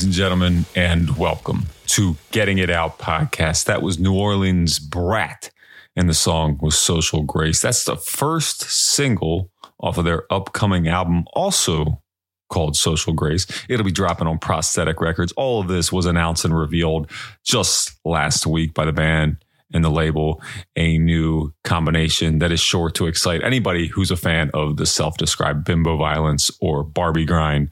ladies 0.00 0.06
and 0.06 0.14
gentlemen, 0.14 0.64
and 0.74 1.18
welcome 1.18 1.66
to 1.84 2.16
Getting 2.30 2.56
It 2.56 2.70
Out 2.70 2.98
podcast. 2.98 3.66
That 3.66 3.82
was 3.82 3.98
New 3.98 4.14
Orleans 4.14 4.78
Brat, 4.78 5.50
and 5.94 6.08
the 6.08 6.14
song 6.14 6.58
was 6.62 6.78
Social 6.78 7.22
Grace. 7.22 7.60
That's 7.60 7.84
the 7.84 7.96
first 7.96 8.62
single 8.62 9.50
off 9.78 9.98
of 9.98 10.06
their 10.06 10.24
upcoming 10.32 10.88
album, 10.88 11.24
also 11.34 12.00
called 12.48 12.78
Social 12.78 13.12
Grace. 13.12 13.46
It'll 13.68 13.84
be 13.84 13.92
dropping 13.92 14.26
on 14.26 14.38
Prosthetic 14.38 15.02
Records. 15.02 15.32
All 15.32 15.60
of 15.60 15.68
this 15.68 15.92
was 15.92 16.06
announced 16.06 16.46
and 16.46 16.58
revealed 16.58 17.10
just 17.44 18.00
last 18.02 18.46
week 18.46 18.72
by 18.72 18.86
the 18.86 18.92
band 18.92 19.44
and 19.72 19.84
the 19.84 19.90
label, 19.90 20.42
a 20.76 20.98
new 20.98 21.52
combination 21.64 22.38
that 22.38 22.52
is 22.52 22.60
sure 22.60 22.90
to 22.90 23.06
excite 23.06 23.42
anybody 23.42 23.86
who's 23.86 24.10
a 24.10 24.16
fan 24.16 24.50
of 24.54 24.76
the 24.76 24.86
self 24.86 25.16
described 25.16 25.64
bimbo 25.64 25.96
violence 25.96 26.50
or 26.60 26.82
Barbie 26.82 27.24
grind 27.24 27.70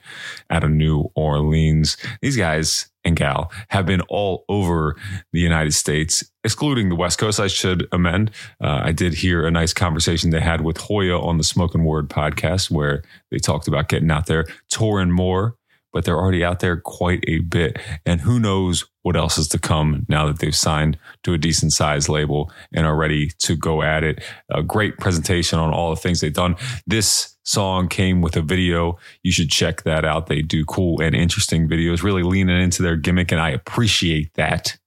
out 0.50 0.64
of 0.64 0.70
New 0.70 1.10
Orleans. 1.14 1.96
These 2.22 2.36
guys 2.36 2.88
and 3.04 3.16
gal 3.16 3.50
have 3.68 3.86
been 3.86 4.02
all 4.02 4.44
over 4.48 4.96
the 5.32 5.40
United 5.40 5.72
States, 5.72 6.24
excluding 6.44 6.88
the 6.88 6.94
West 6.94 7.18
Coast. 7.18 7.40
I 7.40 7.46
should 7.46 7.88
amend. 7.92 8.30
Uh, 8.62 8.80
I 8.84 8.92
did 8.92 9.14
hear 9.14 9.46
a 9.46 9.50
nice 9.50 9.72
conversation 9.72 10.30
they 10.30 10.40
had 10.40 10.60
with 10.60 10.76
Hoya 10.76 11.18
on 11.20 11.38
the 11.38 11.44
Smoking 11.44 11.84
Word 11.84 12.08
podcast 12.08 12.70
where 12.70 13.02
they 13.30 13.38
talked 13.38 13.66
about 13.68 13.88
getting 13.88 14.10
out 14.10 14.26
there, 14.26 14.46
touring 14.68 15.10
more 15.10 15.56
but 15.98 16.04
they're 16.04 16.16
already 16.16 16.44
out 16.44 16.60
there 16.60 16.76
quite 16.76 17.24
a 17.26 17.40
bit. 17.40 17.76
And 18.06 18.20
who 18.20 18.38
knows 18.38 18.84
what 19.02 19.16
else 19.16 19.36
is 19.36 19.48
to 19.48 19.58
come 19.58 20.06
now 20.08 20.28
that 20.28 20.38
they've 20.38 20.54
signed 20.54 20.96
to 21.24 21.32
a 21.32 21.38
decent 21.38 21.72
sized 21.72 22.08
label 22.08 22.52
and 22.72 22.86
are 22.86 22.94
ready 22.94 23.32
to 23.40 23.56
go 23.56 23.82
at 23.82 24.04
it. 24.04 24.22
A 24.48 24.62
great 24.62 24.96
presentation 24.98 25.58
on 25.58 25.74
all 25.74 25.90
the 25.90 26.00
things 26.00 26.20
they've 26.20 26.32
done. 26.32 26.54
This 26.86 27.36
song 27.42 27.88
came 27.88 28.20
with 28.20 28.36
a 28.36 28.42
video. 28.42 28.96
You 29.24 29.32
should 29.32 29.50
check 29.50 29.82
that 29.82 30.04
out. 30.04 30.28
They 30.28 30.40
do 30.40 30.64
cool 30.64 31.02
and 31.02 31.16
interesting 31.16 31.68
videos, 31.68 32.04
really 32.04 32.22
leaning 32.22 32.62
into 32.62 32.84
their 32.84 32.94
gimmick, 32.94 33.32
and 33.32 33.40
I 33.40 33.50
appreciate 33.50 34.32
that. 34.34 34.78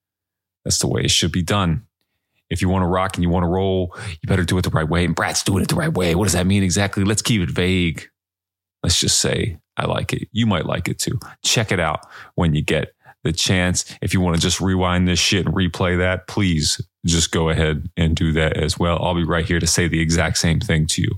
That's 0.64 0.80
the 0.80 0.88
way 0.88 1.02
it 1.02 1.12
should 1.12 1.34
be 1.34 1.44
done. 1.44 1.88
If 2.50 2.62
you 2.62 2.70
want 2.70 2.84
to 2.84 2.88
rock 2.88 3.18
and 3.18 3.24
you 3.24 3.30
want 3.30 3.44
to 3.44 3.50
roll, 3.50 3.98
you 4.08 4.28
better 4.28 4.46
do 4.46 4.58
it 4.58 4.62
the 4.62 4.70
right 4.70 4.88
way. 4.88 5.04
And 5.04 5.14
Brat's 5.14 5.44
doing 5.44 5.62
it 5.62 5.68
the 5.68 5.76
right 5.76 5.94
way. 5.94 6.16
What 6.16 6.24
does 6.24 6.34
that 6.34 6.48
mean 6.48 6.64
exactly? 6.64 7.04
Let's 7.04 7.22
keep 7.22 7.42
it 7.42 7.50
vague. 7.50 8.08
Let's 8.82 8.98
just 8.98 9.20
say 9.20 9.58
I 9.82 9.86
like 9.86 10.14
it. 10.14 10.28
You 10.32 10.46
might 10.46 10.66
like 10.66 10.88
it 10.88 11.00
too. 11.00 11.20
Check 11.44 11.72
it 11.72 11.80
out 11.80 12.06
when 12.36 12.54
you 12.54 12.62
get 12.62 12.94
the 13.24 13.32
chance. 13.32 13.86
If 14.02 14.14
you 14.14 14.22
want 14.22 14.36
to 14.36 14.42
just 14.42 14.62
rewind 14.62 15.08
this 15.08 15.20
shit 15.20 15.46
and 15.46 15.56
replay 15.56 15.98
that, 15.98 16.28
please 16.28 16.82
just 17.06 17.32
go 17.32 17.50
ahead 17.50 17.90
and 17.98 18.16
do 18.16 18.32
that 18.34 18.58
as 18.58 18.78
well. 18.78 19.00
I'll 19.02 19.16
be 19.16 19.24
right 19.24 19.46
here 19.46 19.60
to 19.60 19.68
say 19.68 19.88
the 19.88 20.02
exact 20.02 20.38
same 20.38 20.60
thing 20.60 20.88
to 20.88 21.02
you. 21.02 21.12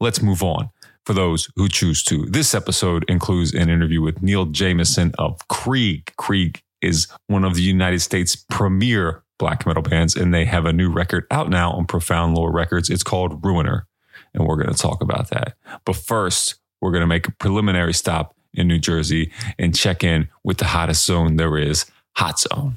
Let's 0.00 0.22
move 0.22 0.42
on 0.42 0.70
for 1.04 1.14
those 1.14 1.48
who 1.56 1.68
choose 1.68 2.02
to. 2.04 2.26
This 2.26 2.54
episode 2.54 3.04
includes 3.08 3.54
an 3.54 3.70
interview 3.70 4.02
with 4.02 4.22
Neill 4.22 4.46
Jameson 4.46 5.12
of 5.18 5.46
Krieg. 5.48 6.12
Krieg 6.16 6.62
is 6.82 7.08
one 7.26 7.44
of 7.44 7.54
the 7.54 7.62
United 7.62 8.00
States' 8.00 8.36
premier 8.36 9.24
black 9.38 9.66
metal 9.66 9.82
bands, 9.82 10.16
and 10.16 10.34
they 10.34 10.44
have 10.44 10.66
a 10.66 10.72
new 10.72 10.90
record 10.90 11.26
out 11.30 11.48
now 11.48 11.72
on 11.72 11.86
Profound 11.86 12.34
Lore 12.34 12.52
Records. 12.52 12.90
It's 12.90 13.02
called 13.02 13.44
Ruiner, 13.44 13.86
and 14.34 14.46
we're 14.46 14.56
going 14.56 14.74
to 14.74 14.80
talk 14.80 15.02
about 15.02 15.30
that. 15.30 15.54
But 15.84 15.96
first, 15.96 16.56
we're 16.80 16.92
going 16.92 17.02
to 17.02 17.06
make 17.06 17.28
a 17.28 17.32
preliminary 17.32 17.94
stop 17.94 18.34
in 18.54 18.68
New 18.68 18.78
Jersey 18.78 19.32
and 19.58 19.74
check 19.74 20.02
in 20.02 20.28
with 20.44 20.58
the 20.58 20.66
hottest 20.66 21.04
zone 21.04 21.36
there 21.36 21.58
is, 21.58 21.86
Hot 22.16 22.38
Zone. 22.40 22.76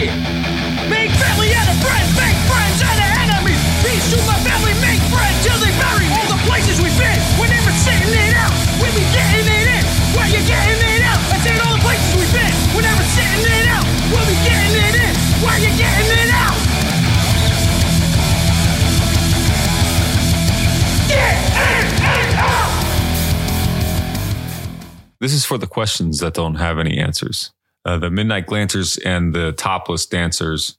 It! 0.00 0.14
Make 0.88 1.10
family 1.10 1.52
out 1.54 1.68
of 1.68 1.82
friends, 1.82 2.14
make 2.14 2.36
friends 2.46 2.82
out 2.82 2.98
of 2.98 3.08
enemies. 3.18 3.58
Peace 3.82 4.10
to 4.12 4.18
my 4.26 4.47
This 25.20 25.32
is 25.32 25.44
for 25.44 25.58
the 25.58 25.66
questions 25.66 26.20
that 26.20 26.34
don't 26.34 26.56
have 26.56 26.78
any 26.78 26.98
answers. 26.98 27.52
Uh, 27.84 27.98
the 27.98 28.10
Midnight 28.10 28.46
Glancers 28.46 28.98
and 28.98 29.34
the 29.34 29.52
Topless 29.52 30.06
Dancers, 30.06 30.78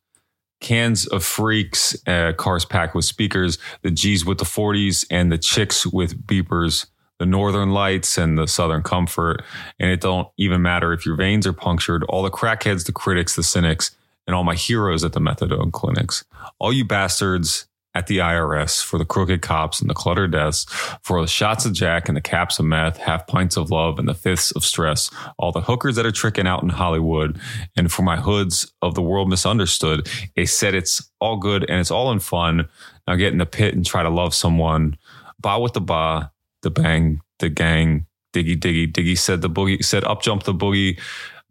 Cans 0.61 1.07
of 1.07 1.23
Freaks, 1.23 1.95
uh, 2.07 2.33
Cars 2.37 2.65
Packed 2.65 2.95
with 2.95 3.05
Speakers, 3.05 3.57
the 3.81 3.91
G's 3.91 4.25
with 4.25 4.37
the 4.37 4.45
40s, 4.45 5.05
and 5.09 5.31
the 5.31 5.37
Chicks 5.37 5.85
with 5.85 6.25
Beepers, 6.25 6.85
the 7.17 7.25
Northern 7.25 7.71
Lights 7.71 8.17
and 8.17 8.37
the 8.37 8.47
Southern 8.47 8.83
Comfort. 8.83 9.43
And 9.79 9.89
it 9.89 10.01
don't 10.01 10.27
even 10.37 10.61
matter 10.61 10.93
if 10.93 11.05
your 11.05 11.15
veins 11.15 11.47
are 11.47 11.53
punctured, 11.53 12.03
all 12.03 12.23
the 12.23 12.29
crackheads, 12.29 12.85
the 12.85 12.91
critics, 12.91 13.35
the 13.35 13.43
cynics, 13.43 13.95
and 14.27 14.35
all 14.35 14.43
my 14.43 14.55
heroes 14.55 15.03
at 15.03 15.13
the 15.13 15.19
methadone 15.19 15.71
clinics. 15.71 16.23
All 16.59 16.71
you 16.71 16.85
bastards 16.85 17.68
at 17.99 18.07
the 18.07 18.19
IRS 18.19 18.81
for 18.81 18.97
the 18.97 19.03
crooked 19.03 19.41
cops 19.41 19.81
and 19.81 19.89
the 19.89 19.93
cluttered 19.93 20.31
desks, 20.31 20.73
for 21.03 21.19
the 21.19 21.27
shots 21.27 21.65
of 21.65 21.73
Jack 21.73 22.07
and 22.07 22.15
the 22.15 22.21
caps 22.21 22.57
of 22.57 22.63
meth, 22.63 22.95
half 22.95 23.27
pints 23.27 23.57
of 23.57 23.71
love 23.71 23.99
and 23.99 24.07
the 24.07 24.13
fifths 24.13 24.51
of 24.51 24.63
stress, 24.63 25.11
all 25.37 25.51
the 25.51 25.59
hookers 25.59 25.97
that 25.97 26.05
are 26.05 26.11
tricking 26.11 26.47
out 26.47 26.63
in 26.63 26.69
Hollywood, 26.69 27.37
and 27.75 27.91
for 27.91 28.03
my 28.03 28.15
hoods 28.15 28.71
of 28.81 28.95
the 28.95 29.01
world 29.01 29.27
misunderstood. 29.27 30.07
They 30.37 30.45
said 30.45 30.75
it's 30.75 31.11
all 31.19 31.35
good 31.35 31.69
and 31.69 31.81
it's 31.81 31.91
all 31.91 32.09
in 32.13 32.19
fun. 32.19 32.69
Now 33.05 33.15
get 33.15 33.33
in 33.33 33.37
the 33.37 33.45
pit 33.45 33.75
and 33.75 33.85
try 33.85 34.01
to 34.01 34.09
love 34.09 34.33
someone. 34.33 34.95
Ba 35.41 35.59
with 35.59 35.73
the 35.73 35.81
ba, 35.81 36.31
the 36.61 36.71
bang, 36.71 37.19
the 37.39 37.49
gang, 37.49 38.05
diggy 38.33 38.57
diggy 38.57 38.89
diggy 38.89 39.17
said 39.17 39.41
the 39.41 39.49
boogie 39.49 39.83
said 39.83 40.05
up 40.05 40.21
jump 40.21 40.43
the 40.43 40.53
boogie, 40.53 40.97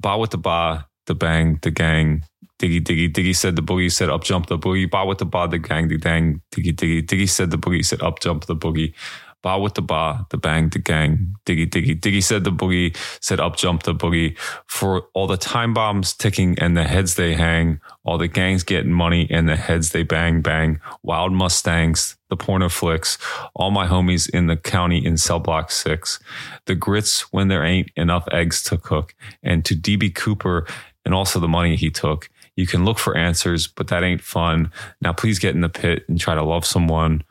ba 0.00 0.16
with 0.16 0.30
the 0.30 0.38
ba, 0.38 0.86
the 1.04 1.14
bang, 1.14 1.58
the 1.60 1.70
gang, 1.70 2.24
Diggy 2.58 2.80
diggy 2.80 3.12
diggy 3.12 3.36
said 3.36 3.54
the 3.54 3.62
boogie 3.62 3.90
said 3.90 4.10
up 4.10 4.24
jump 4.24 4.46
the 4.46 4.58
boogie. 4.58 4.90
Ba 4.90 5.06
with 5.06 5.18
the 5.18 5.24
ba 5.24 5.46
the 5.48 5.58
gang 5.58 5.86
the 5.86 5.96
dang. 5.96 6.42
Diggy 6.50 6.74
diggy 6.74 7.06
diggy 7.06 7.28
said 7.28 7.50
the 7.52 7.58
boogie 7.58 7.84
said 7.84 8.02
up 8.02 8.18
jump 8.18 8.46
the 8.46 8.56
boogie. 8.56 8.94
Ba 9.42 9.56
with 9.60 9.74
the 9.74 9.82
ba 9.82 10.26
the 10.30 10.38
bang 10.38 10.68
the 10.68 10.80
gang. 10.80 11.36
Diggy 11.46 11.70
diggy 11.70 12.00
diggy 12.00 12.20
said 12.20 12.42
the 12.42 12.50
boogie 12.50 12.96
said 13.20 13.38
up 13.38 13.56
jump 13.56 13.84
the 13.84 13.94
boogie. 13.94 14.36
For 14.66 15.02
all 15.14 15.28
the 15.28 15.36
time 15.36 15.72
bombs 15.72 16.14
ticking 16.14 16.58
and 16.58 16.76
the 16.76 16.82
heads 16.82 17.14
they 17.14 17.34
hang. 17.34 17.80
All 18.04 18.18
the 18.18 18.26
gangs 18.26 18.64
getting 18.64 18.92
money 18.92 19.28
and 19.30 19.48
the 19.48 19.54
heads 19.54 19.90
they 19.90 20.02
bang 20.02 20.40
bang. 20.42 20.80
Wild 21.04 21.32
Mustangs, 21.32 22.16
the 22.28 22.36
porno 22.36 22.68
flicks. 22.68 23.18
All 23.54 23.70
my 23.70 23.86
homies 23.86 24.28
in 24.28 24.48
the 24.48 24.56
county 24.56 24.98
in 25.06 25.16
cell 25.16 25.38
block 25.38 25.70
six. 25.70 26.18
The 26.66 26.74
grits 26.74 27.32
when 27.32 27.46
there 27.46 27.62
ain't 27.62 27.92
enough 27.94 28.26
eggs 28.32 28.64
to 28.64 28.78
cook. 28.78 29.14
And 29.44 29.64
to 29.64 29.76
DB 29.76 30.12
Cooper 30.12 30.66
and 31.04 31.14
also 31.14 31.38
the 31.38 31.46
money 31.46 31.76
he 31.76 31.90
took. 31.90 32.28
You 32.58 32.66
can 32.66 32.84
look 32.84 32.98
for 32.98 33.16
answers, 33.16 33.68
but 33.68 33.86
that 33.86 34.02
ain't 34.02 34.20
fun. 34.20 34.72
Now, 35.00 35.12
please 35.12 35.38
get 35.38 35.54
in 35.54 35.60
the 35.60 35.68
pit 35.68 36.04
and 36.08 36.18
try 36.18 36.34
to 36.34 36.42
love 36.42 36.66
someone. 36.66 37.22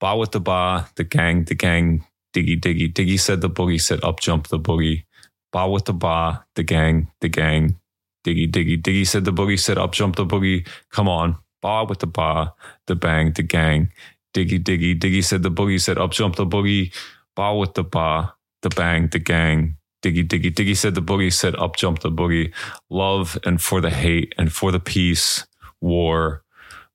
Ba 0.00 0.16
with 0.16 0.32
the 0.32 0.40
ba, 0.40 0.88
the 0.94 1.04
gang, 1.04 1.44
the 1.44 1.54
gang, 1.54 2.06
diggy, 2.32 2.58
diggy. 2.58 2.90
Diggy 2.90 3.20
said 3.20 3.42
the 3.42 3.50
boogie, 3.50 3.78
said 3.78 4.02
up 4.02 4.20
jump 4.20 4.48
the 4.48 4.58
boogie. 4.58 5.04
Ba 5.52 5.68
with 5.68 5.84
the 5.84 5.92
ba, 5.92 6.46
the 6.54 6.62
gang, 6.62 7.12
the 7.20 7.28
gang, 7.28 7.78
diggy, 8.24 8.50
diggy. 8.50 8.80
Diggy 8.80 9.06
said 9.06 9.26
the 9.26 9.34
boogie, 9.34 9.60
said 9.60 9.76
up 9.76 9.92
jump 9.92 10.16
the 10.16 10.24
boogie. 10.24 10.66
Come 10.90 11.10
on. 11.10 11.36
Ba 11.60 11.84
with 11.84 11.98
the 11.98 12.06
ba, 12.06 12.54
the 12.86 12.94
bang, 12.94 13.32
the 13.32 13.42
gang, 13.42 13.92
diggy, 14.32 14.58
diggy. 14.58 14.98
Diggy 14.98 15.22
said 15.22 15.42
the 15.42 15.50
boogie, 15.50 15.78
said 15.78 15.98
up 15.98 16.12
jump 16.12 16.36
the 16.36 16.46
boogie. 16.46 16.90
Ba 17.36 17.54
with 17.54 17.74
the 17.74 17.84
ba, 17.84 18.34
the 18.62 18.70
bang, 18.70 19.08
the 19.08 19.18
gang, 19.18 19.76
Diggy, 20.04 20.28
diggy, 20.28 20.52
diggy 20.52 20.76
said 20.76 20.94
the 20.94 21.00
boogie 21.00 21.32
said 21.32 21.56
up 21.56 21.76
jump 21.76 22.00
the 22.00 22.10
boogie. 22.10 22.52
Love 22.90 23.38
and 23.42 23.58
for 23.58 23.80
the 23.80 23.88
hate 23.88 24.34
and 24.36 24.52
for 24.52 24.70
the 24.70 24.78
peace, 24.78 25.46
war. 25.80 26.42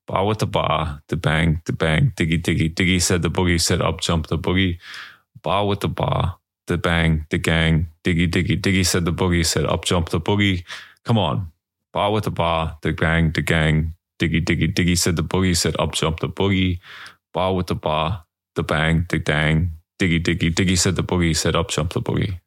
Ba 0.05 0.23
with 0.23 0.37
the 0.37 0.45
ba, 0.45 1.01
the 1.07 1.17
bang, 1.17 1.59
the 1.65 1.73
bang, 1.73 2.13
diggy, 2.15 2.39
diggy, 2.39 2.71
diggy 2.71 3.01
said 3.01 3.23
the 3.23 3.31
boogie 3.31 3.59
said 3.59 3.81
up 3.81 3.99
jump 3.99 4.27
the 4.27 4.37
boogie. 4.37 4.77
Ba 5.41 5.65
with 5.65 5.79
the 5.79 5.87
ba, 5.87 6.37
the 6.67 6.77
bang, 6.77 7.25
the 7.31 7.39
gang, 7.39 7.87
diggy, 8.03 8.29
diggy, 8.29 8.61
diggy 8.61 8.85
said 8.85 9.05
the 9.05 9.13
boogie 9.13 9.43
said 9.43 9.65
up 9.65 9.85
jump 9.85 10.09
the 10.09 10.21
boogie. 10.21 10.63
Come 11.03 11.17
on. 11.17 11.51
Ba 11.91 12.11
with 12.11 12.25
the 12.25 12.31
ba, 12.31 12.77
the 12.83 12.93
bang, 12.93 13.31
the 13.31 13.41
gang, 13.41 13.95
diggy, 14.19 14.45
diggy, 14.45 14.71
diggy 14.71 14.95
said 14.95 15.15
the 15.15 15.23
boogie 15.23 15.57
said 15.57 15.75
up 15.79 15.93
jump 15.93 16.19
the 16.19 16.29
boogie. 16.29 16.77
Ba 17.33 17.51
with 17.51 17.65
the 17.65 17.75
ba, 17.75 18.23
the 18.53 18.61
bang, 18.61 19.07
the 19.09 19.17
dang, 19.17 19.71
diggy, 19.97 20.21
diggy, 20.21 20.53
diggy 20.53 20.77
said 20.77 20.95
the 20.95 21.03
boogie 21.03 21.35
said 21.35 21.55
up 21.55 21.69
jump 21.69 21.93
the 21.93 22.01
boogie. 22.01 22.39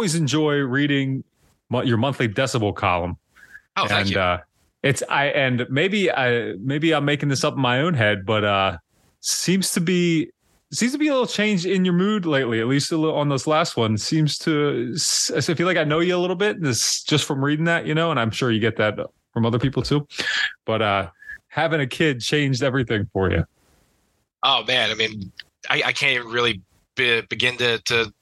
Always 0.00 0.14
enjoy 0.14 0.54
reading 0.54 1.22
your 1.84 1.98
monthly 1.98 2.26
decibel 2.26 2.74
column. 2.74 3.18
Oh, 3.76 3.86
thank 3.86 4.06
and 4.06 4.10
you. 4.10 4.18
uh 4.18 4.38
it's 4.82 5.02
I 5.10 5.26
and 5.26 5.66
maybe 5.68 6.10
I 6.10 6.54
maybe 6.54 6.94
I'm 6.94 7.04
making 7.04 7.28
this 7.28 7.44
up 7.44 7.52
in 7.52 7.60
my 7.60 7.82
own 7.82 7.92
head, 7.92 8.24
but 8.24 8.42
uh 8.42 8.78
seems 9.20 9.72
to 9.72 9.80
be 9.82 10.30
seems 10.72 10.92
to 10.92 10.98
be 10.98 11.08
a 11.08 11.12
little 11.12 11.26
change 11.26 11.66
in 11.66 11.84
your 11.84 11.92
mood 11.92 12.24
lately, 12.24 12.60
at 12.60 12.66
least 12.66 12.90
a 12.92 12.96
little 12.96 13.14
on 13.14 13.28
this 13.28 13.46
last 13.46 13.76
one. 13.76 13.98
Seems 13.98 14.38
to 14.38 14.96
I 15.36 15.42
feel 15.42 15.66
like 15.66 15.76
I 15.76 15.84
know 15.84 16.00
you 16.00 16.16
a 16.16 16.18
little 16.18 16.34
bit, 16.34 16.62
this 16.62 17.02
just 17.02 17.26
from 17.26 17.44
reading 17.44 17.66
that, 17.66 17.84
you 17.84 17.94
know, 17.94 18.10
and 18.10 18.18
I'm 18.18 18.30
sure 18.30 18.50
you 18.50 18.58
get 18.58 18.78
that 18.78 18.98
from 19.34 19.44
other 19.44 19.58
people 19.58 19.82
too. 19.82 20.08
But 20.64 20.80
uh 20.80 21.10
having 21.48 21.80
a 21.82 21.86
kid 21.86 22.22
changed 22.22 22.62
everything 22.62 23.06
for 23.12 23.30
you. 23.30 23.44
Oh 24.42 24.64
man, 24.64 24.90
I 24.90 24.94
mean, 24.94 25.30
I, 25.68 25.82
I 25.84 25.92
can't 25.92 26.12
even 26.12 26.28
really 26.28 26.62
be, 26.96 27.20
begin 27.28 27.58
to, 27.58 27.78
to 27.80 28.14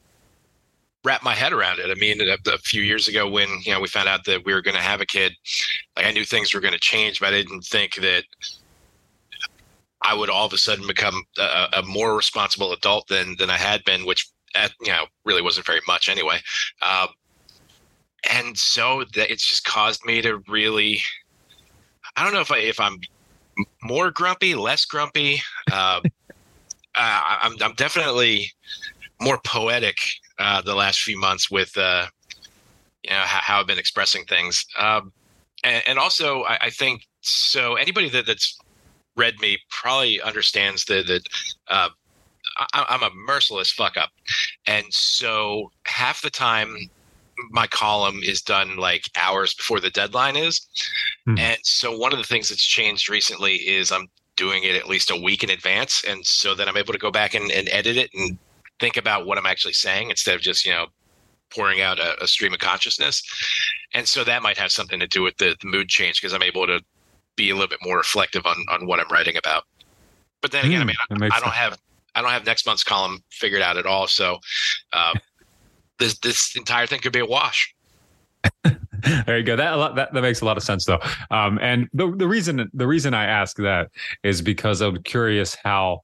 wrap 1.04 1.22
my 1.22 1.34
head 1.34 1.52
around 1.52 1.78
it. 1.78 1.90
I 1.90 1.94
mean, 1.94 2.20
a, 2.20 2.58
few 2.58 2.82
years 2.82 3.08
ago 3.08 3.28
when 3.28 3.48
you 3.64 3.72
know 3.72 3.80
we 3.80 3.88
found 3.88 4.08
out 4.08 4.24
that 4.24 4.44
we 4.44 4.52
were 4.52 4.62
going 4.62 4.76
to 4.76 4.82
have 4.82 5.00
a 5.00 5.06
kid, 5.06 5.32
like 5.96 6.06
I 6.06 6.12
knew 6.12 6.24
things 6.24 6.52
were 6.52 6.60
going 6.60 6.74
to 6.74 6.80
change, 6.80 7.20
but 7.20 7.32
I 7.32 7.42
didn't 7.42 7.64
think 7.64 7.96
that 7.96 8.24
I 10.02 10.14
would 10.14 10.30
all 10.30 10.46
of 10.46 10.52
a 10.52 10.58
sudden 10.58 10.86
become 10.86 11.22
a, 11.38 11.68
a 11.78 11.82
more 11.82 12.16
responsible 12.16 12.72
adult 12.72 13.08
than 13.08 13.36
than 13.38 13.50
I 13.50 13.56
had 13.56 13.84
been, 13.84 14.06
which 14.06 14.28
at, 14.54 14.72
you 14.80 14.92
know 14.92 15.06
really 15.24 15.42
wasn't 15.42 15.66
very 15.66 15.80
much 15.86 16.08
anyway. 16.08 16.38
Um, 16.82 17.08
and 18.30 18.58
so 18.58 19.04
that 19.14 19.30
it's 19.30 19.46
just 19.46 19.64
caused 19.64 20.04
me 20.04 20.20
to 20.22 20.42
really, 20.48 21.00
I 22.16 22.24
don't 22.24 22.34
know 22.34 22.40
if 22.40 22.50
I 22.50 22.58
if 22.58 22.80
I'm 22.80 22.98
more 23.82 24.10
grumpy, 24.10 24.54
less 24.54 24.84
grumpy. 24.84 25.40
Uh, 27.00 27.38
I'm 27.42 27.52
I'm 27.62 27.74
definitely 27.74 28.50
more 29.20 29.38
poetic 29.44 30.00
uh, 30.38 30.62
the 30.62 30.75
last 30.75 31.00
few 31.00 31.18
months 31.18 31.50
with 31.50 31.76
uh, 31.76 32.07
you 33.02 33.11
know 33.11 33.16
how, 33.16 33.40
how 33.40 33.61
I've 33.61 33.66
been 33.66 33.78
expressing 33.78 34.25
things, 34.25 34.64
um, 34.78 35.12
and, 35.64 35.83
and 35.87 35.99
also 35.99 36.42
I, 36.45 36.59
I 36.62 36.71
think 36.71 37.07
so. 37.21 37.75
Anybody 37.75 38.09
that, 38.11 38.26
that's 38.26 38.59
read 39.16 39.38
me 39.40 39.59
probably 39.71 40.21
understands 40.21 40.85
that 40.87 41.07
that 41.07 41.28
uh, 41.68 41.88
I, 42.73 42.87
I'm 42.88 43.02
a 43.02 43.14
merciless 43.14 43.73
fuck 43.73 43.97
up, 43.97 44.11
and 44.66 44.87
so 44.90 45.71
half 45.85 46.23
the 46.23 46.30
time 46.30 46.76
my 47.50 47.66
column 47.66 48.21
is 48.23 48.42
done 48.42 48.76
like 48.76 49.04
hours 49.16 49.54
before 49.54 49.80
the 49.80 49.90
deadline 49.90 50.37
is. 50.37 50.66
Hmm. 51.25 51.38
And 51.38 51.59
so 51.62 51.97
one 51.97 52.12
of 52.12 52.18
the 52.18 52.25
things 52.25 52.49
that's 52.49 52.64
changed 52.64 53.09
recently 53.09 53.54
is 53.54 53.92
I'm 53.92 54.09
doing 54.37 54.64
it 54.64 54.76
at 54.76 54.88
least 54.88 55.11
a 55.11 55.16
week 55.16 55.45
in 55.45 55.50
advance. 55.50 56.04
And 56.07 56.25
so 56.25 56.54
then 56.54 56.68
I'm 56.68 56.76
able 56.76 56.92
to 56.92 56.99
go 56.99 57.11
back 57.11 57.35
and, 57.35 57.50
and 57.50 57.68
edit 57.71 57.97
it 57.97 58.11
and 58.14 58.38
think 58.80 58.97
about 58.97 59.26
what 59.26 59.38
I'm 59.38 59.47
actually 59.47 59.73
saying 59.75 60.11
instead 60.11 60.35
of 60.37 60.40
just, 60.40 60.64
you 60.64 60.73
know, 60.73 60.87
pouring 61.50 61.80
out 61.80 61.99
a, 61.99 62.23
a 62.23 62.26
stream 62.26 62.52
of 62.52 62.58
consciousness. 62.58 63.23
And 63.94 64.06
so 64.06 64.25
that 64.25 64.42
might 64.42 64.58
have 64.58 64.70
something 64.70 65.00
to 65.00 65.06
do 65.06 65.23
with 65.23 65.37
the, 65.38 65.56
the 65.61 65.66
mood 65.68 65.88
change 65.88 66.20
because 66.20 66.32
I'm 66.35 66.42
able 66.42 66.66
to 66.66 66.80
be 67.37 67.50
a 67.50 67.54
little 67.54 67.68
bit 67.68 67.78
more 67.82 67.97
reflective 67.97 68.47
on, 68.47 68.56
on 68.70 68.87
what 68.87 69.00
I'm 69.00 69.11
writing 69.11 69.37
about. 69.37 69.64
But 70.42 70.52
then 70.52 70.64
again, 70.64 70.80
I 70.82 70.85
Hmm, 70.85 70.87
mean, 70.87 70.97
makes 71.18 71.37
I 71.37 71.40
don't 71.40 71.52
sense. 71.52 71.54
have 71.54 71.78
I 72.14 72.23
don't 72.23 72.30
have 72.30 72.47
next 72.47 72.66
month's 72.66 72.85
column 72.85 73.23
figured 73.30 73.62
out 73.62 73.76
at 73.76 73.87
all. 73.87 74.06
So 74.06 74.38
uh, 74.92 75.14
this 75.99 76.18
this 76.18 76.56
entire 76.56 76.87
thing 76.87 77.00
could 77.00 77.12
be 77.12 77.20
a 77.20 77.26
wash. 77.26 77.75
there 79.26 79.38
you 79.38 79.44
go. 79.44 79.56
That, 79.56 79.73
a 79.75 79.76
lot- 79.76 79.94
that 79.97 80.12
that 80.12 80.23
makes 80.23 80.40
a 80.40 80.44
lot 80.44 80.56
of 80.56 80.62
sense, 80.62 80.85
though. 80.85 81.00
Um, 81.30 81.58
and 81.62 81.88
the 81.92 82.11
the 82.16 82.26
reason 82.28 82.68
the 82.75 82.87
reason 82.87 83.14
I 83.14 83.25
ask 83.25 83.56
that 83.58 83.90
is 84.23 84.42
because 84.42 84.80
I'm 84.80 85.02
curious 85.02 85.56
how 85.62 86.02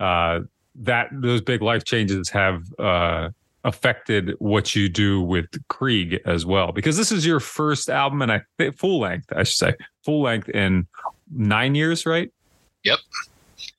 uh, 0.00 0.40
that 0.80 1.08
those 1.12 1.40
big 1.40 1.62
life 1.62 1.84
changes 1.84 2.28
have 2.30 2.64
uh, 2.78 3.30
affected 3.64 4.34
what 4.38 4.74
you 4.74 4.88
do 4.88 5.20
with 5.20 5.46
Krieg 5.68 6.20
as 6.24 6.46
well. 6.46 6.72
Because 6.72 6.96
this 6.96 7.10
is 7.10 7.26
your 7.26 7.40
first 7.40 7.88
album, 7.88 8.22
and 8.22 8.30
I 8.30 8.42
think 8.58 8.76
full 8.76 9.00
length, 9.00 9.32
I 9.34 9.42
should 9.42 9.56
say, 9.56 9.74
full 10.04 10.22
length 10.22 10.48
in 10.50 10.86
nine 11.32 11.74
years, 11.74 12.06
right? 12.06 12.32
Yep. 12.84 12.98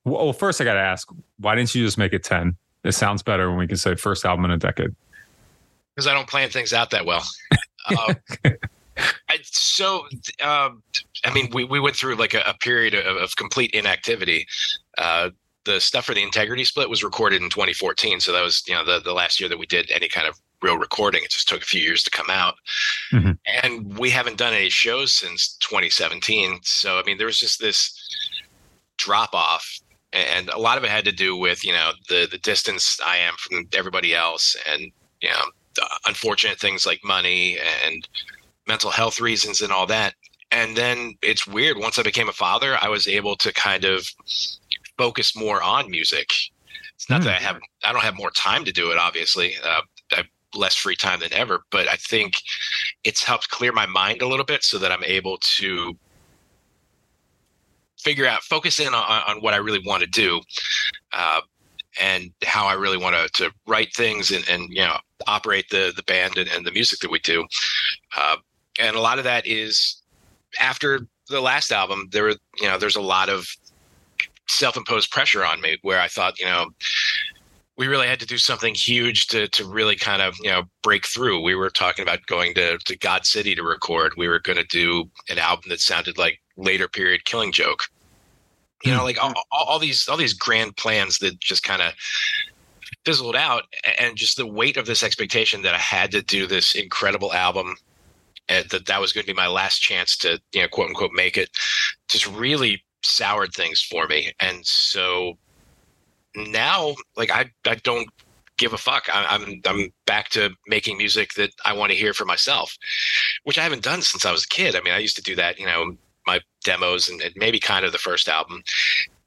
Well, 0.04 0.34
first 0.34 0.60
I 0.60 0.63
got 0.63 0.74
to 0.74 0.80
ask, 0.80 1.08
why 1.39 1.56
didn't 1.56 1.74
you 1.75 1.86
just 1.86 1.98
make 1.98 2.13
it 2.13 2.24
ten? 2.24 2.58
It 2.84 2.94
sounds 2.94 3.24
better 3.24 3.50
when 3.50 3.60
we 3.60 3.68
can 3.68 3.77
say 3.77 3.96
first 3.96 4.25
album 4.25 4.46
in 4.46 4.51
a 4.51 4.58
decade. 4.58 4.96
because 5.94 6.08
I 6.08 6.13
don't 6.13 6.27
plan 6.27 6.50
things 6.50 6.74
out 6.74 6.92
that 6.92 7.06
well. 7.06 7.24
Um, 7.89 8.18
I, 9.30 9.38
so, 9.44 10.08
um, 10.44 10.84
I 11.24 11.34
mean, 11.34 11.50
we, 11.54 11.63
we 11.63 11.80
went 11.80 11.96
through 11.96 12.16
like 12.16 12.34
a, 12.34 12.42
a 12.46 12.54
period 12.54 12.96
of, 12.96 13.16
of 13.16 13.38
complete 13.38 13.72
inactivity. 13.72 14.46
Uh, 14.98 15.30
the 15.67 15.79
stuff 15.79 16.05
for 16.05 16.15
the 16.15 16.24
integrity 16.24 16.63
split 16.63 16.89
was 16.89 17.03
recorded 17.03 17.41
in 17.43 17.50
2014, 17.50 18.19
so 18.19 18.31
that 18.31 18.41
was 18.43 18.63
you 18.67 18.74
know 18.74 18.83
the 18.83 19.00
the 19.00 19.13
last 19.13 19.39
year 19.39 19.50
that 19.50 19.59
we 19.59 19.67
did 19.67 19.91
any 19.91 20.07
kind 20.07 20.27
of 20.27 20.39
real 20.63 20.77
recording. 20.77 21.24
It 21.24 21.29
just 21.29 21.47
took 21.47 21.62
a 21.62 21.65
few 21.65 21.81
years 21.81 22.01
to 22.03 22.09
come 22.09 22.29
out, 22.31 22.55
Mhm. 23.13 23.38
and 23.63 23.97
we 23.97 24.09
haven't 24.09 24.38
done 24.38 24.53
any 24.53 24.69
shows 24.71 25.13
since 25.13 25.55
2017. 25.59 26.59
So, 26.63 27.00
I 27.00 27.03
mean, 27.03 27.17
there 27.17 27.27
was 27.27 27.39
just 27.39 27.59
this 27.59 27.93
drop 28.97 29.36
off 29.36 29.79
and 30.13 30.50
a 30.50 30.57
lot 30.57 30.77
of 30.77 30.83
it 30.83 30.89
had 30.89 31.05
to 31.05 31.12
do 31.12 31.36
with 31.36 31.63
you 31.63 31.74
know 31.74 31.91
the 32.09 32.27
the 32.31 32.38
distance 32.39 33.00
I 33.05 33.17
am 33.17 33.33
from 33.38 33.67
everybody 33.74 34.15
else, 34.15 34.55
and 34.65 34.81
you 35.21 35.29
know 35.29 35.43
the 35.75 35.88
unfortunate 36.07 36.59
things 36.59 36.86
like 36.86 37.00
money 37.03 37.57
and 37.86 38.07
mental 38.67 38.89
health 38.91 39.19
reasons 39.19 39.62
and 39.62 39.71
all 39.71 39.86
that. 39.88 40.13
And 40.51 40.75
then 40.77 41.15
it's 41.21 41.45
weird. 41.45 41.77
Once 41.77 42.00
I 42.00 42.03
became 42.03 42.29
a 42.29 42.33
father, 42.33 42.77
I 42.81 42.88
was 42.88 43.07
able 43.07 43.36
to 43.38 43.51
kind 43.53 43.83
of 43.83 44.07
focus 44.98 45.36
more 45.36 45.62
on 45.62 45.89
music. 45.89 46.30
It's 46.96 47.10
not 47.10 47.22
Hmm. 47.22 47.27
that 47.27 47.42
I 47.42 47.44
have 47.44 47.60
I 47.84 47.94
don't 47.94 48.04
have 48.04 48.18
more 48.18 48.32
time 48.32 48.66
to 48.66 48.72
do 48.72 48.92
it. 48.92 48.98
Obviously, 48.98 49.56
uh, 49.63 49.82
I 50.12 50.16
have 50.18 50.27
less 50.56 50.75
free 50.75 50.96
time 50.96 51.20
than 51.20 51.34
ever. 51.34 51.63
But 51.72 51.88
I 51.88 51.96
think 51.96 52.36
it's 53.04 53.24
helped 53.24 53.50
clear 53.50 53.72
my 53.72 53.86
mind 53.86 54.22
a 54.22 54.27
little 54.27 54.46
bit 54.46 54.63
so 54.63 54.77
that 54.80 54.92
I'm 54.92 55.04
able 55.04 55.38
to 55.58 55.96
figure 58.00 58.27
out 58.27 58.44
focus 58.44 58.80
in 58.80 58.94
on, 58.94 59.24
on 59.27 59.38
what 59.42 59.54
I 59.54 59.58
really 59.58 59.82
want 59.86 60.01
to 60.01 60.08
do 60.10 60.42
uh, 61.13 61.42
and 62.00 62.32
how 62.44 62.68
I 62.68 62.74
really 62.74 62.98
want 62.98 63.16
to, 63.16 63.44
to 63.44 63.51
write 63.68 63.89
things 63.96 64.32
and, 64.32 64.48
and 64.50 64.70
you 64.70 64.82
know 64.82 64.98
operate 65.25 65.70
the 65.70 65.92
the 65.96 66.04
band 66.04 66.38
and, 66.38 66.50
and 66.50 66.66
the 66.66 66.72
music 66.72 67.00
that 67.00 67.12
we 67.12 67.20
do 67.20 67.46
uh, 68.16 68.36
and 68.80 68.96
a 68.96 69.00
lot 69.00 69.18
of 69.18 69.24
that 69.24 69.48
is 69.48 70.01
after 70.60 71.01
the 71.30 71.42
last 71.42 71.72
album 71.72 72.08
there 72.12 72.24
were 72.24 72.36
you 72.62 72.68
know 72.68 72.77
there's 72.77 72.96
a 72.96 73.01
lot 73.01 73.30
of 73.30 73.48
self-imposed 74.50 75.12
pressure 75.12 75.44
on 75.44 75.62
me 75.62 75.77
where 75.82 76.00
I 76.00 76.08
thought 76.08 76.39
you 76.39 76.46
know 76.46 76.68
we 77.77 77.88
really 77.88 78.08
had 78.08 78.20
to 78.20 78.25
do 78.25 78.38
something 78.38 78.74
huge 78.74 79.27
to 79.27 79.48
to 79.50 79.66
really 79.66 79.96
kind 79.96 80.22
of 80.22 80.36
you 80.42 80.50
know 80.50 80.63
break 80.84 81.06
through. 81.06 81.42
We 81.42 81.56
were 81.56 81.70
talking 81.70 82.04
about 82.04 82.25
going 82.25 82.54
to 82.56 82.77
to 82.77 82.98
God 82.98 83.25
City 83.25 83.56
to 83.56 83.63
record. 83.63 84.13
We 84.18 84.27
were 84.27 84.39
going 84.39 84.58
to 84.58 84.66
do 84.66 85.10
an 85.30 85.38
album 85.38 85.66
that 85.70 85.80
sounded 85.80 86.18
like 86.18 86.39
later 86.58 86.88
period 86.88 87.25
Killing 87.25 87.51
Joke. 87.51 87.84
You 88.84 88.92
know, 88.92 89.00
hmm. 89.00 89.06
like 89.06 89.24
all, 89.24 89.34
all, 89.51 89.80
these 89.80 90.08
all 90.08 90.18
these 90.18 90.34
grand 90.34 90.75
plans 90.77 91.20
that 91.20 91.39
just 91.39 91.63
kind 91.63 91.82
of 91.82 91.94
fizzled 93.06 93.36
out, 93.36 93.63
and 94.00 94.16
just 94.16 94.38
the 94.38 94.48
weight 94.48 94.77
of 94.77 94.86
this 94.86 95.04
expectation 95.04 95.62
that 95.63 95.74
I 95.74 95.80
had 95.80 96.12
to 96.12 96.22
do 96.22 96.46
this 96.46 96.75
incredible 96.75 97.34
album, 97.34 97.75
and 98.50 98.70
that 98.70 98.86
that 98.88 99.01
was 99.01 99.13
going 99.13 99.24
to 99.24 99.34
be 99.34 99.36
my 99.36 99.48
last 99.48 99.80
chance 99.80 100.18
to 100.18 100.39
you 100.51 100.62
know 100.62 100.68
quote 100.68 100.89
unquote 100.89 101.12
make 101.13 101.38
it, 101.38 101.50
just 102.08 102.27
really 102.27 102.84
soured 103.04 103.54
things 103.54 103.82
for 103.82 104.08
me. 104.08 104.32
And 104.39 104.66
so 104.66 105.38
now 106.36 106.96
like 107.16 107.32
I 107.32 107.51
I 107.66 107.75
don't 107.75 108.08
give 108.58 108.74
a 108.74 108.77
fuck. 108.77 109.08
I, 109.12 109.25
I'm 109.30 109.62
I'm 109.66 109.89
back 110.06 110.30
to 110.30 110.51
making 110.68 110.98
music 110.98 111.34
that 111.34 111.51
I 111.66 111.74
want 111.74 111.92
to 111.92 111.98
hear 111.98 112.13
for 112.13 112.25
myself, 112.25 112.75
which 113.44 113.58
I 113.58 113.63
haven't 113.63 113.84
done 113.84 114.01
since 114.01 114.25
I 114.25 114.32
was 114.32 114.44
a 114.44 114.50
kid. 114.50 114.75
I 114.75 114.82
mean, 114.82 114.94
I 114.94 115.00
used 115.00 115.16
to 115.18 115.22
do 115.22 115.36
that, 115.36 115.60
you 115.60 115.66
know, 115.66 115.96
my 116.25 116.39
demos 116.63 117.10
and, 117.10 117.22
and 117.22 117.34
maybe 117.38 117.60
kind 117.60 117.86
of 117.86 117.92
the 117.92 117.98
first 117.98 118.27
album. 118.27 118.63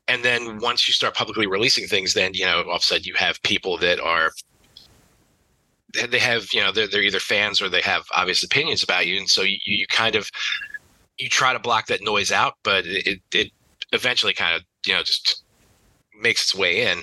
And 0.09 0.25
then 0.25 0.59
once 0.59 0.89
you 0.89 0.95
start 0.95 1.15
publicly 1.15 1.47
releasing 1.47 1.87
things, 1.87 2.15
then 2.15 2.35
you 2.35 2.45
know, 2.45 2.63
all 2.63 2.77
of 2.77 2.81
a 2.81 2.85
sudden 2.85 3.05
you 3.05 3.15
have 3.15 3.43
people 3.43 3.79
that 3.79 4.01
are 4.01 4.33
they- 5.93 6.19
have 6.19 6.53
you 6.53 6.61
know 6.61 6.71
they're 6.73 6.89
they're 6.89 7.03
either 7.03 7.21
fans 7.21 7.61
or 7.61 7.69
they 7.69 7.81
have 7.81 8.05
obvious 8.15 8.43
opinions 8.43 8.83
about 8.83 9.07
you, 9.07 9.17
and 9.19 9.29
so 9.29 9.43
you 9.43 9.59
you 9.65 9.87
kind 9.89 10.15
of 10.17 10.31
you 11.19 11.29
try 11.29 11.53
to 11.53 11.59
block 11.59 11.87
that 11.87 12.03
noise 12.03 12.33
out, 12.33 12.55
but 12.63 12.87
it, 12.87 13.21
it 13.33 13.53
eventually 13.93 14.35
kind 14.35 14.57
of 14.57 14.63
you 14.87 14.95
know 14.95 15.03
just 15.03 15.45
makes 16.21 16.43
its 16.43 16.55
way 16.55 16.91
in. 16.91 17.03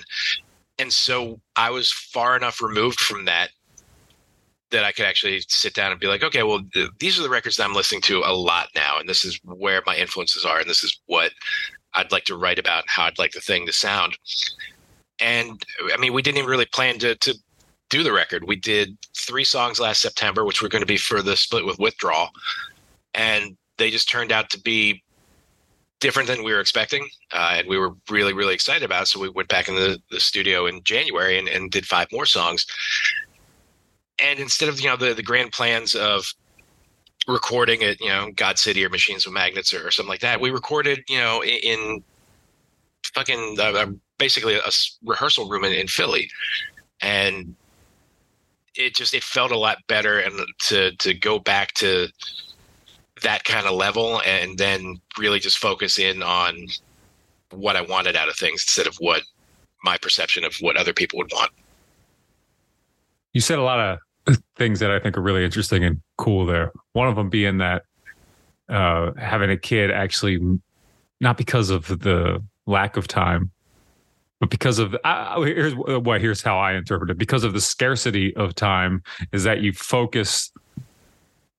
And 0.78 0.92
so 0.92 1.40
I 1.56 1.70
was 1.70 1.90
far 1.90 2.36
enough 2.36 2.62
removed 2.62 3.00
from 3.00 3.24
that 3.24 3.50
that 4.70 4.84
I 4.84 4.92
could 4.92 5.06
actually 5.06 5.42
sit 5.48 5.74
down 5.74 5.92
and 5.92 6.00
be 6.00 6.06
like, 6.06 6.22
okay, 6.22 6.42
well, 6.42 6.60
th- 6.74 6.90
these 6.98 7.18
are 7.18 7.22
the 7.22 7.30
records 7.30 7.56
that 7.56 7.64
I'm 7.64 7.74
listening 7.74 8.02
to 8.02 8.18
a 8.18 8.34
lot 8.34 8.68
now, 8.74 8.98
and 8.98 9.08
this 9.08 9.24
is 9.24 9.40
where 9.42 9.82
my 9.86 9.96
influences 9.96 10.44
are, 10.44 10.60
and 10.60 10.68
this 10.68 10.84
is 10.84 11.00
what 11.06 11.32
I'd 11.94 12.12
like 12.12 12.24
to 12.24 12.36
write 12.36 12.58
about, 12.58 12.82
and 12.82 12.90
how 12.90 13.04
I'd 13.04 13.18
like 13.18 13.32
the 13.32 13.40
thing 13.40 13.64
to 13.66 13.72
sound. 13.72 14.18
And 15.20 15.62
I 15.92 15.96
mean, 15.96 16.12
we 16.12 16.22
didn't 16.22 16.38
even 16.38 16.50
really 16.50 16.66
plan 16.66 16.98
to 16.98 17.16
to 17.16 17.34
do 17.90 18.02
the 18.02 18.12
record. 18.12 18.44
We 18.46 18.56
did 18.56 18.98
three 19.16 19.44
songs 19.44 19.80
last 19.80 20.02
September, 20.02 20.44
which 20.44 20.60
were 20.60 20.68
going 20.68 20.82
to 20.82 20.86
be 20.86 20.98
for 20.98 21.22
the 21.22 21.36
split 21.36 21.64
with 21.64 21.78
Withdrawal, 21.78 22.28
and 23.14 23.56
they 23.78 23.90
just 23.90 24.10
turned 24.10 24.32
out 24.32 24.50
to 24.50 24.60
be 24.60 25.02
different 26.00 26.28
than 26.28 26.44
we 26.44 26.52
were 26.52 26.60
expecting, 26.60 27.08
uh, 27.32 27.56
and 27.58 27.68
we 27.68 27.78
were 27.78 27.94
really, 28.08 28.32
really 28.32 28.54
excited 28.54 28.84
about. 28.84 29.08
So 29.08 29.20
we 29.20 29.28
went 29.28 29.48
back 29.48 29.68
in 29.68 29.74
the, 29.74 30.00
the 30.10 30.20
studio 30.20 30.66
in 30.66 30.82
January 30.84 31.38
and, 31.38 31.48
and 31.48 31.70
did 31.70 31.86
five 31.86 32.08
more 32.12 32.26
songs. 32.26 32.66
and 34.18 34.38
instead 34.38 34.68
of 34.68 34.80
you 34.80 34.88
know 34.88 34.96
the 34.96 35.14
the 35.14 35.22
grand 35.22 35.52
plans 35.52 35.94
of 35.94 36.32
recording 37.26 37.82
at 37.82 38.00
you 38.00 38.08
know 38.08 38.30
God 38.34 38.58
City 38.58 38.84
or 38.84 38.88
Machines 38.88 39.26
with 39.26 39.34
Magnets 39.34 39.72
or, 39.74 39.86
or 39.86 39.90
something 39.90 40.10
like 40.10 40.20
that, 40.20 40.40
we 40.40 40.50
recorded 40.50 41.04
you 41.08 41.18
know 41.18 41.42
in, 41.42 41.58
in 41.62 42.04
fucking 43.14 43.56
uh, 43.58 43.72
uh 43.72 43.86
basically 44.18 44.54
a 44.54 44.70
rehearsal 45.04 45.48
room 45.48 45.64
in, 45.64 45.72
in 45.72 45.88
Philly, 45.88 46.30
and 47.00 47.54
it 48.74 48.94
just 48.94 49.14
it 49.14 49.24
felt 49.24 49.50
a 49.50 49.58
lot 49.58 49.78
better 49.88 50.20
and 50.20 50.40
to 50.60 50.94
to 50.96 51.14
go 51.14 51.38
back 51.38 51.72
to 51.74 52.08
that 53.22 53.44
kind 53.44 53.66
of 53.66 53.74
level 53.74 54.20
and 54.26 54.58
then 54.58 55.00
really 55.18 55.38
just 55.38 55.58
focus 55.58 55.98
in 55.98 56.22
on 56.22 56.66
what 57.50 57.76
I 57.76 57.82
wanted 57.82 58.16
out 58.16 58.28
of 58.28 58.36
things 58.36 58.62
instead 58.62 58.86
of 58.86 58.96
what 58.96 59.22
my 59.82 59.96
perception 59.96 60.44
of 60.44 60.54
what 60.60 60.76
other 60.76 60.92
people 60.92 61.18
would 61.18 61.30
want. 61.32 61.50
You 63.32 63.40
said 63.40 63.58
a 63.58 63.62
lot 63.62 63.98
of 64.26 64.38
things 64.56 64.80
that 64.80 64.90
I 64.90 64.98
think 64.98 65.16
are 65.16 65.22
really 65.22 65.44
interesting 65.44 65.84
and 65.84 66.00
cool 66.16 66.46
there. 66.46 66.72
One 66.92 67.08
of 67.08 67.16
them 67.16 67.30
being 67.30 67.58
that 67.58 67.84
uh, 68.68 69.12
having 69.18 69.50
a 69.50 69.56
kid 69.56 69.90
actually, 69.90 70.58
not 71.20 71.36
because 71.36 71.70
of 71.70 71.86
the 71.86 72.42
lack 72.66 72.96
of 72.96 73.08
time, 73.08 73.50
but 74.40 74.50
because 74.50 74.78
of 74.78 74.96
here's 75.38 75.74
what 75.74 76.20
here's 76.20 76.42
how 76.42 76.58
I 76.58 76.74
interpret 76.74 77.10
it. 77.10 77.18
Because 77.18 77.44
of 77.44 77.54
the 77.54 77.60
scarcity 77.60 78.34
of 78.36 78.54
time, 78.54 79.02
is 79.32 79.44
that 79.44 79.62
you 79.62 79.72
focus 79.72 80.52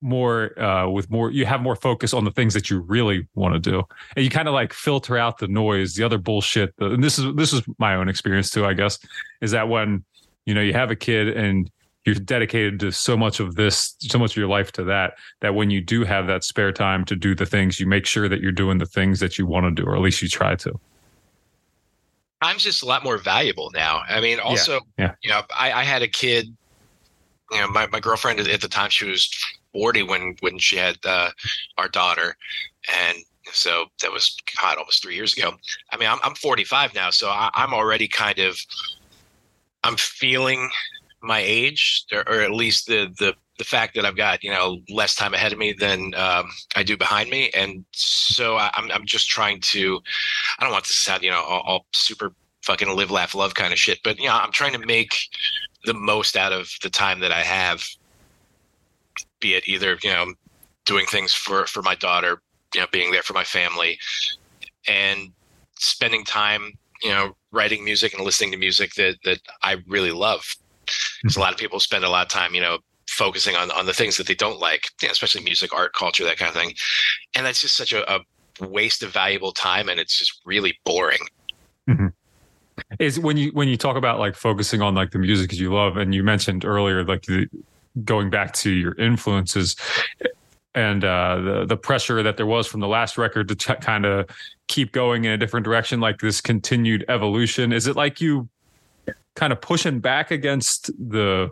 more 0.02 0.58
uh, 0.60 0.90
with 0.90 1.10
more 1.10 1.32
you 1.32 1.46
have 1.46 1.62
more 1.62 1.76
focus 1.76 2.14
on 2.14 2.24
the 2.24 2.32
things 2.32 2.54
that 2.54 2.70
you 2.70 2.80
really 2.80 3.28
want 3.36 3.54
to 3.54 3.60
do. 3.60 3.84
And 4.16 4.24
you 4.24 4.32
kind 4.32 4.48
of 4.48 4.54
like 4.54 4.74
filter 4.74 5.18
out 5.18 5.40
the 5.40 5.48
noise 5.48 5.96
the 5.96 6.04
other 6.04 6.18
bullshit 6.18 6.76
the, 6.78 6.92
and 6.92 7.04
this 7.04 7.20
is 7.20 7.34
this 7.36 7.54
is 7.54 7.62
my 7.78 7.96
own 7.96 8.10
experience 8.10 8.50
too 8.50 8.66
i 8.66 8.74
guess 8.74 9.00
is 9.42 9.52
that 9.52 9.68
when 9.68 10.04
you 10.46 10.54
know 10.54 10.62
you 10.62 10.74
have 10.74 10.92
a 10.92 10.96
kid 10.96 11.30
and 11.30 11.70
you're 12.06 12.16
dedicated 12.16 12.80
to 12.80 12.92
so 12.92 13.18
much 13.18 13.40
of 13.40 13.56
this 13.56 13.96
so 14.00 14.18
much 14.18 14.32
of 14.32 14.38
your 14.38 14.48
life 14.48 14.72
to 14.72 14.84
that 14.84 15.14
that 15.42 15.54
when 15.54 15.70
you 15.70 15.82
do 15.82 16.04
have 16.04 16.28
that 16.28 16.44
spare 16.44 16.72
time 16.72 17.04
to 17.06 17.16
do 17.16 17.36
the 17.36 17.46
things 17.46 17.80
you 17.80 17.86
make 17.86 18.06
sure 18.06 18.30
that 18.30 18.42
you're 18.42 18.52
doing 18.52 18.78
the 18.78 18.86
things 18.86 19.20
that 19.20 19.38
you 19.38 19.46
want 19.46 19.66
to 19.66 19.72
do 19.72 19.88
or 19.88 19.96
at 19.96 20.02
least 20.02 20.22
you 20.22 20.28
try 20.28 20.56
to. 20.56 20.74
Time's 22.42 22.64
just 22.64 22.84
a 22.84 22.86
lot 22.86 23.04
more 23.04 23.18
valuable 23.18 23.70
now. 23.74 24.02
I 24.08 24.22
mean 24.22 24.40
also 24.40 24.80
yeah, 24.98 25.06
yeah. 25.06 25.16
you 25.24 25.30
know 25.30 25.42
I, 25.56 25.74
I 25.74 25.84
had 25.84 26.02
a 26.02 26.08
kid 26.08 26.56
you 27.52 27.60
know 27.60 27.68
my, 27.68 27.88
my 27.88 28.00
girlfriend 28.00 28.40
at 28.40 28.62
the 28.62 28.70
time 28.70 28.90
she 28.90 29.06
was 29.06 29.30
40 29.74 30.04
when 30.04 30.36
when 30.40 30.58
she 30.58 30.78
had 30.78 30.98
uh, 31.06 31.32
our 31.78 31.88
daughter, 31.88 32.36
and 33.08 33.18
so 33.52 33.86
that 34.02 34.12
was 34.12 34.36
God 34.62 34.78
almost 34.78 35.02
three 35.02 35.16
years 35.16 35.38
ago. 35.38 35.54
I 35.92 35.98
mean, 35.98 36.10
I'm 36.10 36.20
I'm 36.24 36.36
45 36.36 36.94
now, 36.94 37.10
so 37.10 37.30
I, 37.30 37.50
I'm 37.54 37.74
already 37.74 38.08
kind 38.08 38.40
of 38.40 38.60
I'm 39.84 39.96
feeling 39.98 40.70
my 41.22 41.40
age, 41.40 42.06
or, 42.14 42.20
or, 42.28 42.42
at 42.42 42.52
least 42.52 42.88
the 42.88 43.14
the 43.20 43.34
the 43.58 43.64
fact 43.66 43.96
that 43.96 44.06
I've 44.06 44.16
got 44.16 44.44
you 44.44 44.52
know 44.52 44.80
less 44.90 45.16
time 45.16 45.34
ahead 45.34 45.52
of 45.52 45.60
me 45.60 45.74
than 45.74 46.14
um, 46.16 46.50
I 46.76 46.84
do 46.84 46.98
behind 46.98 47.30
me, 47.30 47.50
and 47.56 47.86
so 47.92 48.56
I, 48.56 48.68
am 48.78 48.86
I'm, 48.86 48.92
I'm 48.92 49.06
just 49.06 49.28
trying 49.28 49.60
to. 49.62 50.00
I 50.58 50.64
don't 50.64 50.72
want 50.72 50.86
to 50.86 50.94
sound 50.94 51.24
you 51.24 51.32
know 51.32 51.42
all, 51.42 51.62
all 51.66 51.86
super 51.94 52.34
fucking 52.64 52.90
live 52.96 53.12
laugh 53.12 53.36
love 53.36 53.54
kind 53.56 53.74
of 53.74 53.80
shit, 53.80 54.00
but 54.04 54.18
you 54.18 54.28
know 54.28 54.36
I'm 54.36 54.52
trying 54.52 54.74
to 54.74 54.86
make 54.86 55.16
the 55.86 55.94
most 55.94 56.36
out 56.36 56.54
of 56.54 56.70
the 56.82 56.90
time 56.90 57.20
that 57.20 57.32
I 57.32 57.42
have 57.42 57.84
be 59.40 59.56
it 59.56 59.68
either 59.68 59.98
you 60.04 60.12
know 60.12 60.34
doing 60.86 61.06
things 61.06 61.34
for 61.34 61.68
for 61.68 61.82
my 61.82 61.96
daughter, 61.96 62.42
you 62.74 62.82
know, 62.82 62.88
being 62.92 63.12
there 63.12 63.22
for 63.22 63.34
my 63.34 63.44
family, 63.44 64.00
and 64.88 65.32
spending 65.78 66.26
time, 66.26 66.74
you 67.04 67.10
know, 67.10 67.36
writing 67.52 67.84
music 67.84 68.14
and 68.14 68.24
listening 68.26 68.52
to 68.52 68.58
music 68.58 68.94
that 68.96 69.16
that 69.24 69.40
I 69.64 69.78
really 69.88 70.12
love. 70.12 70.44
Because 71.22 71.38
a 71.38 71.40
lot 71.40 71.54
of 71.54 71.60
people 71.60 71.80
spend 71.80 72.04
a 72.04 72.10
lot 72.10 72.26
of 72.26 72.32
time, 72.32 72.56
you 72.56 72.62
know, 72.62 72.80
focusing 73.08 73.56
on 73.56 73.70
on 73.72 73.86
the 73.86 73.94
things 73.94 74.18
that 74.18 74.28
they 74.28 74.36
don't 74.36 74.60
like, 74.60 74.88
you 75.02 75.08
know, 75.08 75.12
especially 75.12 75.44
music, 75.44 75.74
art, 75.74 75.94
culture, 75.94 76.24
that 76.24 76.38
kind 76.38 76.50
of 76.50 76.56
thing, 76.56 76.74
and 77.36 77.46
that's 77.46 77.62
just 77.62 77.76
such 77.76 77.94
a, 77.94 78.12
a 78.12 78.20
waste 78.66 79.04
of 79.04 79.12
valuable 79.12 79.52
time, 79.52 79.90
and 79.90 80.00
it's 80.00 80.18
just 80.18 80.42
really 80.46 80.78
boring. 80.86 81.22
Mm-hmm 81.88 82.08
is 82.98 83.20
when 83.20 83.36
you 83.36 83.52
when 83.52 83.68
you 83.68 83.76
talk 83.76 83.98
about 83.98 84.20
like 84.20 84.36
focusing 84.36 84.82
on 84.82 84.96
like 84.96 85.12
the 85.12 85.20
music 85.20 85.50
that 85.50 85.58
you 85.58 85.72
love 85.72 85.98
and 85.98 86.16
you 86.16 86.24
mentioned 86.24 86.64
earlier 86.64 87.04
like 87.04 87.22
the 87.24 87.46
going 88.04 88.30
back 88.30 88.54
to 88.54 88.70
your 88.70 88.94
influences 88.96 89.76
and 90.76 91.04
uh, 91.04 91.40
the 91.42 91.66
the 91.66 91.78
pressure 91.78 92.22
that 92.24 92.38
there 92.38 92.46
was 92.46 92.68
from 92.68 92.80
the 92.80 92.88
last 92.88 93.18
record 93.18 93.48
to 93.50 93.56
ch- 93.56 93.82
kind 93.82 94.06
of 94.06 94.30
keep 94.68 94.92
going 94.92 95.26
in 95.26 95.32
a 95.32 95.38
different 95.38 95.64
direction, 95.64 96.00
like 96.00 96.20
this 96.20 96.42
continued 96.42 97.04
evolution. 97.10 97.74
Is 97.74 97.88
it 97.88 97.96
like 97.96 98.22
you 98.22 98.48
kind 99.36 99.52
of 99.52 99.62
pushing 99.62 100.00
back 100.00 100.32
against 100.32 100.92
the 100.98 101.50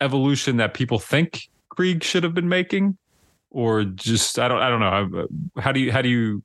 evolution 0.00 0.58
that 0.58 0.74
people 0.74 0.98
think 0.98 1.48
Krieg 1.70 2.02
should 2.02 2.22
have 2.22 2.34
been 2.34 2.48
making, 2.48 2.98
or 3.50 3.84
just 3.84 4.38
I 4.38 4.48
don't 4.48 4.60
I 4.60 4.68
don't 4.68 4.80
know. 4.80 5.26
How 5.58 5.72
do 5.72 5.80
you 5.80 5.90
how 5.90 6.02
do 6.02 6.08
you 6.08 6.42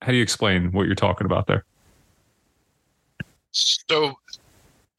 how 0.00 0.10
do 0.10 0.16
you 0.16 0.22
explain 0.22 0.72
what 0.72 0.86
you're 0.86 0.94
talking 0.94 1.26
about 1.26 1.46
there? 1.46 1.64
So 3.52 4.14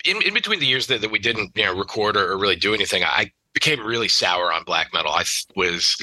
in, 0.05 0.21
in 0.21 0.33
between 0.33 0.59
the 0.59 0.65
years 0.65 0.87
that, 0.87 1.01
that 1.01 1.11
we 1.11 1.19
didn't 1.19 1.51
you 1.55 1.65
know 1.65 1.75
record 1.75 2.15
or, 2.15 2.31
or 2.31 2.37
really 2.37 2.55
do 2.55 2.73
anything, 2.73 3.03
I 3.03 3.31
became 3.53 3.85
really 3.85 4.07
sour 4.07 4.53
on 4.53 4.63
black 4.63 4.93
metal. 4.93 5.11
I 5.11 5.23
was 5.55 5.97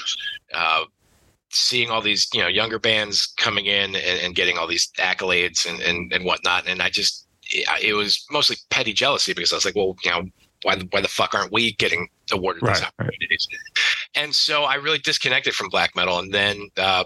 uh, 0.53 0.85
seeing 1.51 1.91
all 1.91 2.03
these 2.03 2.29
you 2.35 2.43
know 2.43 2.49
younger 2.49 2.79
bands 2.79 3.33
coming 3.37 3.67
in 3.67 3.95
and, 3.95 4.21
and 4.23 4.35
getting 4.35 4.59
all 4.59 4.67
these 4.67 4.91
accolades 4.99 5.69
and, 5.69 5.81
and 5.81 6.13
and 6.13 6.25
whatnot, 6.25 6.67
and 6.67 6.83
I 6.83 6.91
just 6.91 7.27
it, 7.45 7.67
it, 7.83 7.93
was 7.95 8.25
mostly 8.31 8.57
petty 8.71 8.93
jealousy 8.93 9.33
because 9.33 9.53
I 9.53 9.57
was 9.57 9.65
like, 9.65 9.77
well, 9.77 9.97
you 10.05 10.11
know, 10.11 10.25
why 10.63 10.81
why 10.91 11.01
the 11.01 11.09
fuck 11.09 11.35
aren't 11.35 11.53
we 11.53 11.73
getting 11.75 12.09
awarded 12.33 12.63
right, 12.63 12.75
these 12.75 12.85
opportunities? 12.85 13.49
Right. 13.51 14.25
And 14.25 14.35
so 14.35 14.65
I 14.65 14.75
really 14.75 14.99
disconnected 14.99 15.55
from 15.55 15.69
black 15.69 15.95
metal, 15.97 16.19
and 16.19 16.33
then. 16.33 16.69
Uh, 16.77 17.05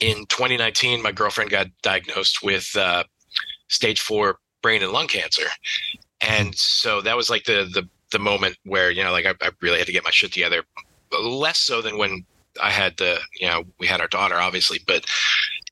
in 0.00 0.26
2019, 0.26 1.02
my 1.02 1.10
girlfriend 1.10 1.50
got 1.50 1.66
diagnosed 1.82 2.40
with 2.40 2.70
uh, 2.76 3.02
stage 3.66 4.00
four 4.00 4.38
brain 4.62 4.82
and 4.82 4.92
lung 4.92 5.06
cancer. 5.06 5.46
And 6.20 6.54
so 6.54 7.00
that 7.02 7.16
was 7.16 7.30
like 7.30 7.44
the 7.44 7.68
the 7.72 7.88
the 8.10 8.18
moment 8.18 8.56
where 8.64 8.90
you 8.90 9.02
know 9.02 9.12
like 9.12 9.26
I, 9.26 9.34
I 9.40 9.50
really 9.60 9.78
had 9.78 9.86
to 9.86 9.92
get 9.92 10.04
my 10.04 10.10
shit 10.10 10.32
together. 10.32 10.62
Less 11.22 11.58
so 11.58 11.80
than 11.80 11.98
when 11.98 12.24
I 12.62 12.70
had 12.70 12.96
the 12.96 13.18
you 13.38 13.46
know 13.46 13.64
we 13.78 13.86
had 13.86 14.00
our 14.00 14.08
daughter 14.08 14.36
obviously, 14.36 14.80
but 14.86 15.04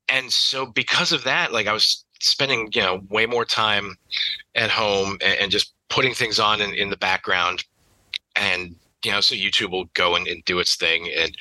and 0.09 0.33
so 0.33 0.67
because 0.67 1.13
of 1.13 1.25
that, 1.25 1.53
like 1.53 1.67
I 1.67 1.73
was 1.73 2.05
spending 2.21 2.69
you 2.73 2.83
know 2.83 3.03
way 3.11 3.27
more 3.27 3.45
time 3.45 3.97
at 4.55 4.71
home 4.71 5.19
and, 5.21 5.39
and 5.41 5.51
just 5.51 5.73
putting 5.89 6.15
things 6.15 6.39
on 6.39 6.61
in, 6.61 6.75
in 6.75 6.91
the 6.91 6.97
background 6.97 7.65
and 8.35 8.75
you 9.05 9.13
know 9.13 9.21
so 9.21 9.35
youtube 9.35 9.71
will 9.71 9.85
go 9.95 10.17
and, 10.17 10.27
and 10.27 10.45
do 10.45 10.59
its 10.59 10.77
thing 10.77 11.09
and 11.17 11.37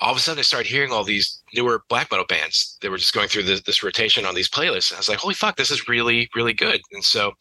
all 0.00 0.10
of 0.10 0.16
a 0.16 0.20
sudden 0.20 0.40
I 0.40 0.42
started 0.42 0.68
hearing 0.68 0.90
all 0.90 1.04
these 1.04 1.42
newer 1.54 1.82
black 1.88 2.10
metal 2.10 2.26
bands. 2.26 2.76
They 2.80 2.88
were 2.88 2.98
just 2.98 3.14
going 3.14 3.28
through 3.28 3.44
this, 3.44 3.62
this 3.62 3.82
rotation 3.82 4.26
on 4.26 4.34
these 4.34 4.50
playlists. 4.50 4.90
And 4.90 4.96
I 4.96 5.00
was 5.00 5.08
like, 5.08 5.18
holy 5.18 5.34
fuck, 5.34 5.56
this 5.56 5.70
is 5.70 5.88
really, 5.88 6.28
really 6.34 6.52
good. 6.52 6.80
And 6.92 7.04
so 7.04 7.32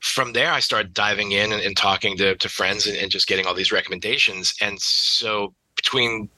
from 0.00 0.32
there, 0.32 0.52
I 0.52 0.60
started 0.60 0.92
diving 0.92 1.32
in 1.32 1.52
and, 1.52 1.62
and 1.62 1.76
talking 1.76 2.16
to, 2.18 2.34
to 2.36 2.48
friends 2.48 2.86
and, 2.86 2.96
and, 2.96 3.10
just 3.10 3.28
getting 3.28 3.46
all 3.46 3.54
these 3.54 3.72
recommendations. 3.72 4.54
And 4.60 4.80
so 4.80 5.54
between 5.76 6.28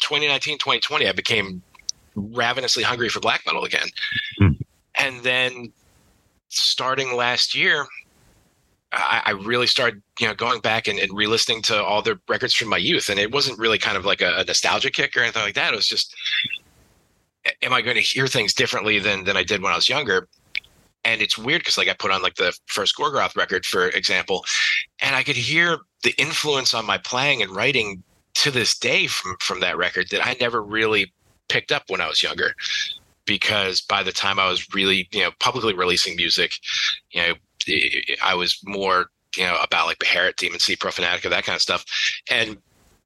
2019, 0.00 0.58
2020, 0.58 1.06
I 1.08 1.12
became 1.12 1.62
ravenously 2.14 2.82
hungry 2.82 3.08
for 3.08 3.20
black 3.20 3.42
metal 3.46 3.64
again. 3.64 3.88
Mm. 4.40 4.58
And 4.94 5.22
then 5.22 5.72
starting 6.48 7.14
last 7.14 7.54
year, 7.54 7.86
I, 8.92 9.22
I, 9.26 9.30
really 9.30 9.66
started, 9.66 10.02
you 10.20 10.26
know, 10.26 10.34
going 10.34 10.60
back 10.60 10.86
and, 10.86 10.98
and, 10.98 11.10
re-listening 11.12 11.62
to 11.62 11.82
all 11.82 12.02
the 12.02 12.18
records 12.28 12.54
from 12.54 12.68
my 12.68 12.76
youth, 12.76 13.08
and 13.08 13.18
it 13.18 13.32
wasn't 13.32 13.58
really 13.58 13.78
kind 13.78 13.96
of 13.96 14.04
like 14.04 14.20
a, 14.20 14.36
a 14.38 14.44
nostalgia 14.44 14.90
kick 14.90 15.16
or 15.16 15.20
anything 15.20 15.42
like 15.42 15.54
that. 15.54 15.72
It 15.72 15.76
was 15.76 15.88
just, 15.88 16.14
am 17.62 17.72
I 17.72 17.80
going 17.80 17.96
to 17.96 18.02
hear 18.02 18.26
things 18.26 18.52
differently 18.52 18.98
than 18.98 19.24
than 19.24 19.36
I 19.36 19.42
did 19.42 19.62
when 19.62 19.72
I 19.72 19.76
was 19.76 19.88
younger? 19.88 20.28
And 21.04 21.20
it's 21.20 21.36
weird 21.36 21.62
because 21.62 21.78
like 21.78 21.88
I 21.88 21.94
put 21.94 22.10
on 22.10 22.22
like 22.22 22.36
the 22.36 22.56
first 22.66 22.96
Gorgoroth 22.96 23.36
record, 23.36 23.66
for 23.66 23.88
example, 23.88 24.44
and 25.00 25.16
I 25.16 25.22
could 25.22 25.36
hear 25.36 25.78
the 26.04 26.14
influence 26.18 26.74
on 26.74 26.86
my 26.86 26.98
playing 26.98 27.42
and 27.42 27.50
writing 27.50 28.02
to 28.34 28.50
this 28.50 28.78
day 28.78 29.06
from 29.06 29.36
from 29.40 29.60
that 29.60 29.76
record 29.76 30.08
that 30.10 30.26
I 30.26 30.36
never 30.40 30.62
really 30.62 31.12
picked 31.48 31.72
up 31.72 31.84
when 31.88 32.00
I 32.00 32.08
was 32.08 32.22
younger. 32.22 32.54
Because 33.26 33.80
by 33.80 34.02
the 34.02 34.12
time 34.12 34.38
I 34.38 34.48
was 34.48 34.74
really, 34.74 35.08
you 35.12 35.20
know, 35.20 35.30
publicly 35.38 35.74
releasing 35.74 36.16
music, 36.16 36.52
you 37.10 37.22
know, 37.22 37.34
I 38.22 38.34
was 38.34 38.58
more, 38.64 39.06
you 39.36 39.44
know, 39.44 39.58
about 39.62 39.86
like 39.86 39.98
Beherit, 39.98 40.36
Demon 40.36 40.58
Seed, 40.58 40.78
Profanatica, 40.78 41.30
that 41.30 41.44
kind 41.44 41.56
of 41.56 41.62
stuff. 41.62 41.84
And 42.30 42.58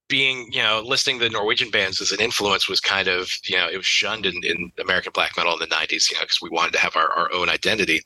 being, 0.09 0.48
you 0.52 0.62
know, 0.62 0.83
listing 0.85 1.18
the 1.18 1.29
Norwegian 1.29 1.70
bands 1.70 2.00
as 2.00 2.12
an 2.12 2.20
influence 2.20 2.68
was 2.68 2.81
kind 2.81 3.09
of, 3.09 3.29
you 3.44 3.57
know, 3.57 3.68
it 3.68 3.76
was 3.76 3.87
shunned 3.87 4.24
in, 4.24 4.35
in 4.44 4.72
American 4.81 5.12
black 5.12 5.37
metal 5.37 5.52
in 5.52 5.59
the 5.59 5.66
90s, 5.66 6.11
you 6.11 6.16
know, 6.16 6.22
because 6.22 6.40
we 6.40 6.50
wanted 6.50 6.72
to 6.72 6.79
have 6.79 6.96
our, 6.96 7.11
our 7.12 7.33
own 7.33 7.48
identity. 7.48 8.00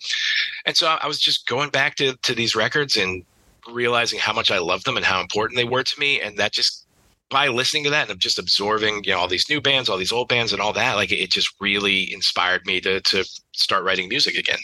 And 0.64 0.76
so 0.76 0.86
I 0.86 1.06
was 1.06 1.20
just 1.20 1.46
going 1.46 1.70
back 1.70 1.96
to, 1.96 2.16
to 2.22 2.34
these 2.34 2.56
records 2.56 2.96
and 2.96 3.24
realizing 3.70 4.18
how 4.18 4.32
much 4.32 4.50
I 4.50 4.58
loved 4.58 4.86
them 4.86 4.96
and 4.96 5.04
how 5.04 5.20
important 5.20 5.56
they 5.56 5.64
were 5.64 5.82
to 5.82 6.00
me. 6.00 6.20
And 6.20 6.38
that 6.38 6.52
just, 6.52 6.86
by 7.30 7.48
listening 7.48 7.84
to 7.84 7.90
that 7.90 8.10
and 8.10 8.20
just 8.20 8.38
absorbing, 8.38 9.02
you 9.04 9.12
know, 9.12 9.18
all 9.18 9.28
these 9.28 9.48
new 9.48 9.60
bands, 9.60 9.88
all 9.88 9.96
these 9.96 10.12
old 10.12 10.28
bands 10.28 10.52
and 10.52 10.60
all 10.60 10.72
that, 10.72 10.96
like 10.96 11.12
it 11.12 11.30
just 11.30 11.54
really 11.60 12.12
inspired 12.12 12.66
me 12.66 12.80
to, 12.80 13.00
to 13.00 13.24
start 13.52 13.84
writing 13.84 14.08
music 14.08 14.36
again. 14.36 14.58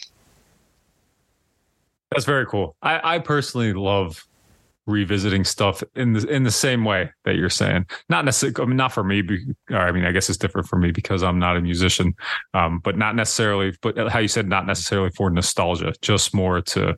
That's 2.10 2.24
very 2.24 2.46
cool. 2.46 2.76
I, 2.82 3.16
I 3.16 3.18
personally 3.18 3.72
love 3.72 4.26
revisiting 4.86 5.44
stuff 5.44 5.82
in 5.96 6.12
the 6.12 6.26
in 6.28 6.44
the 6.44 6.50
same 6.50 6.84
way 6.84 7.10
that 7.24 7.34
you're 7.34 7.50
saying. 7.50 7.86
Not 8.08 8.24
necessarily, 8.24 8.62
I 8.62 8.66
mean, 8.66 8.76
not 8.76 8.92
for 8.92 9.04
me. 9.04 9.22
I 9.70 9.92
mean, 9.92 10.04
I 10.04 10.12
guess 10.12 10.28
it's 10.28 10.38
different 10.38 10.68
for 10.68 10.76
me 10.76 10.92
because 10.92 11.22
I'm 11.22 11.38
not 11.38 11.56
a 11.56 11.60
musician. 11.60 12.14
Um, 12.54 12.78
but 12.78 12.96
not 12.96 13.16
necessarily. 13.16 13.76
But 13.82 14.10
how 14.10 14.20
you 14.20 14.28
said, 14.28 14.48
not 14.48 14.66
necessarily 14.66 15.10
for 15.10 15.30
nostalgia, 15.30 15.92
just 16.02 16.34
more 16.34 16.60
to. 16.62 16.96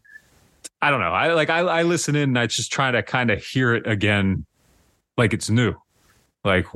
I 0.81 0.91
don't 0.91 1.01
know. 1.01 1.13
I 1.13 1.33
like 1.33 1.51
I, 1.51 1.61
I 1.61 1.83
listen 1.83 2.15
in 2.15 2.31
and 2.31 2.39
I 2.39 2.47
just 2.47 2.71
try 2.71 2.91
to 2.91 3.03
kind 3.03 3.31
of 3.31 3.43
hear 3.43 3.75
it 3.75 3.87
again, 3.87 4.47
like 5.19 5.35
it's 5.35 5.51
new. 5.51 5.75
Like 6.45 6.67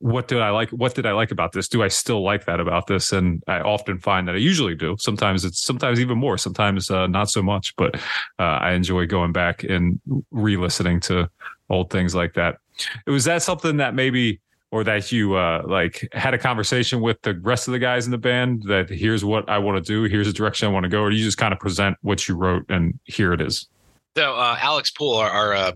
what 0.00 0.28
did 0.28 0.40
I 0.40 0.48
like? 0.48 0.70
What 0.70 0.94
did 0.94 1.04
I 1.04 1.12
like 1.12 1.30
about 1.30 1.52
this? 1.52 1.68
Do 1.68 1.82
I 1.82 1.88
still 1.88 2.22
like 2.22 2.46
that 2.46 2.58
about 2.58 2.86
this? 2.86 3.12
And 3.12 3.42
I 3.46 3.60
often 3.60 3.98
find 3.98 4.26
that 4.28 4.34
I 4.34 4.38
usually 4.38 4.74
do. 4.74 4.96
Sometimes 4.98 5.44
it's 5.44 5.60
sometimes 5.60 6.00
even 6.00 6.16
more. 6.16 6.38
Sometimes 6.38 6.90
uh, 6.90 7.06
not 7.06 7.28
so 7.28 7.42
much. 7.42 7.76
But 7.76 7.96
uh, 8.38 8.58
I 8.60 8.72
enjoy 8.72 9.06
going 9.06 9.32
back 9.32 9.62
and 9.62 10.00
re-listening 10.30 11.00
to 11.00 11.28
old 11.68 11.90
things 11.90 12.14
like 12.14 12.32
that. 12.34 12.58
Was 13.06 13.24
that 13.24 13.42
something 13.42 13.76
that 13.76 13.94
maybe, 13.94 14.40
or 14.70 14.84
that 14.84 15.12
you 15.12 15.34
uh, 15.34 15.64
like 15.66 16.08
had 16.12 16.32
a 16.32 16.38
conversation 16.38 17.02
with 17.02 17.20
the 17.20 17.34
rest 17.34 17.68
of 17.68 17.72
the 17.72 17.78
guys 17.78 18.06
in 18.06 18.10
the 18.10 18.18
band 18.18 18.62
that 18.68 18.88
here's 18.88 19.22
what 19.22 19.50
I 19.50 19.58
want 19.58 19.84
to 19.84 19.86
do, 19.86 20.04
here's 20.04 20.26
the 20.26 20.32
direction 20.32 20.66
I 20.66 20.72
want 20.72 20.84
to 20.84 20.88
go, 20.88 21.02
or 21.02 21.10
you 21.10 21.22
just 21.22 21.36
kind 21.36 21.52
of 21.52 21.60
present 21.60 21.98
what 22.00 22.26
you 22.26 22.36
wrote 22.36 22.64
and 22.70 22.98
here 23.04 23.34
it 23.34 23.42
is. 23.42 23.68
So 24.16 24.34
uh, 24.34 24.56
Alex 24.58 24.90
Poole, 24.90 25.16
our, 25.16 25.30
our 25.30 25.54
uh, 25.54 25.72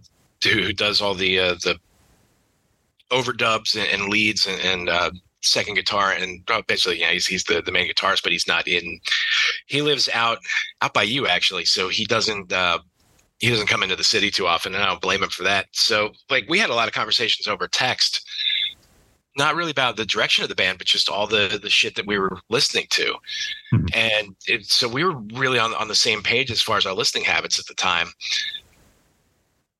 who 0.51 0.73
does 0.73 1.01
all 1.01 1.15
the 1.15 1.39
uh, 1.39 1.55
the 1.55 1.79
overdubs 3.11 3.77
and, 3.77 3.89
and 3.89 4.11
leads 4.11 4.47
and, 4.47 4.61
and 4.61 4.89
uh, 4.89 5.11
second 5.43 5.75
guitar 5.75 6.13
and 6.13 6.43
uh, 6.51 6.63
basically 6.67 6.99
yeah 6.99 7.11
he's, 7.11 7.27
he's 7.27 7.45
the, 7.45 7.61
the 7.61 7.73
main 7.73 7.91
guitarist 7.91 8.23
but 8.23 8.33
he's 8.33 8.49
not 8.49 8.67
in 8.67 8.99
he 9.67 9.83
lives 9.83 10.09
out 10.15 10.39
out 10.81 10.95
by 10.95 11.03
you 11.03 11.27
actually 11.27 11.65
so 11.65 11.89
he 11.89 12.05
doesn't 12.05 12.53
uh, 12.53 12.79
he 13.39 13.51
doesn't 13.51 13.67
come 13.67 13.83
into 13.83 13.97
the 13.97 14.05
city 14.05 14.31
too 14.31 14.47
often 14.47 14.75
and 14.75 14.83
i 14.83 14.87
don't 14.87 15.03
blame 15.03 15.23
him 15.23 15.29
for 15.29 15.43
that. 15.43 15.67
So 15.73 16.11
like 16.31 16.47
we 16.49 16.59
had 16.59 16.71
a 16.71 16.75
lot 16.75 16.89
of 16.89 16.95
conversations 16.95 17.47
over 17.47 17.69
text 17.69 18.27
not 19.37 19.57
really 19.57 19.73
about 19.73 19.97
the 19.97 20.07
direction 20.07 20.45
of 20.45 20.49
the 20.49 20.55
band 20.55 20.79
but 20.79 20.87
just 20.87 21.09
all 21.09 21.27
the 21.27 21.59
the 21.61 21.71
shit 21.71 21.95
that 21.97 22.07
we 22.07 22.19
were 22.19 22.39
listening 22.49 22.87
to. 22.91 23.15
Mm-hmm. 23.73 23.87
and 23.93 24.37
it, 24.47 24.65
so 24.65 24.89
we 24.89 25.05
were 25.05 25.17
really 25.35 25.59
on, 25.59 25.75
on 25.75 25.89
the 25.89 25.95
same 25.95 26.23
page 26.23 26.51
as 26.51 26.63
far 26.63 26.79
as 26.79 26.87
our 26.87 26.95
listening 26.95 27.25
habits 27.25 27.59
at 27.59 27.67
the 27.67 27.75
time 27.75 28.09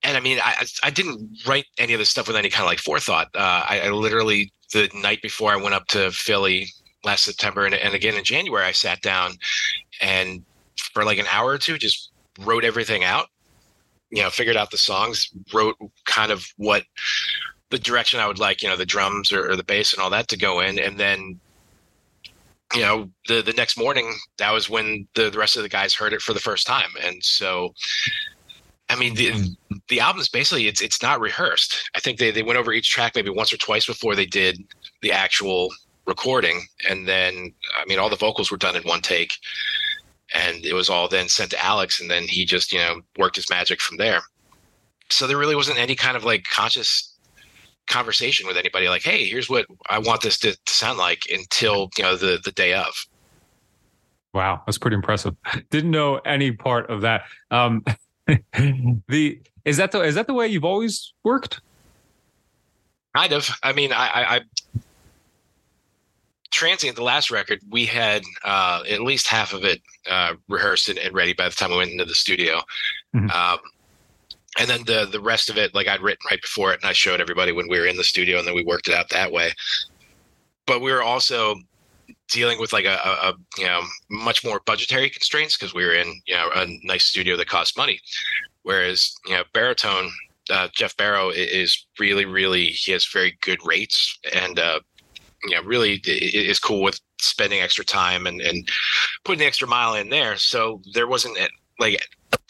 and 0.05 0.17
I 0.17 0.21
mean, 0.21 0.39
I 0.43 0.67
I 0.83 0.91
didn't 0.91 1.39
write 1.47 1.67
any 1.79 1.95
of 1.95 1.99
this 1.99 2.11
stuff 2.11 2.29
with 2.29 2.37
any 2.37 2.51
kind 2.51 2.63
of 2.63 2.69
like 2.69 2.79
forethought. 2.79 3.29
Uh, 3.35 3.65
I, 3.69 3.81
I, 3.85 3.91
literally 3.91 4.53
the 4.73 4.89
night 4.95 5.23
before 5.23 5.53
I 5.53 5.57
went 5.57 5.75
up 5.75 5.87
to 5.89 6.11
Philly 6.11 6.69
last 7.05 7.25
September 7.25 7.65
and, 7.65 7.75
and 7.75 7.95
again 7.95 8.15
in 8.15 8.25
January, 8.25 8.65
I 8.65 8.73
sat 8.73 9.01
down 9.01 9.33
and 10.01 10.45
for 10.93 11.05
like 11.05 11.19
an 11.19 11.27
hour 11.31 11.51
or 11.51 11.59
two 11.59 11.79
just 11.79 12.11
wrote 12.41 12.65
everything 12.65 13.03
out. 13.03 13.29
You 14.11 14.23
know, 14.23 14.31
figured 14.31 14.57
out 14.57 14.71
the 14.71 14.79
songs, 14.79 15.31
wrote 15.53 15.77
kind 16.05 16.31
of 16.31 16.47
what 16.57 16.85
the 17.71 17.79
direction 17.79 18.21
I 18.21 18.29
would 18.29 18.39
like, 18.39 18.63
you 18.63 18.69
know, 18.69 18.77
the 18.77 18.87
drums 18.87 19.33
or, 19.33 19.51
or 19.51 19.57
the 19.57 19.65
bass 19.65 19.93
and 19.93 20.01
all 20.01 20.11
that 20.11 20.29
to 20.29 20.37
go 20.37 20.61
in, 20.61 20.79
and 20.79 21.01
then 21.01 21.41
you 22.75 22.81
know 22.81 23.11
the 23.29 23.43
the 23.43 23.53
next 23.53 23.79
morning 23.79 24.15
that 24.39 24.53
was 24.53 24.69
when 24.69 25.07
the, 25.15 25.31
the 25.31 25.39
rest 25.39 25.57
of 25.57 25.63
the 25.63 25.69
guys 25.69 25.95
heard 25.95 26.13
it 26.13 26.23
for 26.23 26.33
the 26.33 26.41
first 26.41 26.67
time 26.67 26.91
and 27.03 27.23
so 27.23 27.73
I 28.89 28.97
mean, 28.97 29.15
the 29.15 29.57
the 29.89 30.01
album 30.01 30.21
is 30.21 30.29
basically 30.29 30.67
it's 30.67 30.81
it's 30.81 31.03
not 31.03 31.21
rehearsed. 31.21 31.91
I 31.95 32.01
think 32.01 32.19
they 32.19 32.31
they 32.31 32.43
went 32.43 32.59
over 32.59 32.73
each 32.73 32.91
track 32.91 33.13
maybe 33.15 33.31
once 33.31 33.53
or 33.53 33.57
twice 33.57 33.87
before 33.87 34.15
they 34.15 34.27
did 34.27 34.59
the 35.01 35.13
actual 35.13 35.71
recording, 36.07 36.67
and 36.89 37.09
then 37.09 37.55
I 37.81 37.85
mean, 37.87 37.99
all 37.99 38.11
the 38.11 38.17
vocals 38.17 38.51
were 38.51 38.57
done 38.57 38.77
in 38.77 38.83
one 38.83 39.01
take, 39.01 39.33
and 40.35 40.65
it 40.65 40.75
was 40.75 40.91
all 40.91 41.09
then 41.09 41.29
sent 41.29 41.51
to 41.53 41.65
Alex, 41.65 42.01
and 42.01 42.11
then 42.11 42.25
he 42.25 42.45
just 42.45 42.73
you 42.73 42.79
know 42.79 43.01
worked 43.19 43.37
his 43.37 43.49
magic 43.49 43.81
from 43.81 43.97
there. 43.97 44.21
So 45.11 45.27
there 45.27 45.39
really 45.39 45.57
wasn't 45.57 45.79
any 45.79 45.95
kind 45.95 46.17
of 46.17 46.25
like 46.25 46.45
conscious 46.45 47.15
conversation 47.87 48.47
with 48.47 48.57
anybody 48.57 48.89
like, 48.89 49.03
hey, 49.03 49.25
here's 49.25 49.49
what 49.49 49.67
I 49.89 49.99
want 49.99 50.23
this 50.23 50.39
to, 50.41 50.53
to 50.53 50.73
sound 50.73 50.99
like 50.99 51.27
until 51.33 51.89
you 51.97 52.05
know 52.05 52.17
the 52.17 52.39
the 52.45 52.53
day 52.53 52.75
of. 52.75 52.95
Wow, 54.35 54.63
that's 54.67 54.79
pretty 54.79 54.97
impressive. 54.97 55.35
Didn't 55.71 55.93
know 55.93 56.17
any 56.17 56.53
part 56.53 56.91
of 56.91 57.03
that. 57.03 57.23
Um, 57.51 57.85
the 59.09 59.41
is 59.65 59.77
that 59.77 59.93
the 59.93 60.01
is 60.03 60.15
that 60.15 60.27
the 60.27 60.35
way 60.35 60.49
you've 60.49 60.65
always 60.65 61.13
worked? 61.23 61.61
Kind 63.17 63.33
of. 63.33 63.49
I 63.63 63.73
mean, 63.73 63.93
I, 63.93 64.07
I, 64.07 64.37
I 64.37 64.41
transient 66.55 66.95
the 66.95 67.03
last 67.03 67.33
record 67.33 67.61
we 67.69 67.85
had 67.85 68.23
uh, 68.45 68.83
at 68.89 69.01
least 69.01 69.27
half 69.27 69.53
of 69.53 69.65
it 69.65 69.83
uh, 70.09 70.35
rehearsed 70.49 70.89
and, 70.89 70.99
and, 70.99 71.13
ready 71.13 71.33
by 71.33 71.49
the 71.49 71.55
time 71.55 71.71
we 71.71 71.77
went 71.77 71.91
into 71.91 72.05
the 72.05 72.15
studio 72.15 72.61
mm-hmm. 73.13 73.29
um, 73.31 73.59
and 74.61 74.71
then 74.71 74.85
the 74.85 75.09
the 75.11 75.21
rest 75.21 75.51
of 75.51 75.59
it 75.59 75.75
like 75.75 75.89
i'd 75.89 76.01
written 76.01 76.25
right 76.31 76.41
before 76.41 76.73
it 76.73 76.81
and 76.81 76.89
i 76.89 76.93
showed 76.93 77.21
everybody 77.21 77.51
when 77.51 77.69
we 77.69 77.77
were 77.77 77.87
in 77.87 77.97
the 77.97 78.05
studio 78.05 78.39
and 78.39 78.47
then 78.47 78.55
we 78.55 78.63
worked 78.63 78.87
it 78.87 78.95
out 78.95 79.09
that 79.09 79.33
way 79.33 79.53
but 80.65 80.81
we 80.81 80.93
were 80.93 81.03
also 81.03 81.57
dealing 82.31 82.59
with 82.59 82.73
like 82.73 82.85
a, 82.87 82.99
a, 83.05 83.35
you 83.59 83.67
know 83.67 83.83
much 84.11 84.45
more 84.45 84.61
budgetary 84.65 85.11
constraints 85.11 85.57
because 85.57 85.75
we 85.75 85.85
were 85.85 85.95
in 85.95 86.21
you 86.27 86.35
know 86.35 86.51
a 86.55 86.67
nice 86.83 87.05
studio 87.05 87.37
that 87.37 87.49
cost 87.49 87.77
money, 87.77 88.01
whereas 88.63 89.15
you 89.27 89.35
know 89.35 89.45
baritone 89.53 90.11
uh, 90.51 90.69
Geoff 90.73 90.97
Barrow 90.97 91.31
is 91.31 91.87
really 91.99 92.25
really 92.25 92.67
he 92.67 92.93
has 92.93 93.07
very 93.07 93.37
good 93.41 93.59
rates 93.65 94.19
and 94.33 94.59
uh, 94.59 94.81
you 95.45 95.55
know 95.55 95.63
really 95.63 96.01
is 96.05 96.59
cool 96.59 96.83
with 96.83 97.01
spending 97.21 97.61
extra 97.61 97.85
time 97.85 98.27
and 98.27 98.41
and 98.41 98.69
putting 99.25 99.39
the 99.39 99.47
extra 99.47 99.69
mile 99.69 99.95
in 99.95 100.11
there. 100.11 100.37
So 100.37 100.81
there 100.93 101.09
wasn't 101.09 101.39
like 101.79 102.05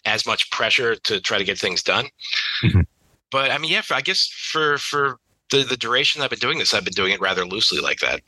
as 0.05 0.27
much 0.27 0.51
pressure 0.51 0.97
to 0.97 1.21
try 1.21 1.39
to 1.39 1.45
get 1.45 1.59
things 1.59 1.83
done. 1.83 2.07
Mm-hmm. 2.63 2.81
But 3.31 3.51
I 3.51 3.59
mean, 3.59 3.71
yeah, 3.71 3.83
for, 3.83 3.95
I 3.95 4.01
guess 4.01 4.27
for 4.29 4.79
for 4.79 5.19
the 5.51 5.65
the 5.65 5.77
duration 5.77 6.23
I've 6.23 6.31
been 6.31 6.39
doing 6.39 6.59
this, 6.59 6.75
I've 6.75 6.85
been 6.85 6.95
doing 6.95 7.13
it 7.13 7.21
rather 7.21 7.47
loosely 7.47 7.81
like 7.81 8.01
that. 8.01 8.21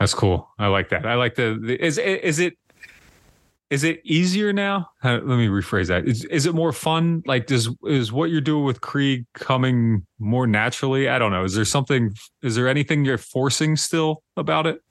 That's 0.00 0.14
cool. 0.14 0.48
I 0.58 0.66
like 0.66 0.90
that. 0.90 1.06
I 1.06 1.14
like 1.14 1.36
the, 1.36 1.58
the 1.60 1.82
is 1.82 1.98
is 1.98 2.38
it 2.38 2.56
is 3.70 3.82
it 3.82 4.00
easier 4.04 4.52
now? 4.52 4.90
let 5.02 5.24
me 5.24 5.48
rephrase 5.48 5.88
that. 5.88 6.06
Is 6.06 6.24
is 6.24 6.46
it 6.46 6.54
more 6.54 6.72
fun? 6.72 7.22
Like 7.26 7.46
does 7.46 7.68
is 7.84 8.12
what 8.12 8.30
you're 8.30 8.40
doing 8.40 8.64
with 8.64 8.80
Krieg 8.80 9.24
coming 9.34 10.06
more 10.18 10.46
naturally? 10.46 11.08
I 11.08 11.18
don't 11.18 11.32
know. 11.32 11.44
Is 11.44 11.54
there 11.54 11.64
something 11.64 12.14
is 12.42 12.54
there 12.54 12.68
anything 12.68 13.04
you're 13.04 13.18
forcing 13.18 13.76
still 13.76 14.22
about 14.36 14.66
it? 14.66 14.82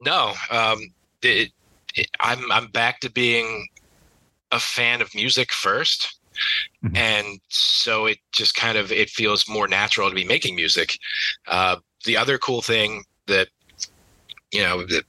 No. 0.00 0.32
Um 0.50 0.78
it, 1.22 1.50
it, 1.94 2.08
I'm 2.20 2.50
I'm 2.50 2.68
back 2.68 3.00
to 3.00 3.10
being 3.10 3.66
a 4.50 4.58
fan 4.58 5.02
of 5.02 5.14
music 5.14 5.50
1st 5.50 6.08
mm-hmm. 6.82 6.96
and 6.96 7.38
so 7.48 8.06
it 8.06 8.18
just 8.32 8.54
kind 8.54 8.78
of 8.78 8.90
it 8.90 9.10
feels 9.10 9.46
more 9.46 9.68
natural 9.68 10.08
to 10.08 10.14
be 10.14 10.24
making 10.24 10.56
music. 10.56 10.96
Uh, 11.46 11.76
the 12.06 12.16
other 12.16 12.38
cool 12.38 12.62
thing 12.62 13.04
that 13.26 13.48
you 14.52 14.62
know 14.62 14.84
that 14.84 15.04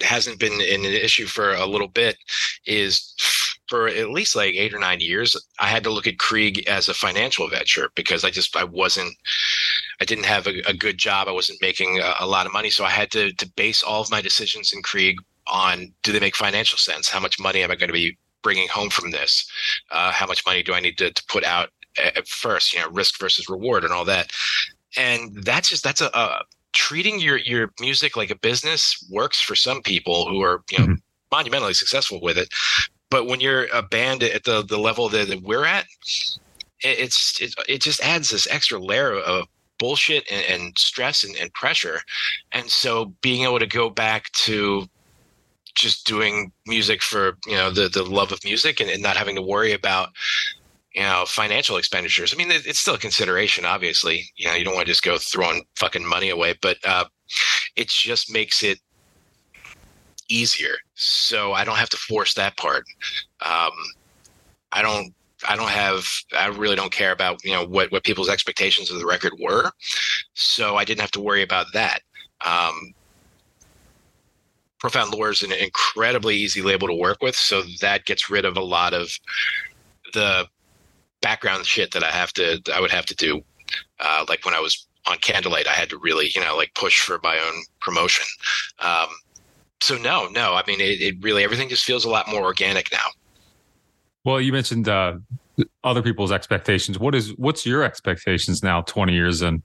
hasn't 0.00 0.38
been 0.38 0.52
an 0.52 0.84
issue 0.84 1.26
for 1.26 1.54
a 1.54 1.66
little 1.66 1.88
bit 1.88 2.16
is 2.66 3.14
for 3.68 3.88
at 3.88 4.10
least 4.10 4.36
like 4.36 4.54
eight 4.54 4.72
or 4.72 4.78
nine 4.78 5.00
years 5.00 5.36
i 5.58 5.66
had 5.66 5.82
to 5.82 5.90
look 5.90 6.06
at 6.06 6.18
krieg 6.18 6.66
as 6.68 6.88
a 6.88 6.94
financial 6.94 7.48
venture 7.48 7.90
because 7.96 8.24
i 8.24 8.30
just 8.30 8.56
i 8.56 8.62
wasn't 8.62 9.12
i 10.00 10.04
didn't 10.04 10.26
have 10.26 10.46
a, 10.46 10.60
a 10.66 10.74
good 10.74 10.98
job. 10.98 11.28
I 11.28 11.32
wasn't 11.32 11.60
making 11.62 11.98
a, 11.98 12.14
a, 12.20 12.26
lot 12.26 12.46
of 12.46 12.52
money. 12.52 12.70
So 12.70 12.84
i 12.84 12.90
had 12.90 13.10
to 13.12 13.32
to 13.32 13.48
base 13.56 13.82
all 13.82 14.00
of 14.00 14.10
my 14.10 14.20
decisions 14.20 14.72
in 14.72 14.82
krieg 14.82 15.16
on 15.46 15.92
do 16.02 16.12
they 16.12 16.20
make 16.20 16.36
financial 16.36 16.78
sense? 16.78 17.08
How 17.08 17.20
much 17.20 17.40
money 17.40 17.62
am 17.62 17.70
i 17.70 17.76
going 17.76 17.88
to 17.88 17.94
be 17.94 18.16
bringing 18.42 18.68
home 18.68 18.90
from 18.90 19.10
this? 19.10 19.50
Uh, 19.90 20.12
how 20.12 20.26
much 20.26 20.44
money 20.46 20.62
do 20.62 20.74
i 20.74 20.80
need 20.80 20.98
to, 20.98 21.10
to 21.10 21.22
put 21.28 21.44
out 21.44 21.70
at 21.98 22.28
first 22.28 22.74
you 22.74 22.80
know 22.80 22.88
risk 22.90 23.18
versus 23.18 23.48
reward 23.48 23.84
and 23.84 23.92
all 23.92 24.04
that? 24.04 24.30
And 24.96 25.42
that's 25.44 25.68
just 25.68 25.84
that's 25.84 26.00
a, 26.00 26.10
a 26.14 26.42
treating 26.78 27.18
your 27.18 27.38
your 27.38 27.72
music 27.80 28.16
like 28.16 28.30
a 28.30 28.36
business 28.36 29.04
works 29.10 29.40
for 29.40 29.56
some 29.56 29.82
people 29.82 30.28
who 30.28 30.40
are 30.40 30.62
you 30.70 30.78
know 30.78 30.84
mm-hmm. 30.84 30.94
monumentally 31.32 31.74
successful 31.74 32.20
with 32.22 32.38
it 32.38 32.48
but 33.10 33.26
when 33.26 33.40
you're 33.40 33.66
a 33.74 33.82
band 33.82 34.22
at 34.22 34.44
the 34.44 34.62
the 34.62 34.78
level 34.78 35.08
that, 35.08 35.26
that 35.26 35.42
we're 35.42 35.64
at 35.64 35.86
it, 36.84 37.00
it's 37.00 37.40
it, 37.40 37.52
it 37.68 37.82
just 37.82 38.00
adds 38.00 38.30
this 38.30 38.46
extra 38.48 38.78
layer 38.78 39.14
of 39.14 39.48
bullshit 39.80 40.24
and, 40.30 40.44
and 40.48 40.78
stress 40.78 41.24
and, 41.24 41.34
and 41.38 41.52
pressure 41.52 41.98
and 42.52 42.70
so 42.70 43.06
being 43.22 43.42
able 43.42 43.58
to 43.58 43.66
go 43.66 43.90
back 43.90 44.30
to 44.30 44.86
just 45.74 46.06
doing 46.06 46.52
music 46.64 47.02
for 47.02 47.36
you 47.44 47.56
know 47.56 47.72
the 47.72 47.88
the 47.88 48.04
love 48.04 48.30
of 48.30 48.38
music 48.44 48.78
and, 48.78 48.88
and 48.88 49.02
not 49.02 49.16
having 49.16 49.34
to 49.34 49.42
worry 49.42 49.72
about 49.72 50.10
you 50.94 51.02
know 51.02 51.24
financial 51.26 51.76
expenditures. 51.76 52.32
I 52.32 52.36
mean 52.36 52.48
it's 52.50 52.78
still 52.78 52.94
a 52.94 52.98
consideration 52.98 53.64
obviously. 53.64 54.24
You 54.36 54.48
know 54.48 54.54
you 54.54 54.64
don't 54.64 54.74
want 54.74 54.86
to 54.86 54.92
just 54.92 55.02
go 55.02 55.18
throwing 55.18 55.64
fucking 55.76 56.04
money 56.06 56.30
away 56.30 56.54
but 56.60 56.78
uh, 56.84 57.04
it 57.76 57.88
just 57.88 58.32
makes 58.32 58.62
it 58.62 58.78
easier. 60.28 60.76
So 60.94 61.52
i 61.52 61.64
don't 61.64 61.76
have 61.76 61.90
to 61.90 61.96
force 61.96 62.34
that 62.34 62.56
part. 62.56 62.84
Um, 63.44 63.72
i 64.72 64.82
don't 64.82 65.14
i 65.48 65.56
don't 65.56 65.70
have 65.70 66.06
i 66.36 66.46
really 66.48 66.76
don't 66.76 66.92
care 66.92 67.12
about 67.12 67.42
you 67.44 67.52
know 67.52 67.64
what 67.64 67.90
what 67.92 68.04
people's 68.04 68.28
expectations 68.28 68.90
of 68.90 68.98
the 68.98 69.06
record 69.06 69.32
were. 69.40 69.70
So 70.34 70.76
i 70.76 70.84
didn't 70.84 71.00
have 71.00 71.10
to 71.12 71.20
worry 71.20 71.42
about 71.42 71.66
that. 71.74 72.00
Um, 72.44 72.94
profound 74.78 75.12
lore 75.12 75.30
is 75.30 75.42
an 75.42 75.52
incredibly 75.52 76.36
easy 76.36 76.62
label 76.62 76.86
to 76.88 76.94
work 76.94 77.20
with 77.20 77.34
so 77.34 77.62
that 77.80 78.04
gets 78.04 78.30
rid 78.30 78.44
of 78.44 78.56
a 78.56 78.62
lot 78.62 78.94
of 78.94 79.10
the 80.14 80.46
background 81.20 81.66
shit 81.66 81.92
that 81.92 82.04
I 82.04 82.10
have 82.10 82.32
to 82.34 82.60
I 82.72 82.80
would 82.80 82.90
have 82.90 83.06
to 83.06 83.14
do. 83.14 83.42
Uh, 84.00 84.24
like 84.28 84.44
when 84.44 84.54
I 84.54 84.60
was 84.60 84.86
on 85.06 85.18
Candlelight, 85.18 85.66
I 85.66 85.72
had 85.72 85.90
to 85.90 85.98
really 85.98 86.30
you 86.34 86.40
know 86.40 86.56
like 86.56 86.74
push 86.74 87.00
for 87.00 87.18
my 87.22 87.38
own 87.38 87.62
promotion. 87.80 88.26
Um, 88.80 89.08
so 89.80 89.96
no, 89.96 90.28
no, 90.28 90.54
I 90.54 90.62
mean 90.66 90.80
it, 90.80 91.00
it 91.00 91.16
really 91.20 91.44
everything 91.44 91.68
just 91.68 91.84
feels 91.84 92.04
a 92.04 92.10
lot 92.10 92.28
more 92.28 92.42
organic 92.42 92.90
now. 92.92 93.06
Well, 94.24 94.40
you 94.40 94.52
mentioned 94.52 94.88
uh, 94.88 95.18
other 95.84 96.02
people's 96.02 96.32
expectations. 96.32 96.98
What 96.98 97.14
is 97.14 97.36
what's 97.36 97.64
your 97.64 97.82
expectations 97.82 98.62
now? 98.62 98.82
Twenty 98.82 99.14
years 99.14 99.42
in. 99.42 99.62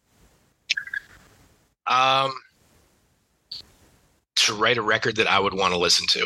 Um, 1.85 2.33
to 4.35 4.53
write 4.53 4.77
a 4.77 4.81
record 4.81 5.17
that 5.17 5.27
I 5.27 5.39
would 5.39 5.53
want 5.53 5.73
to 5.73 5.79
listen 5.79 6.07
to. 6.07 6.25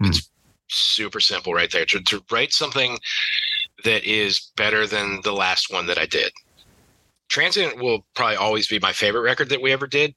Hmm. 0.00 0.08
It's 0.08 0.30
super 0.68 1.20
simple 1.20 1.54
right 1.54 1.70
there. 1.70 1.86
To, 1.86 2.00
to 2.00 2.22
write 2.30 2.52
something 2.52 2.98
that 3.84 4.04
is 4.04 4.52
better 4.56 4.86
than 4.86 5.20
the 5.22 5.32
last 5.32 5.72
one 5.72 5.86
that 5.86 5.98
I 5.98 6.06
did. 6.06 6.32
Transient 7.28 7.78
will 7.78 8.06
probably 8.14 8.36
always 8.36 8.68
be 8.68 8.78
my 8.78 8.92
favorite 8.92 9.22
record 9.22 9.48
that 9.48 9.62
we 9.62 9.72
ever 9.72 9.86
did, 9.86 10.14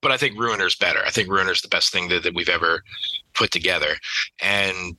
but 0.00 0.12
I 0.12 0.16
think 0.16 0.38
Ruiner's 0.38 0.76
better. 0.76 1.00
I 1.04 1.10
think 1.10 1.28
Ruiner's 1.28 1.62
the 1.62 1.68
best 1.68 1.92
thing 1.92 2.08
that, 2.08 2.22
that 2.22 2.34
we've 2.34 2.48
ever 2.48 2.82
put 3.34 3.50
together. 3.50 3.96
And 4.42 4.96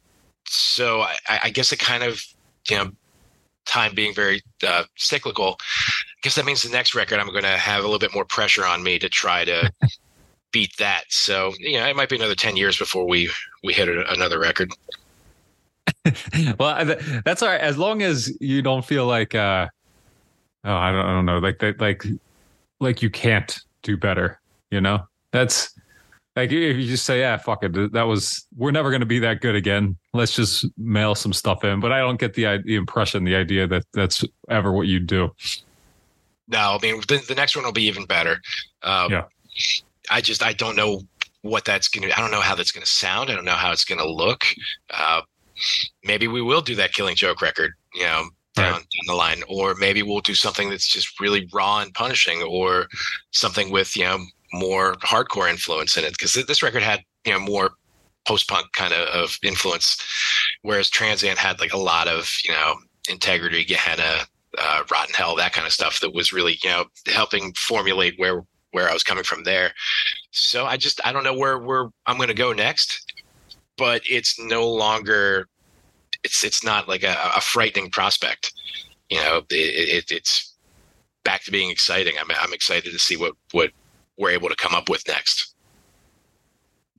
so 0.47 1.01
I, 1.01 1.39
I 1.43 1.49
guess 1.49 1.71
it 1.71 1.79
kind 1.79 2.03
of, 2.03 2.21
you 2.69 2.77
know, 2.77 2.91
time 3.65 3.95
being 3.95 4.13
very 4.13 4.41
uh, 4.65 4.83
cyclical, 4.95 5.57
I 5.59 6.21
guess 6.21 6.35
that 6.35 6.45
means 6.45 6.63
the 6.63 6.69
next 6.69 6.95
record 6.95 7.19
I'm 7.19 7.27
going 7.27 7.43
to 7.43 7.49
have 7.49 7.79
a 7.79 7.87
little 7.87 7.99
bit 7.99 8.13
more 8.13 8.25
pressure 8.25 8.65
on 8.65 8.83
me 8.83 8.99
to 8.99 9.09
try 9.09 9.45
to 9.45 9.71
beat 10.51 10.75
that. 10.77 11.05
So, 11.09 11.53
you 11.59 11.79
know, 11.79 11.85
it 11.85 11.95
might 11.95 12.09
be 12.09 12.15
another 12.15 12.35
10 12.35 12.57
years 12.57 12.77
before 12.77 13.07
we, 13.07 13.29
we 13.63 13.73
hit 13.73 13.89
a, 13.89 14.11
another 14.11 14.39
record. 14.39 14.71
well, 16.59 16.95
that's 17.23 17.41
all 17.41 17.49
right. 17.49 17.61
As 17.61 17.77
long 17.77 18.01
as 18.01 18.35
you 18.39 18.61
don't 18.61 18.85
feel 18.85 19.05
like, 19.05 19.35
uh, 19.35 19.67
oh, 20.63 20.73
I 20.73 20.91
don't, 20.91 21.05
I 21.05 21.13
don't 21.13 21.25
know, 21.25 21.39
like 21.39 21.59
that, 21.59 21.79
like, 21.79 22.03
like 22.79 23.01
you 23.01 23.09
can't 23.09 23.57
do 23.83 23.97
better. 23.97 24.39
You 24.71 24.81
know, 24.81 25.07
that's 25.31 25.73
like 26.35 26.51
if 26.51 26.75
you 26.77 26.85
just 26.85 27.05
say, 27.05 27.19
"Yeah, 27.19 27.37
fuck 27.37 27.63
it," 27.63 27.93
that 27.93 28.03
was 28.03 28.45
we're 28.57 28.71
never 28.71 28.89
going 28.89 29.01
to 29.01 29.05
be 29.05 29.19
that 29.19 29.39
good 29.39 29.55
again. 29.55 29.95
Let's 30.13 30.35
just 30.35 30.65
mail 30.77 31.15
some 31.15 31.31
stuff 31.31 31.63
in. 31.63 31.79
But 31.79 31.93
I 31.93 31.99
don't 31.99 32.19
get 32.19 32.33
the 32.33 32.61
the 32.65 32.75
impression, 32.75 33.23
the 33.23 33.35
idea 33.35 33.67
that 33.67 33.83
that's 33.93 34.23
ever 34.49 34.71
what 34.73 34.87
you 34.87 34.99
do. 34.99 35.31
No, 36.47 36.77
I 36.77 36.79
mean 36.81 37.01
the, 37.07 37.23
the 37.27 37.35
next 37.35 37.55
one 37.55 37.63
will 37.63 37.71
be 37.71 37.85
even 37.85 38.05
better. 38.05 38.41
Um, 38.83 39.11
Yeah. 39.11 39.23
I 40.09 40.21
just 40.21 40.43
I 40.43 40.53
don't 40.53 40.75
know 40.75 41.01
what 41.41 41.63
that's 41.63 41.87
gonna. 41.87 42.07
I 42.07 42.19
don't 42.19 42.31
know 42.31 42.41
how 42.41 42.55
that's 42.55 42.71
gonna 42.71 42.85
sound. 42.85 43.29
I 43.29 43.35
don't 43.35 43.45
know 43.45 43.51
how 43.51 43.71
it's 43.71 43.85
gonna 43.85 44.05
look. 44.05 44.43
Uh, 44.89 45.21
maybe 46.03 46.27
we 46.27 46.41
will 46.41 46.61
do 46.61 46.75
that 46.75 46.93
Killing 46.93 47.15
Joke 47.15 47.41
record. 47.41 47.71
You 47.93 48.03
know. 48.03 48.25
Down, 48.55 48.71
Right. 48.71 48.79
down 48.79 49.07
the 49.07 49.13
line, 49.15 49.43
or 49.49 49.75
maybe 49.75 50.01
we'll 50.01 50.21
do 50.21 50.33
something 50.33 50.69
that's 50.69 50.87
just 50.87 51.19
really 51.19 51.45
raw 51.53 51.79
and 51.81 51.93
punishing, 51.93 52.41
or 52.41 52.87
something 53.31 53.69
with 53.69 53.97
you 53.97 54.05
know 54.05 54.19
more 54.53 54.93
hardcore 55.03 55.49
influence 55.49 55.97
in 55.97 56.05
it. 56.05 56.13
Because 56.13 56.35
this 56.35 56.63
record 56.63 56.81
had 56.81 57.01
you 57.25 57.33
know 57.33 57.39
more 57.39 57.71
post 58.25 58.47
punk 58.47 58.71
kind 58.71 58.93
of, 58.93 59.09
of 59.09 59.37
influence, 59.43 59.97
whereas 60.61 60.89
Transient 60.89 61.37
had 61.37 61.59
like 61.59 61.73
a 61.73 61.77
lot 61.77 62.07
of 62.07 62.31
you 62.45 62.53
know 62.53 62.75
integrity, 63.09 63.65
Gehenna, 63.65 64.21
uh, 64.57 64.83
Rotten 64.89 65.13
Hell, 65.13 65.35
that 65.35 65.51
kind 65.51 65.67
of 65.67 65.73
stuff 65.73 65.99
that 65.99 66.13
was 66.13 66.31
really 66.31 66.57
you 66.63 66.69
know 66.69 66.85
helping 67.07 67.53
formulate 67.57 68.13
where 68.17 68.43
where 68.71 68.89
I 68.89 68.93
was 68.93 69.03
coming 69.03 69.25
from 69.25 69.43
there. 69.43 69.73
So 70.31 70.65
I 70.65 70.77
just 70.77 71.01
I 71.05 71.11
don't 71.11 71.25
know 71.25 71.37
where 71.37 71.59
where 71.59 71.89
I'm 72.05 72.15
going 72.15 72.29
to 72.29 72.33
go 72.33 72.53
next, 72.53 73.13
but 73.77 74.01
it's 74.09 74.39
no 74.39 74.67
longer 74.69 75.47
it's 76.23 76.43
it's 76.43 76.63
not 76.63 76.87
like 76.87 77.03
a, 77.03 77.15
a 77.35 77.41
frightening 77.41 77.89
prospect. 77.91 78.51
You 79.09 79.19
know, 79.19 79.37
it, 79.49 79.53
it, 79.53 80.11
it's 80.11 80.55
back 81.23 81.43
to 81.43 81.51
being 81.51 81.69
exciting. 81.69 82.15
I'm 82.19 82.27
I'm 82.41 82.53
excited 82.53 82.91
to 82.91 82.99
see 82.99 83.15
what 83.15 83.33
what 83.51 83.71
we're 84.17 84.31
able 84.31 84.49
to 84.49 84.55
come 84.55 84.73
up 84.73 84.89
with 84.89 85.07
next. 85.07 85.53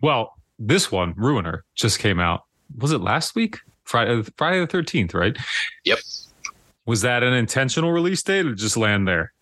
Well, 0.00 0.34
this 0.58 0.92
one, 0.92 1.14
Ruiner, 1.16 1.64
just 1.74 1.98
came 1.98 2.20
out. 2.20 2.42
Was 2.78 2.92
it 2.92 3.00
last 3.00 3.34
week? 3.34 3.58
Friday, 3.84 4.22
Friday 4.36 4.60
the 4.60 4.66
thirteenth, 4.66 5.14
right? 5.14 5.36
Yep. 5.84 5.98
Was 6.86 7.02
that 7.02 7.22
an 7.24 7.32
intentional 7.32 7.90
release 7.90 8.22
date 8.22 8.46
or 8.46 8.54
just 8.54 8.76
land 8.76 9.08
there? 9.08 9.32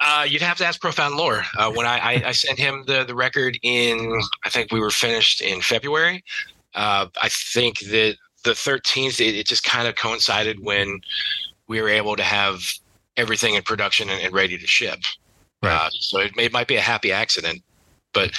Uh, 0.00 0.24
you'd 0.26 0.42
have 0.42 0.56
to 0.58 0.64
ask 0.64 0.80
Profound 0.80 1.16
Lore. 1.16 1.44
Uh, 1.58 1.70
when 1.70 1.86
I, 1.86 1.98
I, 1.98 2.22
I 2.28 2.32
sent 2.32 2.58
him 2.58 2.84
the, 2.86 3.04
the 3.04 3.14
record 3.14 3.58
in, 3.62 4.18
I 4.44 4.48
think 4.48 4.72
we 4.72 4.80
were 4.80 4.90
finished 4.90 5.42
in 5.42 5.60
February. 5.60 6.24
Uh, 6.74 7.06
I 7.20 7.28
think 7.28 7.80
that 7.80 8.16
the 8.44 8.52
13th, 8.52 9.20
it, 9.20 9.34
it 9.34 9.46
just 9.46 9.62
kind 9.64 9.86
of 9.86 9.96
coincided 9.96 10.60
when 10.60 11.00
we 11.68 11.82
were 11.82 11.88
able 11.90 12.16
to 12.16 12.22
have 12.22 12.62
everything 13.16 13.54
in 13.54 13.62
production 13.62 14.08
and, 14.08 14.22
and 14.22 14.32
ready 14.32 14.56
to 14.56 14.66
ship. 14.66 15.00
Right. 15.62 15.74
Uh, 15.74 15.90
so 15.90 16.20
it, 16.20 16.34
may, 16.34 16.44
it 16.46 16.52
might 16.52 16.68
be 16.68 16.76
a 16.76 16.80
happy 16.80 17.12
accident. 17.12 17.62
But 18.14 18.36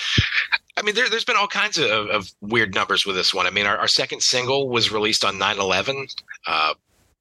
I 0.78 0.82
mean, 0.82 0.96
there, 0.96 1.10
there's 1.10 1.24
been 1.24 1.38
all 1.38 1.48
kinds 1.48 1.78
of, 1.78 2.08
of 2.08 2.32
weird 2.42 2.74
numbers 2.74 3.06
with 3.06 3.16
this 3.16 3.34
one. 3.34 3.46
I 3.46 3.52
mean, 3.52 3.68
our, 3.68 3.78
our 3.78 3.88
second 3.88 4.24
single 4.24 4.68
was 4.68 4.92
released 4.92 5.24
on 5.24 5.38
9 5.38 5.60
11. 5.60 6.08
Uh, 6.48 6.74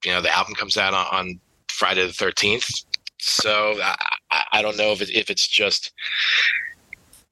you 0.05 0.13
know, 0.13 0.23
the 0.23 0.35
album 0.35 0.55
comes 0.55 0.79
out 0.79 0.95
on, 0.95 1.07
on 1.13 1.41
Friday 1.69 2.07
the 2.07 2.13
13th. 2.13 2.87
So 3.19 3.75
I, 3.83 3.95
I- 4.31 4.45
I 4.53 4.63
don't 4.63 4.77
know 4.77 4.93
if 4.93 5.01
it, 5.03 5.11
if 5.11 5.31
it's 5.31 5.47
just 5.47 5.93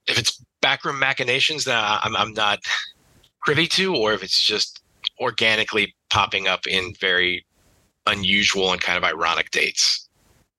if 0.07 0.19
it's 0.19 0.43
backroom 0.61 0.99
machinations 0.99 1.65
that 1.65 2.01
I'm 2.03 2.17
I'm 2.17 2.33
not 2.33 2.61
privy 3.43 3.67
to, 3.69 3.95
or 3.95 4.13
if 4.13 4.23
it's 4.23 4.41
just 4.43 4.81
organically 5.21 5.95
popping 6.11 6.47
up 6.49 6.67
in 6.67 6.95
very 7.01 7.45
unusual 8.07 8.73
and 8.73 8.81
kind 8.81 8.97
of 8.97 9.05
ironic 9.05 9.51
dates. 9.51 10.09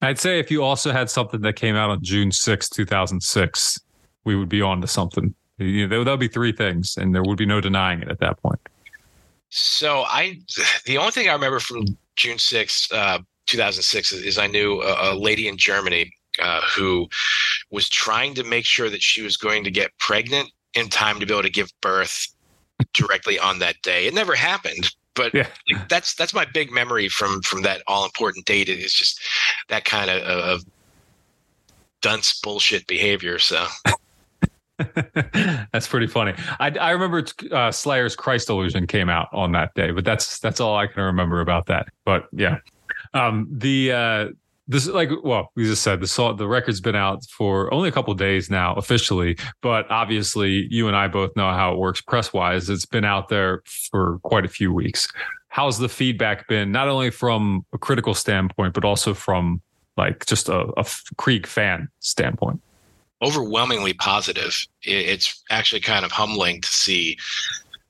I'd 0.01 0.19
say 0.19 0.39
if 0.39 0.49
you 0.49 0.63
also 0.63 0.91
had 0.91 1.09
something 1.09 1.41
that 1.41 1.53
came 1.53 1.75
out 1.75 1.89
on 1.89 2.01
June 2.03 2.31
sixth, 2.31 2.71
two 2.71 2.85
2006, 2.85 3.79
we 4.23 4.35
would 4.35 4.49
be 4.49 4.61
on 4.61 4.81
to 4.81 4.87
something. 4.87 5.33
You 5.57 5.87
know, 5.87 6.03
that 6.05 6.11
would 6.11 6.19
be 6.21 6.29
three 6.29 6.53
things, 6.53 6.95
and 6.95 7.13
there 7.13 7.23
would 7.23 7.37
be 7.37 7.45
no 7.45 7.59
denying 7.59 8.01
it 8.01 8.09
at 8.09 8.19
that 8.19 8.41
point. 8.41 8.59
So 9.49 10.03
I, 10.07 10.39
the 10.85 10.97
only 10.97 11.11
thing 11.11 11.27
I 11.27 11.33
remember 11.33 11.59
from 11.59 11.85
June 12.15 12.37
sixth, 12.37 12.91
uh, 12.93 13.19
2006, 13.47 14.13
is, 14.13 14.23
is 14.23 14.37
I 14.37 14.47
knew 14.47 14.81
a, 14.81 15.11
a 15.11 15.15
lady 15.15 15.47
in 15.49 15.57
Germany 15.57 16.11
uh, 16.41 16.61
who 16.75 17.07
was 17.71 17.89
trying 17.89 18.33
to 18.35 18.43
make 18.43 18.65
sure 18.65 18.89
that 18.89 19.01
she 19.01 19.21
was 19.21 19.37
going 19.37 19.63
to 19.63 19.71
get 19.71 19.91
pregnant 19.99 20.49
in 20.73 20.89
time 20.89 21.19
to 21.19 21.25
be 21.25 21.33
able 21.33 21.43
to 21.43 21.49
give 21.49 21.69
birth 21.81 22.27
directly 22.93 23.37
on 23.39 23.59
that 23.59 23.75
day. 23.81 24.05
It 24.05 24.13
never 24.13 24.35
happened, 24.35 24.89
but 25.15 25.33
Yeah. 25.33 25.47
like, 25.71 25.89
that's 25.89 26.13
that's 26.15 26.33
my 26.33 26.45
big 26.53 26.71
memory 26.71 27.09
from 27.09 27.41
from 27.41 27.63
that 27.63 27.81
all 27.87 28.05
important 28.05 28.45
date. 28.45 28.69
It's 28.69 28.93
just 28.93 29.19
that 29.69 29.85
kind 29.85 30.09
of, 30.09 30.21
of 30.21 30.65
dunce 32.01 32.39
bullshit 32.41 32.87
behavior. 32.87 33.39
So 33.39 33.65
that's 35.73 35.87
pretty 35.87 36.07
funny. 36.07 36.33
I, 36.59 36.69
I 36.69 36.91
remember 36.91 37.25
uh, 37.51 37.71
Slayer's 37.71 38.15
Christ 38.15 38.49
Illusion 38.49 38.87
came 38.87 39.09
out 39.09 39.27
on 39.33 39.51
that 39.51 39.73
day, 39.73 39.91
but 39.91 40.05
that's 40.05 40.39
that's 40.39 40.59
all 40.59 40.77
I 40.77 40.87
can 40.87 41.03
remember 41.03 41.41
about 41.41 41.65
that. 41.65 41.89
But 42.05 42.27
yeah, 42.31 42.59
um, 43.13 43.47
the 43.51 43.91
uh, 43.91 44.27
this 44.69 44.87
is 44.87 44.93
like 44.93 45.09
well, 45.23 45.51
we 45.55 45.65
just 45.65 45.83
said 45.83 45.99
the 45.99 46.35
the 46.37 46.47
record's 46.47 46.79
been 46.79 46.95
out 46.95 47.25
for 47.25 47.73
only 47.73 47.89
a 47.89 47.91
couple 47.91 48.13
days 48.13 48.49
now 48.49 48.73
officially, 48.75 49.37
but 49.61 49.89
obviously 49.91 50.67
you 50.69 50.87
and 50.87 50.95
I 50.95 51.07
both 51.07 51.35
know 51.35 51.51
how 51.51 51.73
it 51.73 51.77
works 51.77 51.99
press 51.99 52.31
wise. 52.31 52.69
It's 52.69 52.85
been 52.85 53.05
out 53.05 53.27
there 53.27 53.63
for 53.91 54.19
quite 54.19 54.45
a 54.45 54.49
few 54.49 54.71
weeks. 54.71 55.11
How's 55.49 55.79
the 55.79 55.89
feedback 55.89 56.47
been, 56.47 56.71
not 56.71 56.87
only 56.87 57.09
from 57.09 57.65
a 57.73 57.77
critical 57.77 58.13
standpoint, 58.13 58.73
but 58.73 58.85
also 58.85 59.13
from 59.13 59.61
like 59.97 60.25
just 60.27 60.47
a, 60.47 60.71
a 60.77 60.85
Krieg 61.17 61.45
fan 61.45 61.89
standpoint? 61.99 62.61
overwhelmingly 63.21 63.93
positive. 63.93 64.55
It's 64.81 65.43
actually 65.49 65.81
kind 65.81 66.05
of 66.05 66.11
humbling 66.11 66.61
to 66.61 66.67
see 66.67 67.17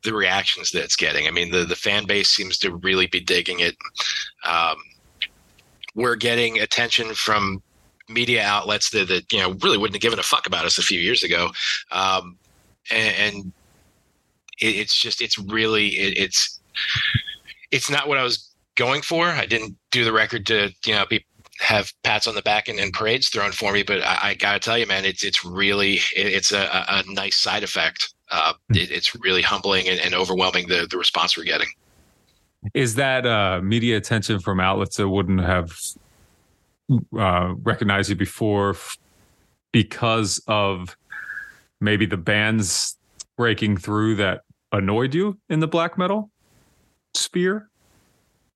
the 0.04 0.14
reactions 0.14 0.72
that 0.72 0.84
it's 0.84 0.96
getting. 0.96 1.28
I 1.28 1.32
mean, 1.32 1.52
the 1.52 1.66
the 1.66 1.76
fan 1.76 2.06
base 2.06 2.30
seems 2.30 2.58
to 2.60 2.76
really 2.78 3.08
be 3.08 3.20
digging 3.20 3.60
it. 3.60 3.76
Um, 4.46 4.78
we're 6.00 6.16
getting 6.16 6.60
attention 6.60 7.14
from 7.14 7.62
media 8.08 8.42
outlets 8.42 8.90
that, 8.92 9.10
that 9.10 9.32
you 9.32 9.40
know 9.40 9.52
really 9.62 9.78
wouldn't 9.78 9.96
have 9.96 10.02
given 10.02 10.18
a 10.18 10.24
fuck 10.24 10.48
about 10.48 10.66
us 10.66 10.78
a 10.78 10.82
few 10.82 11.00
years 11.00 11.24
ago, 11.24 11.50
um, 11.92 12.38
and, 12.90 13.16
and 13.18 13.54
it, 14.60 14.76
it's 14.76 14.98
just 14.98 15.22
it's 15.22 15.38
really 15.38 15.88
it, 15.90 16.18
it's 16.18 16.60
it's 17.72 17.90
not 17.90 18.08
what 18.08 18.18
I 18.18 18.24
was 18.24 18.50
going 18.76 19.02
for. 19.02 19.28
I 19.28 19.46
didn't 19.46 19.76
do 19.92 20.06
the 20.06 20.14
record 20.14 20.46
to 20.48 20.74
you 20.86 20.94
know 20.94 21.06
be 21.06 21.26
have 21.60 21.92
pats 22.04 22.26
on 22.26 22.36
the 22.36 22.42
back 22.42 22.70
and, 22.70 22.80
and 22.80 22.94
parades 22.94 23.28
thrown 23.28 23.52
for 23.52 23.74
me, 23.74 23.84
but 23.84 24.02
I, 24.02 24.30
I 24.30 24.34
gotta 24.36 24.60
tell 24.60 24.78
you, 24.78 24.88
man, 24.88 25.04
it's 25.04 25.24
it's 25.24 25.44
really 25.44 25.96
it, 26.16 26.28
it's 26.28 26.54
a, 26.54 26.86
a, 26.88 27.04
nice 27.08 27.36
side 27.36 27.64
effect. 27.64 28.14
Uh, 28.32 28.54
it, 28.70 28.90
it's 28.92 29.14
really 29.16 29.42
humbling 29.42 29.90
and, 29.90 30.00
and 30.00 30.16
overwhelming 30.16 30.70
the 30.70 30.88
the 30.90 30.98
response 30.98 31.36
we're 31.36 31.44
getting. 31.44 31.68
Is 32.74 32.96
that 32.96 33.26
uh, 33.26 33.62
media 33.64 33.98
attention 33.98 34.40
from 34.40 34.60
outlets 34.60 34.98
that 34.98 35.08
wouldn't 35.08 35.42
have 35.42 35.78
uh, 37.18 37.54
recognized 37.64 38.10
you 38.10 38.16
before 38.16 38.72
f- 38.72 38.98
because 39.72 40.42
of 40.48 40.98
maybe 41.80 42.06
the 42.06 42.18
bands 42.18 42.98
breaking 43.38 43.78
through 43.78 44.16
that 44.16 44.42
annoyed 44.72 45.14
you 45.14 45.38
in 45.50 45.60
the 45.60 45.68
black 45.68 45.98
metal 45.98 46.32
sphere? 47.14 47.70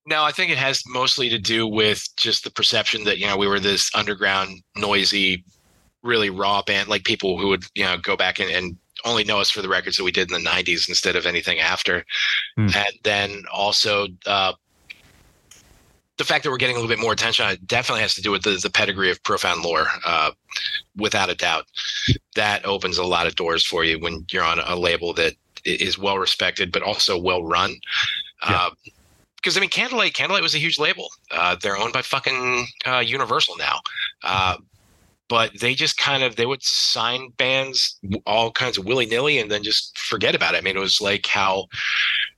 No, 0.05 0.23
I 0.23 0.31
think 0.31 0.51
it 0.51 0.57
has 0.57 0.83
mostly 0.87 1.29
to 1.29 1.39
do 1.39 1.65
with 1.65 2.05
just 2.17 2.43
the 2.43 2.51
perception 2.51 3.05
that 3.05 3.19
you 3.19 3.27
know 3.27 3.37
we 3.37 3.47
were 3.47 3.59
this 3.59 3.89
underground, 3.95 4.61
noisy, 4.75 5.45
really 6.01 6.29
raw 6.29 6.61
band, 6.61 6.89
like 6.89 7.05
people 7.05 7.39
who 7.39 7.47
would 7.47 7.63
you 7.73 7.85
know 7.85 7.97
go 7.97 8.17
back 8.17 8.39
and, 8.39 8.51
and 8.51 8.77
only 9.05 9.23
know 9.23 9.39
us 9.39 9.49
for 9.49 9.61
the 9.61 9.69
records 9.69 9.97
that 9.97 10.03
we 10.03 10.11
did 10.11 10.31
in 10.31 10.43
the 10.43 10.49
'90s 10.49 10.87
instead 10.89 11.15
of 11.15 11.25
anything 11.25 11.59
after, 11.59 12.05
Hmm. 12.55 12.69
and 12.75 12.93
then 13.03 13.43
also 13.51 14.07
uh, 14.25 14.53
the 16.17 16.23
fact 16.23 16.43
that 16.43 16.51
we're 16.51 16.57
getting 16.57 16.75
a 16.75 16.79
little 16.79 16.93
bit 16.95 17.01
more 17.01 17.13
attention 17.13 17.47
it 17.49 17.65
definitely 17.67 18.01
has 18.01 18.13
to 18.15 18.21
do 18.21 18.31
with 18.31 18.43
the, 18.43 18.59
the 18.61 18.69
pedigree 18.69 19.09
of 19.09 19.21
profound 19.23 19.61
lore, 19.63 19.87
uh, 20.05 20.31
without 20.95 21.29
a 21.29 21.35
doubt. 21.35 21.65
That 22.35 22.65
opens 22.65 22.97
a 22.97 23.03
lot 23.03 23.27
of 23.27 23.35
doors 23.35 23.65
for 23.65 23.83
you 23.83 23.99
when 23.99 24.25
you're 24.31 24.43
on 24.43 24.59
a 24.59 24.75
label 24.75 25.13
that 25.15 25.33
is 25.65 25.97
well 25.97 26.17
respected 26.19 26.71
but 26.71 26.83
also 26.83 27.17
well 27.17 27.43
run. 27.43 27.75
Yeah. 28.47 28.55
Uh, 28.55 28.69
because 29.37 29.57
I 29.57 29.59
mean, 29.59 29.71
Candlelight, 29.71 30.13
Candlelight 30.13 30.41
was 30.41 30.55
a 30.55 30.59
huge 30.59 30.79
label. 30.79 31.09
Uh, 31.29 31.57
they're 31.61 31.75
owned 31.77 31.91
by 31.91 32.01
fucking 32.01 32.65
uh, 32.85 32.99
Universal 32.99 33.57
now, 33.57 33.79
uh, 34.23 34.55
but 35.29 35.51
they 35.59 35.73
just 35.73 35.97
kind 35.97 36.23
of 36.23 36.35
they 36.35 36.45
would 36.45 36.63
sign 36.63 37.29
bands 37.37 37.99
all 38.25 38.51
kinds 38.51 38.77
of 38.77 38.85
willy 38.85 39.05
nilly 39.05 39.39
and 39.39 39.49
then 39.49 39.63
just 39.63 39.97
forget 39.97 40.35
about 40.35 40.53
it. 40.53 40.57
I 40.57 40.61
mean, 40.61 40.75
it 40.75 40.79
was 40.79 41.01
like 41.01 41.25
how 41.27 41.67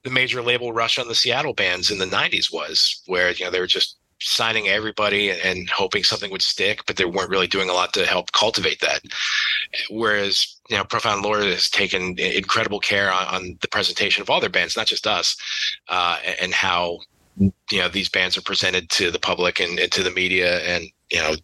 the 0.04 0.10
major 0.10 0.42
label 0.42 0.74
rush 0.74 0.98
on 1.00 1.08
the 1.08 1.16
Seattle 1.16 1.54
bands 1.54 1.92
in 1.92 1.98
the 1.98 2.06
'90s 2.06 2.54
was, 2.54 3.02
where 3.08 3.32
you 3.32 3.46
know 3.46 3.52
they 3.52 3.60
were 3.60 3.68
just 3.68 3.98
signing 4.22 4.68
everybody 4.68 5.30
and, 5.30 5.70
hoping 5.70 6.04
something 6.04 6.32
would 6.32 6.42
stick, 6.42 6.82
but 6.88 6.96
they 6.96 7.06
weren't 7.06 7.30
really 7.30 7.48
doing 7.48 7.70
a 7.70 7.74
lot 7.74 7.94
to 7.94 8.06
help 8.06 8.32
cultivate 8.32 8.80
that. 8.80 9.02
Whereas 9.90 10.58
you 10.70 10.78
know, 10.78 10.84
Profound 10.86 11.22
Lore 11.22 11.40
has 11.40 11.70
taken 11.70 12.18
incredible 12.18 12.80
care 12.80 13.12
on, 13.12 13.28
on 13.28 13.58
the 13.62 13.68
presentation 13.68 14.22
of 14.22 14.30
all 14.30 14.40
their 14.40 14.50
bands, 14.50 14.78
not 14.78 14.88
just 14.88 15.06
us, 15.06 15.36
uh, 15.90 16.18
and- 16.26 16.40
and 16.40 16.54
how 16.54 17.00
you 17.38 17.80
know 17.80 17.90
these 17.90 18.10
bands 18.10 18.38
are 18.38 18.42
presented 18.42 18.90
to 18.92 19.12
the 19.12 19.20
public 19.20 19.60
and, 19.60 19.80
and 19.80 19.92
to 19.92 20.02
the 20.04 20.12
media, 20.12 20.60
and 20.62 20.86
you 21.12 21.20
know, 21.20 21.36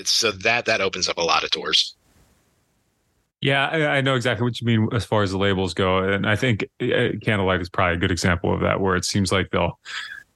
it's 0.00 0.10
so 0.10 0.32
that 0.32 0.64
that 0.64 0.80
opens 0.80 1.08
up 1.08 1.18
a 1.18 1.22
lot 1.22 1.44
of 1.44 1.50
doors. 1.50 1.94
Yeah, 3.40 3.68
I, 3.68 3.86
I 3.98 4.00
know 4.00 4.16
exactly 4.16 4.44
what 4.44 4.60
you 4.60 4.66
mean 4.66 4.88
as 4.92 5.04
far 5.04 5.22
as 5.22 5.30
the 5.30 5.38
labels 5.38 5.72
go, 5.72 5.98
and 5.98 6.28
I 6.28 6.36
think 6.36 6.64
uh, 6.80 7.16
Candlelight 7.22 7.60
is 7.60 7.70
probably 7.70 7.94
a 7.94 7.98
good 7.98 8.10
example 8.10 8.52
of 8.52 8.60
that, 8.60 8.80
where 8.80 8.96
it 8.96 9.04
seems 9.04 9.32
like 9.32 9.50
they'll 9.50 9.78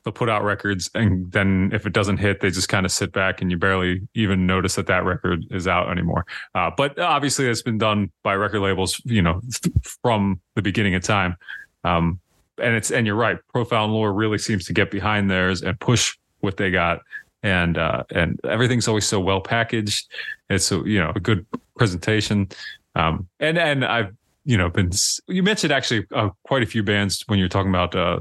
they'll 0.04 0.12
put 0.12 0.30
out 0.30 0.42
records, 0.44 0.90
and 0.94 1.30
then 1.32 1.70
if 1.74 1.86
it 1.86 1.92
doesn't 1.92 2.18
hit, 2.18 2.40
they 2.40 2.50
just 2.50 2.68
kind 2.68 2.86
of 2.86 2.92
sit 2.92 3.12
back, 3.12 3.42
and 3.42 3.50
you 3.50 3.58
barely 3.58 4.00
even 4.14 4.46
notice 4.46 4.74
that 4.76 4.86
that 4.86 5.04
record 5.04 5.44
is 5.50 5.66
out 5.66 5.90
anymore. 5.90 6.24
Uh, 6.54 6.70
but 6.74 6.98
obviously, 6.98 7.46
it's 7.46 7.62
been 7.62 7.78
done 7.78 8.10
by 8.22 8.34
record 8.34 8.60
labels, 8.60 9.00
you 9.04 9.20
know, 9.20 9.40
from 9.82 10.40
the 10.54 10.62
beginning 10.62 10.94
of 10.94 11.02
time. 11.02 11.36
Um, 11.84 12.20
and 12.58 12.74
it's 12.74 12.90
and 12.90 13.06
you're 13.06 13.16
right, 13.16 13.38
Profound 13.52 13.92
Lore 13.92 14.12
really 14.12 14.38
seems 14.38 14.64
to 14.66 14.72
get 14.72 14.90
behind 14.90 15.30
theirs 15.30 15.62
and 15.62 15.78
push 15.78 16.16
what 16.40 16.56
they 16.56 16.70
got, 16.70 17.00
and 17.44 17.76
uh, 17.76 18.02
and 18.10 18.40
everything's 18.44 18.88
always 18.88 19.06
so 19.06 19.20
well 19.20 19.40
packaged. 19.40 20.08
It's 20.50 20.64
so 20.64 20.84
you 20.84 20.98
know 20.98 21.12
a 21.14 21.20
good 21.20 21.46
presentation. 21.76 22.48
Um, 22.96 23.28
and 23.38 23.58
and 23.58 23.84
I've 23.84 24.12
you 24.44 24.56
know 24.56 24.70
been 24.70 24.90
you 25.28 25.42
mentioned 25.42 25.72
actually 25.72 26.06
uh, 26.12 26.30
quite 26.42 26.62
a 26.62 26.66
few 26.66 26.82
bands 26.82 27.22
when 27.26 27.38
you're 27.38 27.48
talking 27.48 27.70
about 27.70 27.94
uh, 27.94 28.20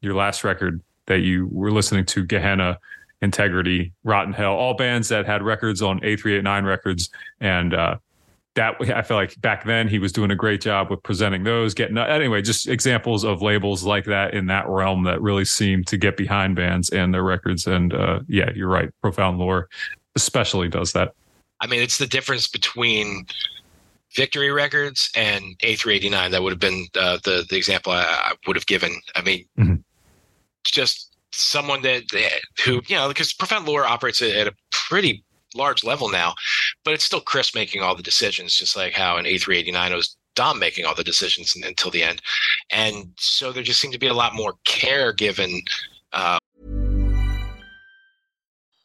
your 0.00 0.14
last 0.14 0.44
record 0.44 0.82
that 1.06 1.20
you 1.20 1.48
were 1.52 1.70
listening 1.70 2.04
to 2.06 2.24
Gehenna, 2.24 2.78
Integrity, 3.22 3.92
Rotten 4.02 4.32
Hell, 4.32 4.54
all 4.54 4.74
bands 4.74 5.08
that 5.08 5.24
had 5.24 5.42
records 5.42 5.80
on 5.80 6.00
A389 6.00 6.66
Records, 6.66 7.10
and 7.40 7.74
uh, 7.74 7.96
that 8.54 8.76
I 8.94 9.02
feel 9.02 9.16
like 9.16 9.40
back 9.40 9.64
then 9.64 9.88
he 9.88 9.98
was 9.98 10.12
doing 10.12 10.30
a 10.30 10.36
great 10.36 10.60
job 10.60 10.90
with 10.90 11.02
presenting 11.02 11.42
those. 11.44 11.74
Getting 11.74 11.98
anyway, 11.98 12.40
just 12.42 12.68
examples 12.68 13.24
of 13.24 13.42
labels 13.42 13.82
like 13.82 14.04
that 14.04 14.32
in 14.34 14.46
that 14.46 14.68
realm 14.68 15.04
that 15.04 15.20
really 15.20 15.44
seem 15.44 15.82
to 15.84 15.96
get 15.96 16.16
behind 16.16 16.54
bands 16.56 16.90
and 16.90 17.12
their 17.12 17.24
records. 17.24 17.66
And 17.66 17.92
uh, 17.92 18.20
yeah, 18.28 18.50
you're 18.54 18.68
right, 18.68 18.90
Profound 19.02 19.38
Lore 19.38 19.68
especially 20.16 20.68
does 20.68 20.92
that. 20.92 21.12
I 21.60 21.66
mean, 21.66 21.82
it's 21.82 21.98
the 21.98 22.06
difference 22.06 22.46
between 22.46 23.26
Victory 24.14 24.52
Records 24.52 25.10
and 25.16 25.42
A389. 25.64 26.30
That 26.30 26.42
would 26.42 26.52
have 26.52 26.60
been 26.60 26.86
uh, 26.96 27.18
the 27.24 27.44
the 27.50 27.56
example 27.56 27.92
I, 27.92 28.02
I 28.02 28.32
would 28.46 28.54
have 28.56 28.66
given. 28.66 28.92
I 29.16 29.22
mean, 29.22 29.44
Mhm. 29.58 29.82
just 30.64 31.16
someone 31.32 31.82
that 31.82 32.04
that- 32.12 32.42
who 32.64 32.80
you 32.86 32.94
know 32.96 33.08
because 33.08 33.32
Profound 33.32 33.66
Lore 33.66 33.84
operates 33.84 34.22
at, 34.22 34.30
at 34.30 34.46
a 34.46 34.54
pretty 34.70 35.24
large 35.56 35.82
level 35.84 36.08
now, 36.08 36.34
but 36.84 36.94
it's 36.94 37.04
still 37.04 37.20
Chris 37.20 37.54
making 37.54 37.82
all 37.82 37.94
the 37.94 38.02
decisions, 38.02 38.56
just 38.56 38.76
like 38.76 38.92
how 38.92 39.16
in 39.16 39.24
A389 39.24 39.90
it 39.90 39.94
was 39.94 40.16
Dom 40.34 40.58
making 40.58 40.84
all 40.84 40.94
the 40.94 41.04
decisions 41.04 41.54
until 41.56 41.90
the 41.90 42.02
end, 42.02 42.20
and 42.70 43.12
so 43.16 43.52
there 43.52 43.62
just 43.62 43.80
seemed 43.80 43.92
to 43.92 44.00
be 44.00 44.08
a 44.08 44.14
lot 44.14 44.34
more 44.34 44.54
care 44.64 45.12
given. 45.12 45.62
Uh, 46.12 46.38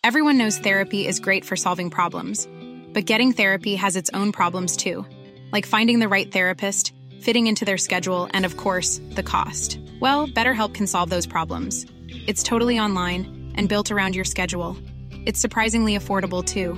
Everyone 0.04 0.38
knows 0.38 0.58
therapy 0.60 1.08
is 1.08 1.20
great 1.20 1.43
for 1.43 1.56
solving 1.56 1.89
problems, 1.89 2.47
but 2.93 3.06
getting 3.06 3.34
therapy 3.34 3.76
has 3.76 3.95
its 3.95 4.10
own 4.14 4.32
problems 4.32 4.78
too, 4.78 5.06
like 5.52 5.66
finding 5.66 6.00
the 6.00 6.08
right 6.08 6.32
therapist, 6.32 6.93
fitting 7.20 7.47
into 7.47 7.66
their 7.66 7.78
schedule, 7.78 8.30
and 8.32 8.45
of 8.45 8.58
course, 8.58 9.02
the 9.12 9.24
cost. 9.24 9.80
Well, 10.00 10.28
BetterHelp 10.28 10.74
can 10.74 10.88
solve 10.88 11.10
those 11.10 11.28
problems. 11.28 11.86
It's 12.28 12.43
totally 12.43 12.80
online 12.80 13.52
and 13.56 13.68
built 13.68 13.91
around 13.91 14.16
your 14.16 14.26
schedule. 14.26 14.78
It's 15.26 15.39
surprisingly 15.39 15.97
affordable 15.97 16.45
too. 16.45 16.78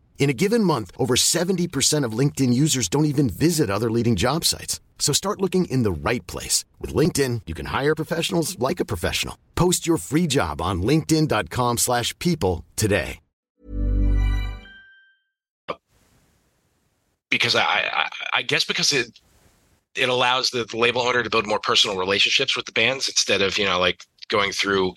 In 0.21 0.29
a 0.29 0.33
given 0.33 0.63
month, 0.63 0.91
over 0.97 1.15
70% 1.15 2.05
of 2.05 2.17
LinkedIn 2.17 2.53
users 2.53 2.87
don't 2.87 3.05
even 3.05 3.27
visit 3.27 3.71
other 3.71 3.89
leading 3.89 4.15
job 4.15 4.45
sites. 4.45 4.79
So 4.99 5.13
start 5.13 5.41
looking 5.41 5.65
in 5.65 5.81
the 5.81 5.91
right 5.91 6.25
place. 6.27 6.63
With 6.79 6.93
LinkedIn, 6.93 7.41
you 7.47 7.55
can 7.55 7.65
hire 7.65 7.95
professionals 7.95 8.57
like 8.59 8.79
a 8.79 8.85
professional. 8.85 9.35
Post 9.55 9.87
your 9.87 9.97
free 9.97 10.27
job 10.27 10.61
on 10.61 10.83
linkedin.com/people 10.83 11.77
slash 11.77 12.17
people 12.19 12.63
today. 12.75 13.19
because 17.31 17.55
I, 17.55 17.61
I, 17.61 18.09
I 18.33 18.41
guess 18.43 18.63
because 18.65 18.93
it 18.93 19.19
it 19.95 20.09
allows 20.09 20.51
the, 20.51 20.65
the 20.65 20.77
label 20.77 21.01
owner 21.01 21.23
to 21.23 21.29
build 21.29 21.47
more 21.47 21.59
personal 21.59 21.97
relationships 21.97 22.55
with 22.55 22.65
the 22.65 22.71
bands 22.73 23.09
instead 23.09 23.41
of 23.41 23.57
you 23.57 23.65
know 23.65 23.79
like 23.79 24.05
going 24.27 24.51
through 24.51 24.93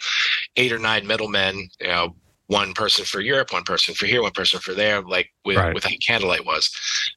eight 0.56 0.72
or 0.72 0.78
nine 0.78 1.06
middlemen. 1.06 1.70
You 1.80 1.88
know, 1.88 2.16
one 2.46 2.74
person 2.74 3.04
for 3.04 3.20
Europe, 3.20 3.52
one 3.52 3.64
person 3.64 3.94
for 3.94 4.06
here, 4.06 4.22
one 4.22 4.32
person 4.32 4.60
for 4.60 4.74
there, 4.74 5.00
like 5.02 5.30
with 5.44 5.56
Right. 5.56 5.74
with 5.74 5.84
how 5.84 5.90
Candlelight 6.06 6.44
was, 6.44 6.70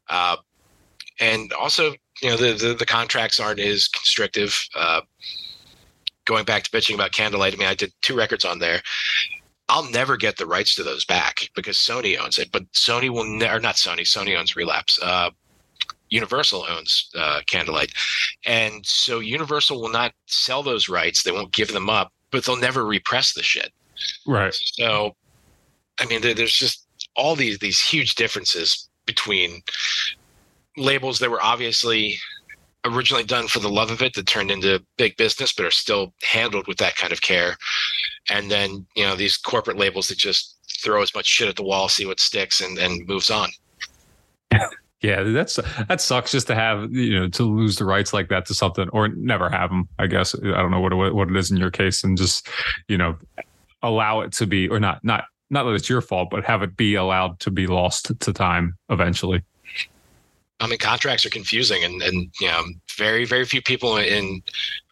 uh, 0.09 0.37
and 1.19 1.51
also 1.53 1.93
you 2.21 2.29
know 2.29 2.37
the, 2.37 2.53
the 2.53 2.73
the 2.73 2.85
contracts 2.85 3.39
aren't 3.39 3.59
as 3.59 3.87
constrictive. 3.87 4.67
Uh, 4.75 5.01
going 6.25 6.45
back 6.45 6.63
to 6.63 6.71
bitching 6.71 6.95
about 6.95 7.13
Candlelight, 7.13 7.53
I 7.53 7.57
mean, 7.57 7.67
I 7.69 7.73
did 7.73 7.93
two 8.01 8.15
records 8.15 8.43
on 8.45 8.59
there. 8.59 8.81
I'll 9.69 9.89
never 9.91 10.15
get 10.17 10.37
the 10.37 10.45
rights 10.45 10.75
to 10.75 10.83
those 10.83 11.03
back 11.05 11.49
because 11.55 11.77
Sony 11.77 12.17
owns 12.17 12.37
it, 12.37 12.51
but 12.51 12.71
Sony 12.71 13.09
will 13.09 13.25
never, 13.25 13.59
not 13.59 13.75
Sony, 13.75 14.01
Sony 14.01 14.37
owns 14.37 14.55
Relapse. 14.55 14.99
Uh, 15.01 15.29
Universal 16.09 16.65
owns 16.69 17.09
uh, 17.17 17.41
Candlelight. 17.47 17.91
And 18.45 18.85
so 18.85 19.19
Universal 19.19 19.81
will 19.81 19.89
not 19.89 20.13
sell 20.25 20.63
those 20.63 20.87
rights. 20.87 21.23
They 21.23 21.31
won't 21.33 21.51
give 21.51 21.73
them 21.73 21.89
up, 21.89 22.13
but 22.31 22.45
they'll 22.45 22.55
never 22.55 22.85
repress 22.85 23.33
the 23.33 23.43
shit. 23.43 23.73
Right. 24.25 24.53
So, 24.53 25.15
I 25.99 26.05
mean, 26.05 26.21
there, 26.21 26.33
there's 26.33 26.53
just 26.53 26.87
all 27.15 27.35
these 27.35 27.59
these 27.59 27.81
huge 27.81 28.15
differences 28.15 28.89
between 29.05 29.61
labels 30.75 31.19
that 31.19 31.31
were 31.31 31.43
obviously 31.43 32.19
originally 32.85 33.23
done 33.23 33.47
for 33.47 33.59
the 33.59 33.69
love 33.69 33.91
of 33.91 34.01
it 34.01 34.13
that 34.13 34.27
turned 34.27 34.51
into 34.51 34.83
big 34.97 35.17
business, 35.17 35.53
but 35.53 35.65
are 35.65 35.71
still 35.71 36.13
handled 36.23 36.67
with 36.67 36.77
that 36.77 36.95
kind 36.95 37.11
of 37.11 37.21
care. 37.21 37.57
And 38.29 38.51
then 38.51 38.85
you 38.95 39.03
know 39.03 39.15
these 39.15 39.37
corporate 39.37 39.77
labels 39.77 40.07
that 40.07 40.17
just 40.17 40.55
throw 40.83 41.01
as 41.01 41.13
much 41.15 41.25
shit 41.25 41.49
at 41.49 41.55
the 41.55 41.63
wall, 41.63 41.89
see 41.89 42.05
what 42.05 42.19
sticks, 42.19 42.61
and 42.61 42.77
and 42.77 43.07
moves 43.07 43.29
on. 43.29 43.49
Yeah, 45.01 45.21
that's 45.21 45.59
that 45.89 46.01
sucks 46.01 46.31
just 46.31 46.47
to 46.47 46.55
have 46.55 46.91
you 46.91 47.19
know 47.19 47.29
to 47.29 47.43
lose 47.43 47.75
the 47.75 47.85
rights 47.85 48.13
like 48.13 48.29
that 48.29 48.47
to 48.47 48.55
something 48.55 48.89
or 48.89 49.07
never 49.09 49.47
have 49.47 49.69
them. 49.69 49.87
I 49.99 50.07
guess 50.07 50.33
I 50.33 50.59
don't 50.59 50.71
know 50.71 50.79
what 50.79 51.13
what 51.13 51.29
it 51.29 51.37
is 51.37 51.51
in 51.51 51.57
your 51.57 51.69
case, 51.69 52.03
and 52.03 52.17
just 52.17 52.47
you 52.87 52.97
know 52.97 53.15
allow 53.81 54.21
it 54.21 54.31
to 54.33 54.47
be 54.47 54.67
or 54.67 54.79
not 54.79 55.03
not 55.03 55.25
not 55.49 55.63
that 55.63 55.73
it's 55.73 55.89
your 55.89 56.01
fault, 56.01 56.29
but 56.29 56.43
have 56.43 56.61
it 56.61 56.75
be 56.75 56.95
allowed 56.95 57.39
to 57.39 57.51
be 57.51 57.67
lost 57.67 58.11
to 58.19 58.33
time 58.33 58.75
eventually. 58.89 59.43
I 60.59 60.67
mean, 60.67 60.79
contracts 60.79 61.25
are 61.25 61.29
confusing, 61.29 61.83
and 61.83 62.01
and 62.01 62.31
you 62.41 62.47
know, 62.47 62.63
very 62.97 63.25
very 63.25 63.45
few 63.45 63.61
people 63.61 63.97
in 63.97 64.41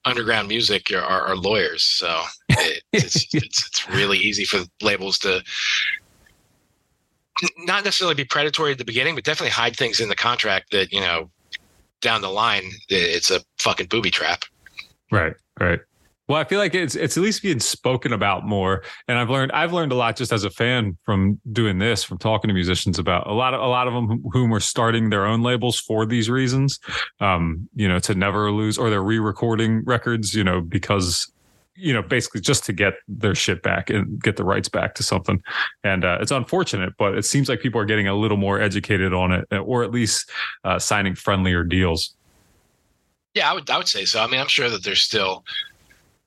underground 0.06 0.48
music 0.48 0.92
are, 0.94 1.02
are, 1.02 1.36
lawyers. 1.36 1.84
So 1.84 2.22
It, 2.50 2.84
it's, 2.94 3.34
it's 3.34 3.68
it's 3.68 3.90
really 3.90 4.20
easy 4.20 4.46
for 4.46 4.60
labels 4.82 5.18
to 5.20 5.44
not 7.60 7.84
necessarily 7.84 8.16
be 8.16 8.24
predatory 8.24 8.72
at 8.72 8.78
the 8.78 8.86
beginning, 8.86 9.16
but 9.16 9.24
definitely 9.24 9.52
hide 9.52 9.76
things 9.76 10.00
in 10.00 10.08
the 10.08 10.16
contract 10.16 10.72
that 10.72 10.94
you 10.94 11.02
know 11.02 11.32
down 12.02 12.22
the 12.22 12.30
line 12.30 12.64
it's 12.90 13.32
a 13.32 13.42
fucking 13.58 13.88
booby 13.88 14.12
trap. 14.12 14.44
Right, 15.12 15.34
right. 15.60 15.80
Well, 16.28 16.40
I 16.40 16.44
feel 16.44 16.58
like 16.58 16.74
it's 16.74 16.96
it's 16.96 17.18
at 17.18 17.24
least 17.24 17.44
being 17.44 17.60
spoken 17.60 18.12
about 18.12 18.46
more, 18.46 18.82
and 19.08 19.20
I've 19.20 19.30
learned 19.30 19.52
I've 19.52 19.74
learned 19.74 19.92
a 19.92 19.96
lot 19.96 20.16
just 20.16 20.32
as 20.32 20.44
a 20.44 20.50
fan 20.50 20.98
from 21.04 21.40
doing 21.52 21.78
this, 21.78 22.04
from 22.04 22.18
talking 22.18 22.48
to 22.48 22.54
musicians 22.54 22.98
about 22.98 23.28
a 23.28 23.34
lot 23.34 23.54
of 23.54 23.62
a 23.62 23.68
lot 23.68 23.88
of 23.88 23.94
them 23.94 24.24
whom 24.32 24.52
are 24.52 24.60
starting 24.60 25.12
their 25.12 25.26
own 25.26 25.44
labels 25.44 25.80
for 25.80 26.06
these 26.06 26.28
reasons, 26.28 26.80
um, 27.20 27.70
you 27.76 27.88
know, 27.88 28.00
to 28.00 28.16
never 28.16 28.52
lose, 28.52 28.78
or 28.78 28.90
they're 28.90 29.04
re-recording 29.04 29.84
records, 29.86 30.34
you 30.34 30.44
know, 30.44 30.62
because 30.62 31.32
you 31.76 31.94
know, 31.94 32.02
basically 32.02 32.42
just 32.42 32.64
to 32.66 32.74
get 32.74 32.94
their 33.08 33.36
shit 33.36 33.62
back 33.62 33.90
and 33.90 34.22
get 34.24 34.38
the 34.38 34.46
rights 34.46 34.70
back 34.70 34.96
to 34.96 35.04
something. 35.04 35.44
And 35.84 36.06
uh, 36.06 36.20
it's 36.22 36.32
unfortunate, 36.32 36.94
but 36.98 37.18
it 37.18 37.26
seems 37.26 37.50
like 37.50 37.60
people 37.60 37.82
are 37.82 37.86
getting 37.86 38.08
a 38.08 38.16
little 38.16 38.38
more 38.38 38.62
educated 38.62 39.14
on 39.14 39.32
it, 39.34 39.46
or 39.52 39.84
at 39.84 39.92
least 39.92 40.32
uh, 40.64 40.80
signing 40.80 41.16
friendlier 41.16 41.64
deals. 41.64 42.16
Yeah, 43.34 43.52
I 43.52 43.54
would 43.54 43.70
I 43.70 43.78
would 43.78 43.90
say 43.90 44.06
so. 44.06 44.24
I 44.24 44.28
mean, 44.28 44.40
I'm 44.40 44.48
sure 44.48 44.70
that 44.70 44.84
there's 44.84 45.02
still 45.02 45.44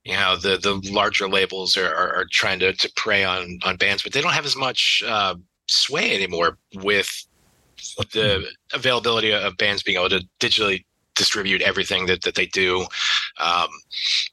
you 0.08 0.14
know 0.14 0.36
the 0.36 0.56
the 0.56 0.90
larger 0.90 1.28
labels 1.28 1.76
are, 1.76 1.94
are, 1.94 2.14
are, 2.16 2.26
trying 2.32 2.58
to, 2.58 2.72
to 2.72 2.90
prey 2.96 3.24
on 3.24 3.58
on 3.62 3.76
bands 3.76 4.02
but 4.02 4.12
they 4.12 4.22
don't 4.22 4.32
have 4.32 4.46
as 4.46 4.56
much 4.56 5.02
uh, 5.06 5.34
sway 5.66 6.14
anymore 6.14 6.58
with 6.76 7.26
the 8.12 8.48
availability 8.72 9.32
of 9.32 9.56
bands 9.58 9.82
being 9.82 9.98
able 9.98 10.08
to 10.08 10.26
digitally 10.40 10.84
distribute 11.14 11.62
everything 11.62 12.06
that, 12.06 12.22
that 12.22 12.34
they 12.34 12.46
do. 12.46 12.86
Um, 13.38 13.68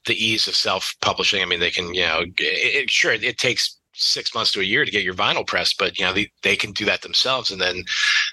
the 0.06 0.14
ease 0.14 0.48
of 0.48 0.56
self-publishing 0.56 1.42
i 1.42 1.44
mean 1.44 1.60
they 1.60 1.70
can 1.70 1.92
you 1.92 2.02
know 2.02 2.20
it, 2.20 2.34
it, 2.38 2.90
sure 2.90 3.12
it, 3.12 3.38
takes 3.38 3.78
six 3.92 4.34
months 4.34 4.52
to 4.52 4.60
a 4.60 4.64
year 4.64 4.84
to 4.84 4.90
get 4.90 5.04
your 5.04 5.14
vinyl 5.14 5.46
pressed 5.46 5.78
but 5.78 5.98
you 5.98 6.04
know 6.04 6.12
they, 6.12 6.30
they 6.42 6.56
can 6.56 6.72
do 6.72 6.84
that 6.84 7.02
themselves 7.02 7.50
and 7.50 7.60
then 7.60 7.82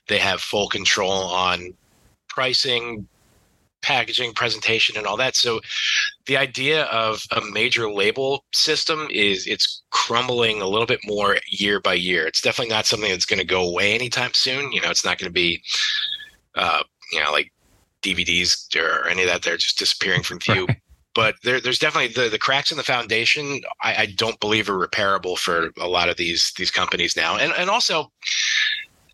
they 0.08 0.18
have 0.18 0.42
full 0.42 0.68
control 0.68 1.12
on 1.12 1.74
pricing 2.28 3.08
packaging, 3.84 4.34
presentation, 4.34 4.98
and 4.98 5.06
all 5.06 5.18
that. 5.18 5.36
So 5.36 5.62
the 6.26 6.38
idea 6.38 6.86
of 6.86 7.22
a 7.32 7.42
major 7.52 7.92
label 7.92 8.44
system 8.54 9.08
is 9.12 9.46
it's 9.46 9.84
crumbling 9.92 10.62
a 10.62 10.68
little 10.68 10.88
bit 10.88 11.02
more 11.06 11.38
year 11.48 11.80
by 11.80 11.94
year. 11.94 12.26
It's 12.26 12.42
definitely 12.42 12.74
not 12.74 12.88
something 12.88 13.12
that's 13.12 13.26
going 13.26 13.40
to 13.40 13.46
go 13.46 13.62
away 13.68 13.94
anytime 13.94 14.32
soon. 14.34 14.72
You 14.72 14.82
know, 14.82 14.90
it's 14.90 15.06
not 15.06 15.20
going 15.20 15.30
to 15.30 15.34
be, 15.34 15.62
uh, 16.56 16.84
you 17.12 17.22
know, 17.22 17.32
like 17.32 17.52
DVDs 18.02 18.76
or 18.76 19.08
any 19.08 19.22
of 19.22 19.28
that. 19.28 19.44
They're 19.44 19.58
just 19.58 19.78
disappearing 19.78 20.24
from 20.24 20.40
view. 20.40 20.66
Right. 20.66 20.78
But 21.16 21.36
there, 21.44 21.62
there's 21.62 21.78
definitely 21.78 22.14
the, 22.14 22.30
the 22.30 22.40
cracks 22.40 22.72
in 22.72 22.78
the 22.78 22.84
foundation. 22.84 23.62
I, 23.84 23.96
I 23.96 24.06
don't 24.08 24.40
believe 24.40 24.68
are 24.68 24.88
repairable 24.88 25.38
for 25.38 25.70
a 25.80 25.88
lot 25.88 26.10
of 26.10 26.18
these 26.18 26.52
these 26.58 26.72
companies 26.72 27.16
now, 27.16 27.38
and 27.38 27.54
and 27.56 27.70
also, 27.70 28.12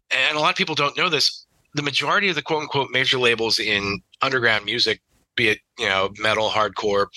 and 0.10 0.38
a 0.38 0.40
lot 0.40 0.52
of 0.52 0.56
people 0.56 0.76
don't 0.76 0.98
know 0.98 1.10
this 1.10 1.46
the 1.76 1.82
majority 1.82 2.30
of 2.30 2.36
the 2.36 2.42
quote 2.42 2.62
unquote 2.62 2.90
major 2.92 3.18
labels 3.18 3.60
in 3.60 4.02
underground 4.22 4.66
music, 4.66 5.02
be 5.36 5.50
it, 5.50 5.60
you 5.78 5.88
know, 5.88 6.10
metal, 6.20 6.50
hardcore, 6.50 7.08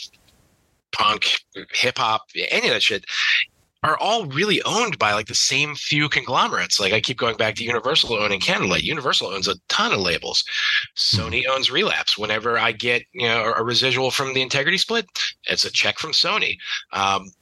punk, 0.92 1.40
hip 1.72 1.98
hop, 1.98 2.22
any 2.50 2.68
of 2.68 2.74
that 2.74 2.82
shit, 2.82 3.04
are 3.84 3.96
all 3.98 4.26
really 4.26 4.62
owned 4.62 4.96
by 4.98 5.12
like 5.12 5.26
the 5.26 5.34
same 5.34 5.74
few 5.74 6.08
conglomerates. 6.08 6.78
Like 6.78 6.92
I 6.92 7.00
keep 7.00 7.18
going 7.18 7.36
back 7.36 7.56
to 7.56 7.64
Universal 7.64 8.14
owning 8.14 8.40
Candlelight. 8.40 8.84
Universal 8.84 9.28
owns 9.28 9.48
a 9.48 9.56
ton 9.68 9.92
of 9.92 9.98
labels. 9.98 10.44
Sony 10.96 11.44
owns 11.50 11.70
Relapse. 11.70 12.16
Whenever 12.16 12.58
I 12.58 12.72
get 12.72 13.02
you 13.12 13.26
know 13.26 13.52
a 13.56 13.64
residual 13.64 14.10
from 14.10 14.34
the 14.34 14.42
Integrity 14.42 14.78
split, 14.78 15.06
it's 15.48 15.64
a 15.64 15.70
check 15.70 15.98
from 15.98 16.12
Sony. 16.12 16.58
Um, 16.92 17.32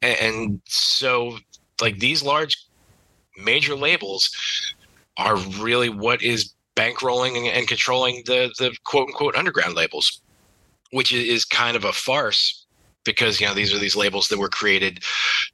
and, 0.00 0.18
and 0.20 0.60
so 0.66 1.38
like 1.80 1.98
these 1.98 2.22
large 2.22 2.56
major 3.36 3.74
labels 3.74 4.30
are 5.16 5.36
really 5.36 5.88
what 5.88 6.22
is 6.22 6.52
bankrolling 6.80 7.48
and, 7.48 7.68
controlling 7.68 8.22
the 8.26 8.52
the 8.58 8.74
quote 8.84 9.08
unquote 9.08 9.36
underground 9.36 9.74
labels, 9.74 10.22
which 10.92 11.12
is 11.12 11.44
kind 11.44 11.76
of 11.76 11.84
a 11.84 11.92
farce 11.92 12.66
because 13.04 13.40
you 13.40 13.46
know 13.46 13.54
these 13.54 13.72
are 13.74 13.78
these 13.78 13.96
labels 13.96 14.28
that 14.28 14.38
were 14.38 14.48
created 14.48 15.00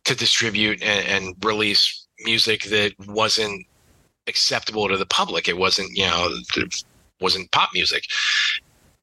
to 0.04 0.14
distribute 0.14 0.82
and, 0.82 1.06
and 1.06 1.44
release 1.44 2.06
music 2.20 2.64
that 2.64 2.92
wasn't 3.06 3.66
acceptable 4.26 4.88
to 4.88 4.96
the 4.96 5.06
public. 5.06 5.48
It 5.48 5.58
wasn't 5.58 5.90
you 5.96 6.06
know 6.06 6.28
it 6.56 6.84
wasn't 7.20 7.50
pop 7.50 7.70
music, 7.74 8.04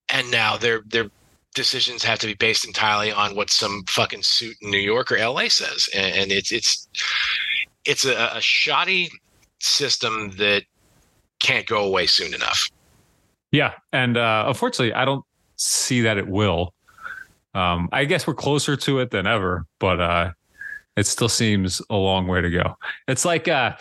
and 0.09 0.29
now 0.31 0.57
their 0.57 0.81
their 0.87 1.09
decisions 1.53 2.03
have 2.03 2.19
to 2.19 2.27
be 2.27 2.33
based 2.33 2.65
entirely 2.65 3.11
on 3.11 3.35
what 3.35 3.49
some 3.49 3.83
fucking 3.87 4.23
suit 4.23 4.55
in 4.61 4.71
New 4.71 4.79
York 4.79 5.11
or 5.11 5.19
LA 5.19 5.49
says, 5.49 5.89
and, 5.93 6.15
and 6.15 6.31
it's 6.31 6.51
it's 6.51 6.87
it's 7.85 8.05
a, 8.05 8.31
a 8.33 8.41
shoddy 8.41 9.09
system 9.59 10.31
that 10.37 10.63
can't 11.43 11.67
go 11.67 11.83
away 11.83 12.07
soon 12.07 12.33
enough. 12.33 12.69
Yeah, 13.51 13.73
and 13.91 14.17
uh, 14.17 14.45
unfortunately, 14.47 14.93
I 14.93 15.05
don't 15.05 15.23
see 15.57 16.01
that 16.01 16.17
it 16.17 16.27
will. 16.27 16.73
Um, 17.53 17.87
I 17.91 18.05
guess 18.05 18.25
we're 18.25 18.33
closer 18.33 18.75
to 18.75 18.99
it 18.99 19.11
than 19.11 19.27
ever, 19.27 19.67
but 19.77 20.01
uh, 20.01 20.31
it 20.97 21.05
still 21.05 21.29
seems 21.29 21.79
a 21.91 21.95
long 21.95 22.25
way 22.27 22.41
to 22.41 22.49
go. 22.49 22.75
It's 23.07 23.25
like 23.25 23.47
uh, 23.47 23.75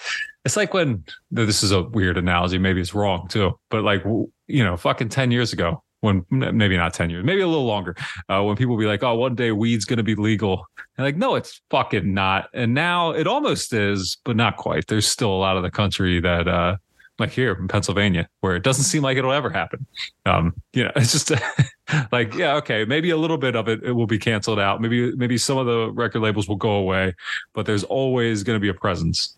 it's 0.45 0.59
like 0.59 0.75
when 0.75 1.05
this 1.31 1.63
is 1.63 1.73
a 1.73 1.83
weird 1.83 2.19
analogy, 2.19 2.59
maybe 2.59 2.83
it's 2.83 2.95
wrong 2.95 3.29
too, 3.29 3.59
but 3.71 3.83
like 3.83 4.05
you 4.05 4.63
know, 4.63 4.77
fucking 4.77 5.09
ten 5.09 5.31
years 5.31 5.55
ago, 5.55 5.83
when 6.03 6.27
maybe 6.31 6.77
not 6.77 6.93
10 6.93 7.11
years, 7.11 7.25
maybe 7.25 7.41
a 7.41 7.47
little 7.47 7.65
longer, 7.65 7.95
uh, 8.29 8.43
when 8.43 8.57
people 8.57 8.77
be 8.77 8.87
like, 8.87 9.05
oh, 9.05 9.15
one 9.15 9.37
day 9.37 9.53
weed's 9.53 9.85
going 9.85 9.99
to 9.99 10.03
be 10.03 10.17
legal. 10.17 10.67
And 10.99 11.07
like, 11.07 11.17
no, 11.17 11.37
it's 11.37 11.63
fucking 11.71 12.13
not. 12.13 12.51
And 12.53 12.75
now 12.75 13.13
it 13.13 13.29
almost 13.29 13.73
is, 13.73 14.19
but 14.25 14.35
not 14.35 14.57
quite. 14.57 14.89
There's 14.89 15.07
still 15.07 15.31
a 15.31 15.39
lot 15.39 15.57
of 15.57 15.63
the 15.63 15.71
country 15.71 16.21
that, 16.21 16.49
uh, 16.49 16.77
like 17.19 17.31
here 17.31 17.53
in 17.53 17.69
Pennsylvania, 17.69 18.29
where 18.41 18.57
it 18.57 18.63
doesn't 18.63 18.85
seem 18.85 19.03
like 19.03 19.17
it'll 19.17 19.33
ever 19.33 19.51
happen. 19.51 19.87
Um, 20.27 20.55
you 20.73 20.85
know, 20.85 20.93
it's 20.97 21.13
just 21.13 21.33
like, 22.13 22.35
yeah, 22.35 22.57
okay, 22.57 22.85
maybe 22.85 23.11
a 23.11 23.17
little 23.17 23.39
bit 23.39 23.55
of 23.57 23.69
it, 23.69 23.83
it 23.83 23.93
will 23.93 24.07
be 24.07 24.19
canceled 24.19 24.59
out. 24.59 24.81
Maybe, 24.81 25.15
maybe 25.17 25.39
some 25.39 25.59
of 25.59 25.67
the 25.67 25.91
record 25.93 26.21
labels 26.21 26.49
will 26.49 26.57
go 26.57 26.73
away, 26.73 27.15
but 27.55 27.67
there's 27.67 27.85
always 27.85 28.43
going 28.43 28.57
to 28.57 28.61
be 28.61 28.69
a 28.69 28.75
presence. 28.75 29.37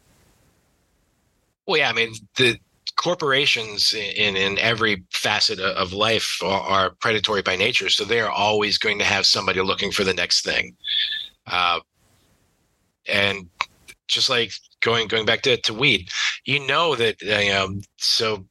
Well, 1.67 1.79
yeah, 1.79 1.91
I 1.91 1.93
mean, 1.93 2.13
the, 2.37 2.59
corporations 2.97 3.93
in 3.93 4.37
in 4.37 4.59
every 4.59 5.03
facet 5.11 5.59
of 5.59 5.93
life 5.93 6.39
are, 6.45 6.61
are, 6.61 6.91
predatory 7.01 7.43
by 7.43 7.57
nature, 7.57 7.89
so 7.89 8.05
they 8.05 8.21
are 8.21 8.31
always 8.31 8.79
going 8.79 8.99
to 8.99 9.05
have 9.05 9.27
somebody 9.27 9.61
looking 9.61 9.91
for 9.91 10.05
the 10.05 10.15
next 10.15 10.45
thing. 10.45 10.77
Uh, 11.47 11.81
and 13.09 13.49
just 14.07 14.31
like 14.31 14.53
going 14.85 15.09
going 15.09 15.27
back 15.27 15.43
to, 15.43 15.57
to 15.57 15.75
weed, 15.75 16.09
you 16.45 16.65
know 16.67 16.95
that 16.95 17.17
uh, 17.23 17.39
you 17.39 17.51
know, 17.51 17.81
so 17.97 18.45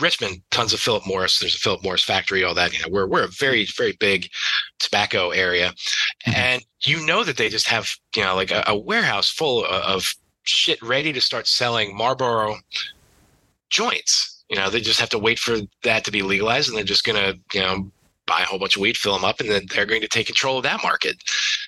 Richmond, 0.00 0.42
tons 0.50 0.72
of 0.72 0.80
Philip 0.80 1.06
Morris. 1.06 1.38
There's 1.38 1.54
a 1.54 1.58
Philip 1.58 1.82
Morris 1.82 2.04
factory, 2.04 2.44
all 2.44 2.54
that. 2.54 2.72
You 2.72 2.80
know, 2.80 2.88
we're 2.90 3.06
we're 3.06 3.24
a 3.24 3.28
very 3.28 3.66
very 3.76 3.92
big 4.00 4.28
tobacco 4.78 5.30
area, 5.30 5.72
mm-hmm. 6.26 6.32
and 6.34 6.62
you 6.84 7.04
know 7.04 7.24
that 7.24 7.36
they 7.36 7.48
just 7.48 7.66
have 7.66 7.90
you 8.16 8.22
know 8.22 8.34
like 8.34 8.50
a, 8.50 8.64
a 8.66 8.78
warehouse 8.78 9.30
full 9.30 9.64
of, 9.64 9.82
of 9.82 10.14
shit 10.44 10.80
ready 10.82 11.12
to 11.12 11.20
start 11.20 11.46
selling 11.46 11.96
Marlboro 11.96 12.56
joints. 13.70 14.44
You 14.48 14.56
know, 14.56 14.68
they 14.68 14.80
just 14.80 15.00
have 15.00 15.10
to 15.10 15.18
wait 15.18 15.38
for 15.38 15.58
that 15.84 16.04
to 16.04 16.10
be 16.10 16.22
legalized, 16.22 16.68
and 16.68 16.76
they're 16.76 16.84
just 16.84 17.04
going 17.04 17.16
to, 17.16 17.38
you 17.56 17.64
know, 17.64 17.90
buy 18.26 18.40
a 18.40 18.44
whole 18.44 18.58
bunch 18.58 18.76
of 18.76 18.82
weed, 18.82 18.96
fill 18.96 19.14
them 19.14 19.24
up, 19.24 19.40
and 19.40 19.48
then 19.48 19.62
they're 19.70 19.86
going 19.86 20.00
to 20.00 20.08
take 20.08 20.26
control 20.26 20.56
of 20.56 20.64
that 20.64 20.82
market, 20.82 21.16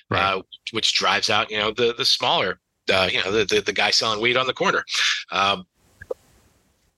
right. 0.09 0.33
uh, 0.33 0.41
which 0.71 0.93
drives 0.93 1.29
out, 1.29 1.49
you 1.49 1.57
know, 1.57 1.71
the 1.71 1.93
the 1.97 2.05
smaller, 2.05 2.59
uh, 2.91 3.07
you 3.11 3.23
know, 3.23 3.31
the, 3.31 3.45
the, 3.45 3.61
the 3.61 3.73
guy 3.73 3.91
selling 3.91 4.21
weed 4.21 4.37
on 4.37 4.47
the 4.47 4.53
corner. 4.53 4.83
Um, 5.31 5.65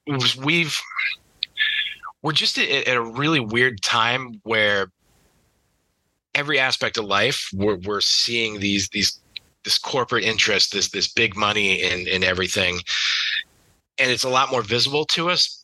we've 0.08 0.80
we're 2.22 2.32
just 2.32 2.58
at, 2.58 2.88
at 2.88 2.98
a 2.98 3.02
really 3.02 3.40
weird 3.40 3.82
time 3.82 4.42
where 4.44 4.92
every 6.34 6.60
aspect 6.60 6.98
of 6.98 7.06
life 7.06 7.50
we're 7.54 7.78
we're 7.78 8.02
seeing 8.02 8.60
these 8.60 8.90
these 8.90 9.20
this 9.64 9.78
corporate 9.78 10.24
interest, 10.24 10.72
this 10.72 10.90
this 10.90 11.12
big 11.12 11.36
money 11.36 11.82
in 11.82 12.08
in 12.08 12.24
everything, 12.24 12.80
and 13.98 14.12
it's 14.12 14.24
a 14.24 14.30
lot 14.30 14.52
more 14.52 14.62
visible 14.62 15.06
to 15.06 15.30
us. 15.30 15.64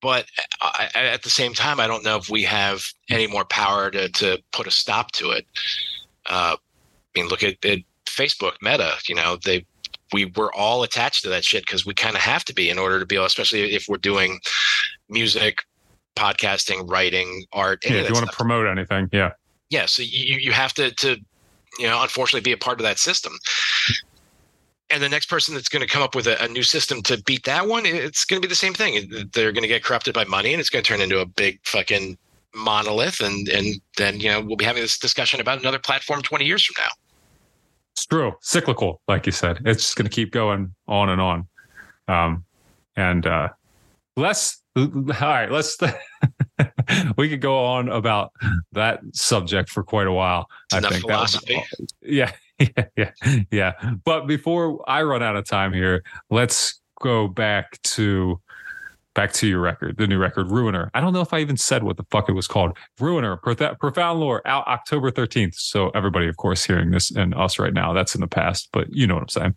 But 0.00 0.26
I, 0.60 0.90
at 0.94 1.22
the 1.22 1.30
same 1.30 1.54
time, 1.54 1.80
I 1.80 1.86
don't 1.86 2.04
know 2.04 2.16
if 2.16 2.28
we 2.28 2.42
have 2.42 2.84
any 3.08 3.26
more 3.26 3.44
power 3.44 3.90
to 3.90 4.08
to 4.08 4.42
put 4.52 4.66
a 4.66 4.70
stop 4.70 5.12
to 5.12 5.30
it. 5.30 5.46
Uh, 6.26 6.56
I 6.56 7.20
mean, 7.20 7.28
look 7.28 7.42
at, 7.42 7.64
at 7.64 7.78
Facebook, 8.14 8.54
Meta. 8.62 8.94
You 9.08 9.14
know, 9.14 9.38
they 9.44 9.66
we 10.12 10.26
were 10.36 10.52
all 10.54 10.82
attached 10.82 11.22
to 11.24 11.28
that 11.30 11.44
shit 11.44 11.66
because 11.66 11.84
we 11.84 11.94
kind 11.94 12.16
of 12.16 12.22
have 12.22 12.44
to 12.46 12.54
be 12.54 12.70
in 12.70 12.78
order 12.78 13.00
to 13.00 13.06
be 13.06 13.16
able, 13.16 13.24
especially 13.24 13.74
if 13.74 13.86
we're 13.88 13.96
doing 13.96 14.40
music, 15.08 15.64
podcasting, 16.16 16.88
writing, 16.90 17.44
art. 17.52 17.84
Yeah, 17.84 17.96
if 17.96 18.08
you 18.08 18.14
want 18.14 18.30
to 18.30 18.36
promote 18.36 18.66
anything, 18.66 19.08
yeah, 19.12 19.32
yeah. 19.70 19.86
So 19.86 20.02
you 20.02 20.38
you 20.38 20.52
have 20.52 20.72
to 20.74 20.90
to 20.92 21.16
you 21.78 21.86
know 21.86 22.02
unfortunately 22.02 22.48
be 22.48 22.52
a 22.52 22.58
part 22.58 22.78
of 22.78 22.84
that 22.84 22.98
system 22.98 23.32
and 24.90 25.02
the 25.02 25.08
next 25.08 25.26
person 25.26 25.54
that's 25.54 25.68
going 25.68 25.80
to 25.80 25.88
come 25.88 26.02
up 26.02 26.14
with 26.14 26.26
a, 26.26 26.42
a, 26.42 26.48
new 26.48 26.62
system 26.62 27.02
to 27.02 27.20
beat 27.22 27.44
that 27.44 27.66
one, 27.66 27.86
it's 27.86 28.24
going 28.24 28.40
to 28.40 28.46
be 28.46 28.50
the 28.50 28.54
same 28.54 28.74
thing. 28.74 29.08
They're 29.32 29.52
going 29.52 29.62
to 29.62 29.68
get 29.68 29.82
corrupted 29.82 30.14
by 30.14 30.24
money, 30.24 30.52
and 30.52 30.60
it's 30.60 30.70
going 30.70 30.84
to 30.84 30.88
turn 30.88 31.00
into 31.00 31.20
a 31.20 31.26
big 31.26 31.58
fucking 31.64 32.18
monolith. 32.54 33.20
And 33.20 33.48
and 33.48 33.80
then 33.96 34.20
you 34.20 34.30
know 34.30 34.40
we'll 34.40 34.56
be 34.56 34.64
having 34.64 34.82
this 34.82 34.98
discussion 34.98 35.40
about 35.40 35.60
another 35.60 35.78
platform 35.78 36.22
twenty 36.22 36.44
years 36.44 36.64
from 36.64 36.82
now. 36.82 36.90
True, 37.96 38.32
cyclical, 38.40 39.00
like 39.08 39.26
you 39.26 39.32
said. 39.32 39.60
It's 39.64 39.82
just 39.82 39.96
going 39.96 40.04
to 40.04 40.14
keep 40.14 40.32
going 40.32 40.74
on 40.86 41.08
and 41.08 41.20
on. 41.20 41.48
Um, 42.06 42.44
and 42.96 43.26
uh, 43.26 43.48
let's 44.16 44.62
all 44.76 45.02
right. 45.20 45.50
Let's 45.50 45.78
we 47.16 47.28
could 47.28 47.40
go 47.40 47.64
on 47.64 47.88
about 47.88 48.32
that 48.72 49.00
subject 49.12 49.70
for 49.70 49.82
quite 49.82 50.06
a 50.06 50.12
while. 50.12 50.48
It's 50.72 50.84
I 50.84 50.88
think. 50.88 51.02
philosophy. 51.02 51.62
That, 51.78 51.92
yeah, 52.02 52.32
yeah, 52.58 52.84
yeah, 52.96 53.40
yeah. 53.50 53.72
But 54.04 54.26
before 54.26 54.82
I 54.88 55.02
run 55.02 55.22
out 55.22 55.36
of 55.36 55.46
time 55.46 55.72
here, 55.72 56.02
let's 56.30 56.80
go 57.00 57.28
back 57.28 57.80
to 57.82 58.40
back 59.14 59.32
to 59.34 59.46
your 59.46 59.60
record, 59.60 59.96
the 59.96 60.06
new 60.06 60.18
record, 60.18 60.50
Ruiner. 60.50 60.90
I 60.94 61.00
don't 61.00 61.12
know 61.12 61.20
if 61.20 61.32
I 61.32 61.38
even 61.38 61.56
said 61.56 61.84
what 61.84 61.96
the 61.96 62.04
fuck 62.10 62.28
it 62.28 62.32
was 62.32 62.46
called. 62.46 62.76
Ruiner, 63.00 63.36
Prof- 63.36 63.78
Profound 63.78 64.20
Lore, 64.20 64.42
out 64.46 64.66
October 64.66 65.10
13th. 65.10 65.54
So 65.54 65.90
everybody, 65.90 66.28
of 66.28 66.36
course, 66.36 66.64
hearing 66.64 66.90
this 66.90 67.10
and 67.10 67.34
us 67.34 67.58
right 67.58 67.72
now, 67.72 67.92
that's 67.92 68.14
in 68.14 68.20
the 68.20 68.26
past, 68.26 68.68
but 68.72 68.92
you 68.92 69.06
know 69.06 69.14
what 69.14 69.22
I'm 69.22 69.28
saying. 69.28 69.54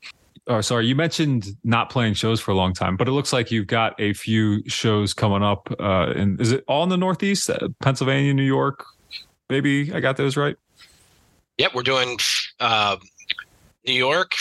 Oh, 0.50 0.62
sorry, 0.62 0.86
you 0.86 0.96
mentioned 0.96 1.48
not 1.66 1.90
playing 1.90 2.14
shows 2.14 2.40
for 2.40 2.52
a 2.52 2.56
long 2.56 2.74
time, 2.74 2.96
but 2.96 3.10
it 3.10 3.12
looks 3.12 3.34
like 3.34 3.52
you've 3.52 3.68
got 3.68 4.00
a 4.00 4.14
few 4.14 4.68
shows 4.70 5.14
coming 5.14 5.44
up. 5.44 5.68
Uh, 5.78 6.14
in, 6.16 6.40
is 6.40 6.54
it 6.54 6.64
all 6.70 6.84
in 6.84 6.90
the 6.90 6.96
Northeast, 6.96 7.50
uh, 7.50 7.68
Pennsylvania, 7.82 8.34
New 8.34 8.44
York? 8.44 8.86
Maybe 9.50 9.92
I 9.94 10.00
got 10.00 10.16
those 10.16 10.38
right. 10.38 10.56
Yep, 11.58 11.74
we're 11.74 11.84
doing 11.84 12.18
uh, 12.62 12.96
New 13.86 13.94
York, 13.94 14.32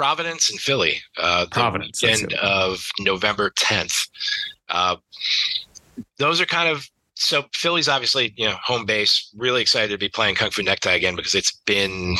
Providence, 0.00 0.48
and 0.50 0.58
Philly. 0.58 1.02
Uh, 1.18 1.44
the 1.44 1.50
Providence, 1.50 2.02
end 2.02 2.32
of 2.40 2.88
November 3.00 3.50
10th. 3.50 4.08
Uh, 4.70 4.96
those 6.16 6.40
are 6.40 6.46
kind 6.46 6.70
of 6.70 6.88
so 7.16 7.44
Philly's 7.52 7.86
obviously 7.86 8.32
you 8.38 8.46
know 8.46 8.56
home 8.64 8.86
base. 8.86 9.30
Really 9.36 9.60
excited 9.60 9.90
to 9.90 9.98
be 9.98 10.08
playing 10.08 10.36
Kung 10.36 10.50
Fu 10.50 10.62
Necktie 10.62 10.94
again 10.94 11.16
because 11.16 11.34
it's 11.34 11.52
been 11.66 12.16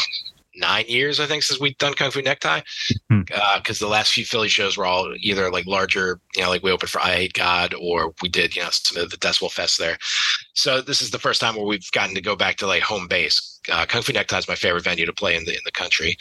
nine 0.56 0.84
years 0.88 1.20
I 1.20 1.26
think 1.26 1.42
since 1.42 1.58
we've 1.58 1.78
done 1.78 1.94
Kung 1.94 2.10
Fu 2.10 2.20
Necktie. 2.20 2.60
Hmm. 3.08 3.22
Because 3.56 3.78
the 3.78 3.86
last 3.86 4.12
few 4.12 4.26
Philly 4.26 4.48
shows 4.48 4.76
were 4.76 4.84
all 4.84 5.14
either 5.18 5.50
like 5.50 5.64
larger, 5.64 6.20
you 6.36 6.42
know, 6.42 6.50
like 6.50 6.62
we 6.62 6.70
opened 6.70 6.90
for 6.90 7.00
I 7.00 7.12
Hate 7.12 7.32
God, 7.32 7.74
or 7.80 8.12
we 8.20 8.28
did 8.28 8.54
you 8.54 8.62
know 8.62 8.68
some 8.70 9.02
of 9.02 9.08
the 9.08 9.16
Decibel 9.16 9.50
Fest 9.50 9.78
there. 9.78 9.96
So 10.52 10.82
this 10.82 11.00
is 11.00 11.12
the 11.12 11.18
first 11.18 11.40
time 11.40 11.56
where 11.56 11.64
we've 11.64 11.90
gotten 11.92 12.14
to 12.14 12.20
go 12.20 12.36
back 12.36 12.56
to 12.56 12.66
like 12.66 12.82
home 12.82 13.08
base. 13.08 13.58
Uh, 13.72 13.86
Kung 13.86 14.02
Fu 14.02 14.12
Necktie 14.12 14.36
is 14.36 14.48
my 14.48 14.54
favorite 14.54 14.84
venue 14.84 15.06
to 15.06 15.14
play 15.14 15.34
in 15.34 15.46
the 15.46 15.52
in 15.52 15.62
the 15.64 15.72
country, 15.72 16.18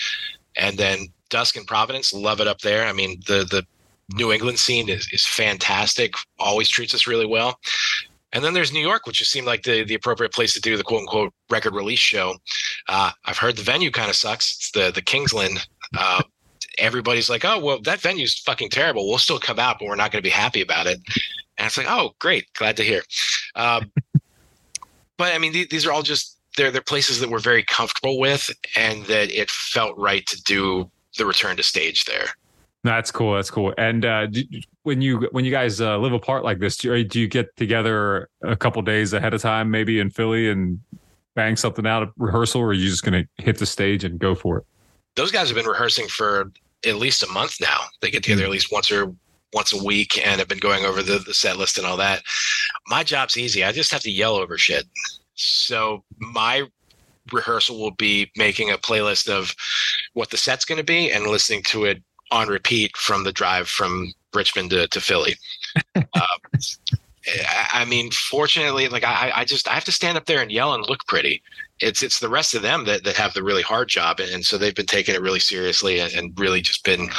and 0.59 0.77
then 0.77 1.07
Dusk 1.29 1.57
and 1.57 1.65
Providence, 1.65 2.13
love 2.13 2.39
it 2.39 2.47
up 2.47 2.59
there. 2.59 2.85
I 2.85 2.93
mean 2.93 3.21
the 3.25 3.45
the 3.49 3.65
New 4.13 4.31
England 4.31 4.59
scene 4.59 4.89
is, 4.89 5.07
is 5.11 5.25
fantastic. 5.25 6.13
Always 6.39 6.69
treats 6.69 6.93
us 6.93 7.07
really 7.07 7.27
well. 7.27 7.59
And 8.31 8.43
then 8.43 8.53
there's 8.53 8.73
New 8.73 8.79
York, 8.79 9.05
which 9.05 9.19
just 9.19 9.31
seemed 9.31 9.47
like 9.47 9.63
the, 9.63 9.83
the 9.83 9.95
appropriate 9.95 10.33
place 10.33 10.53
to 10.53 10.61
do 10.61 10.77
the 10.77 10.83
quote 10.83 11.01
unquote 11.01 11.33
record 11.49 11.73
release 11.73 11.99
show. 11.99 12.35
Uh, 12.87 13.11
I've 13.25 13.37
heard 13.37 13.55
the 13.55 13.63
venue 13.63 13.91
kind 13.91 14.09
of 14.09 14.15
sucks. 14.15 14.55
It's 14.55 14.71
the 14.71 14.91
the 14.91 15.01
Kingsland. 15.01 15.65
Uh, 15.97 16.23
everybody's 16.77 17.29
like, 17.29 17.43
oh 17.45 17.59
well, 17.59 17.81
that 17.81 18.01
venue's 18.01 18.39
fucking 18.39 18.69
terrible. 18.69 19.07
We'll 19.07 19.17
still 19.17 19.39
come 19.39 19.59
out, 19.59 19.77
but 19.79 19.87
we're 19.87 19.95
not 19.95 20.11
going 20.11 20.21
to 20.21 20.27
be 20.27 20.33
happy 20.33 20.61
about 20.61 20.87
it. 20.87 20.99
And 21.57 21.65
it's 21.67 21.77
like, 21.77 21.87
oh 21.89 22.15
great, 22.19 22.45
glad 22.53 22.77
to 22.77 22.83
hear. 22.83 23.01
Um, 23.55 23.91
but 25.17 25.33
I 25.33 25.37
mean, 25.37 25.53
th- 25.53 25.69
these 25.69 25.85
are 25.85 25.91
all 25.91 26.03
just 26.03 26.38
they're 26.57 26.71
they're 26.71 26.81
places 26.81 27.19
that 27.19 27.29
we're 27.29 27.39
very 27.39 27.63
comfortable 27.63 28.19
with, 28.19 28.49
and 28.75 29.05
that 29.05 29.31
it 29.31 29.49
felt 29.49 29.97
right 29.97 30.25
to 30.27 30.41
do 30.43 30.89
the 31.17 31.25
return 31.25 31.57
to 31.57 31.63
stage 31.63 32.05
there. 32.05 32.27
That's 32.83 33.11
cool. 33.11 33.35
That's 33.35 33.51
cool. 33.51 33.73
And 33.77 34.05
uh, 34.05 34.27
do, 34.27 34.43
when 34.83 35.01
you 35.01 35.27
when 35.31 35.45
you 35.45 35.51
guys 35.51 35.81
uh, 35.81 35.97
live 35.97 36.13
apart 36.13 36.43
like 36.43 36.59
this, 36.59 36.77
do 36.77 36.95
you, 36.95 37.03
do 37.03 37.19
you 37.19 37.27
get 37.27 37.55
together 37.57 38.29
a 38.41 38.55
couple 38.55 38.81
days 38.81 39.13
ahead 39.13 39.33
of 39.33 39.41
time, 39.41 39.69
maybe 39.69 39.99
in 39.99 40.09
Philly, 40.09 40.49
and 40.49 40.79
bang 41.35 41.55
something 41.55 41.85
out 41.85 42.03
of 42.03 42.09
rehearsal, 42.17 42.61
or 42.61 42.67
are 42.67 42.73
you 42.73 42.89
just 42.89 43.03
going 43.03 43.23
to 43.23 43.43
hit 43.43 43.57
the 43.57 43.65
stage 43.65 44.03
and 44.03 44.19
go 44.19 44.33
for 44.33 44.59
it? 44.59 44.65
those 45.19 45.31
guys 45.31 45.49
have 45.49 45.55
been 45.55 45.65
rehearsing 45.65 46.07
for 46.07 46.51
at 46.85 46.95
least 46.95 47.23
a 47.23 47.27
month 47.27 47.57
now. 47.59 47.81
They 48.01 48.09
get 48.09 48.23
together 48.23 48.43
at 48.43 48.49
least 48.49 48.71
once 48.71 48.89
or 48.89 49.13
once 49.53 49.73
a 49.73 49.83
week 49.83 50.25
and 50.25 50.39
have 50.39 50.47
been 50.47 50.59
going 50.59 50.85
over 50.85 51.03
the, 51.03 51.19
the 51.19 51.33
set 51.33 51.57
list 51.57 51.77
and 51.77 51.85
all 51.85 51.97
that. 51.97 52.21
My 52.87 53.03
job's 53.03 53.37
easy. 53.37 53.63
I 53.63 53.73
just 53.73 53.91
have 53.91 54.01
to 54.03 54.11
yell 54.11 54.35
over 54.35 54.57
shit. 54.57 54.85
So 55.39 56.03
my 56.17 56.65
rehearsal 57.31 57.79
will 57.79 57.91
be 57.91 58.31
making 58.35 58.71
a 58.71 58.77
playlist 58.77 59.29
of 59.29 59.55
what 60.13 60.29
the 60.29 60.37
set's 60.37 60.65
going 60.65 60.77
to 60.77 60.83
be 60.83 61.11
and 61.11 61.27
listening 61.27 61.63
to 61.63 61.85
it 61.85 62.01
on 62.31 62.47
repeat 62.47 62.95
from 62.97 63.23
the 63.23 63.31
drive 63.31 63.67
from 63.67 64.13
Richmond 64.33 64.69
to, 64.71 64.87
to 64.87 65.01
Philly. 65.01 65.35
uh, 65.95 66.27
I 67.73 67.85
mean, 67.85 68.11
fortunately, 68.11 68.87
like 68.87 69.03
I, 69.03 69.31
I 69.35 69.45
just 69.45 69.67
I 69.67 69.73
have 69.73 69.85
to 69.85 69.91
stand 69.91 70.17
up 70.17 70.25
there 70.25 70.41
and 70.41 70.51
yell 70.51 70.73
and 70.73 70.87
look 70.87 71.05
pretty. 71.07 71.41
It's 71.79 72.01
it's 72.01 72.19
the 72.19 72.29
rest 72.29 72.55
of 72.55 72.61
them 72.61 72.85
that, 72.85 73.03
that 73.03 73.15
have 73.17 73.33
the 73.33 73.43
really 73.43 73.61
hard 73.61 73.87
job, 73.87 74.19
and, 74.19 74.45
so 74.45 74.57
they've 74.57 74.75
been 74.75 74.85
taking 74.85 75.15
it 75.15 75.21
really 75.21 75.39
seriously 75.39 75.99
and, 75.99 76.13
and 76.13 76.39
really 76.39 76.61
just 76.61 76.83
been 76.83 77.09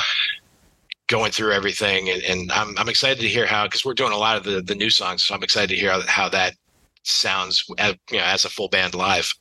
going 1.08 1.32
through 1.32 1.52
everything. 1.52 2.08
And, 2.08 2.22
and 2.22 2.52
I'm 2.52 2.76
I'm 2.78 2.88
excited 2.88 3.20
to 3.20 3.28
hear 3.28 3.46
how 3.46 3.64
because 3.64 3.84
we're 3.84 3.94
doing 3.94 4.12
a 4.12 4.18
lot 4.18 4.36
of 4.36 4.44
the 4.44 4.62
the 4.62 4.74
new 4.74 4.90
songs, 4.90 5.24
so 5.24 5.34
I'm 5.34 5.42
excited 5.42 5.70
to 5.70 5.76
hear 5.76 5.90
how, 5.90 6.02
how 6.06 6.28
that 6.30 6.54
sounds 7.02 7.64
as, 7.78 7.94
you 8.10 8.18
know 8.18 8.24
as 8.24 8.44
a 8.44 8.50
full 8.50 8.68
band 8.68 8.94
live. 8.94 9.32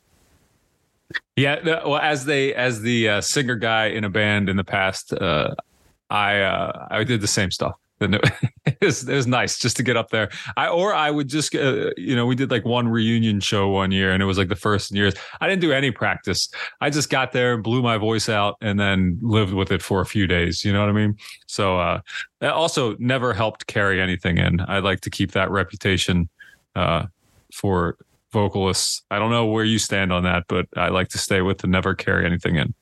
Yeah, 1.36 1.64
well, 1.64 1.98
as 1.98 2.26
they 2.26 2.54
as 2.54 2.82
the 2.82 3.10
uh, 3.10 3.22
singer 3.22 3.56
guy 3.56 3.88
in 3.88 4.04
a 4.04 4.10
band 4.10 4.50
in 4.50 4.58
the 4.58 4.64
past, 4.64 5.14
uh, 5.14 5.56
I 6.10 6.42
uh, 6.42 6.88
I 6.92 7.04
did 7.04 7.22
the 7.22 7.28
same 7.28 7.52
stuff. 7.52 7.74
It 8.82 8.86
was, 8.86 9.10
it 9.10 9.16
was 9.16 9.28
nice 9.28 9.58
just 9.58 9.76
to 9.78 9.84
get 9.84 9.98
up 9.98 10.10
there. 10.10 10.30
I 10.56 10.68
or 10.68 10.94
I 10.94 11.12
would 11.12 11.28
just 11.28 11.54
uh, 11.54 11.90
you 11.98 12.16
know 12.16 12.26
we 12.26 12.36
did 12.36 12.50
like 12.50 12.64
one 12.64 12.88
reunion 12.88 13.42
show 13.42 13.68
one 13.68 13.92
year, 13.92 14.12
and 14.12 14.24
it 14.24 14.26
was 14.26 14.38
like 14.38 14.48
the 14.48 14.56
first 14.56 14.92
years. 14.92 15.16
I 15.42 15.50
didn't 15.50 15.62
do 15.62 15.74
any 15.74 15.92
practice. 15.92 16.50
I 16.80 16.90
just 16.90 17.10
got 17.10 17.34
there, 17.34 17.56
and 17.56 17.64
blew 17.64 17.82
my 17.82 17.98
voice 17.98 18.30
out, 18.30 18.56
and 18.62 18.80
then 18.80 19.20
lived 19.22 19.54
with 19.54 19.72
it 19.72 19.82
for 19.82 20.00
a 20.02 20.06
few 20.06 20.28
days. 20.28 20.64
You 20.64 20.72
know 20.72 20.80
what 20.80 20.90
I 20.90 20.94
mean? 20.94 21.18
So 21.48 21.78
uh, 21.78 22.00
that 22.40 22.54
also 22.54 22.96
never 23.00 23.34
helped 23.34 23.68
carry 23.68 24.00
anything 24.00 24.38
in. 24.38 24.62
I'd 24.62 24.84
like 24.84 25.02
to 25.02 25.10
keep 25.10 25.32
that 25.32 25.50
reputation 25.50 26.30
uh, 26.76 27.08
for 27.54 27.98
vocalists. 28.32 29.04
I 29.10 29.20
don't 29.20 29.32
know 29.32 29.46
where 29.46 29.64
you 29.64 29.80
stand 29.80 30.14
on 30.14 30.24
that, 30.24 30.46
but 30.48 30.68
I 30.76 30.90
like 30.90 31.10
to 31.10 31.18
stay 31.18 31.42
with 31.42 31.60
the 31.60 31.68
never 31.68 31.96
carry 31.96 32.26
anything 32.26 32.56
in. 32.56 32.74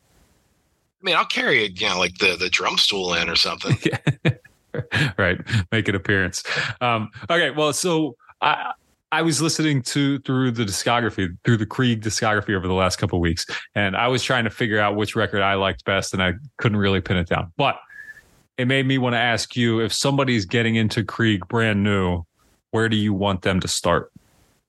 I 0.99 1.03
mean, 1.03 1.15
I'll 1.15 1.26
carry 1.26 1.70
you 1.70 1.89
know 1.89 1.99
like 1.99 2.18
the 2.18 2.36
the 2.36 2.49
drum 2.49 2.78
stool 2.78 3.13
in 3.13 3.30
or 3.30 3.36
something. 3.36 3.78
right. 5.18 5.39
Make 5.72 5.88
an 5.88 5.95
appearance. 5.95 6.43
Um, 6.82 7.09
okay. 7.30 7.51
Well, 7.51 7.74
so 7.74 8.15
I, 8.41 8.74
I 9.11 9.22
was 9.22 9.41
listening 9.41 9.82
to 9.84 10.20
through 10.20 10.51
the 10.51 10.65
discography, 10.65 11.36
through 11.43 11.57
the 11.57 11.65
Krieg 11.65 12.01
discography 12.01 12.55
over 12.55 12.68
the 12.68 12.74
last 12.74 12.97
couple 12.97 13.18
of 13.18 13.22
weeks, 13.22 13.45
and 13.76 13.95
I 13.95 14.07
was 14.07 14.24
trying 14.24 14.43
to 14.43 14.49
figure 14.49 14.80
out 14.80 14.95
which 14.95 15.15
record 15.15 15.41
I 15.41 15.53
liked 15.55 15.86
best, 15.86 16.13
and 16.13 16.22
I 16.22 16.34
couldn't 16.57 16.78
really 16.78 17.01
pin 17.01 17.18
it 17.18 17.28
down. 17.28 17.51
But 17.57 17.80
it 18.57 18.68
made 18.68 18.86
me 18.86 18.97
want 18.97 19.13
to 19.13 19.20
ask 19.20 19.55
you 19.55 19.80
if 19.80 19.93
somebody's 19.93 20.45
getting 20.45 20.76
into 20.76 21.03
Krieg 21.03 21.47
brand 21.47 21.84
new, 21.84 22.24
where 22.72 22.89
do 22.89 22.97
you 22.97 23.13
want 23.13 23.43
them 23.43 23.59
to 23.59 23.68
start? 23.68 24.11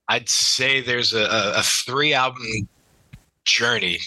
I'd 0.09 0.29
say 0.29 0.81
there's 0.81 1.13
a, 1.13 1.53
a, 1.57 1.63
three 1.63 2.15
album 2.15 2.69
journey. 3.45 3.99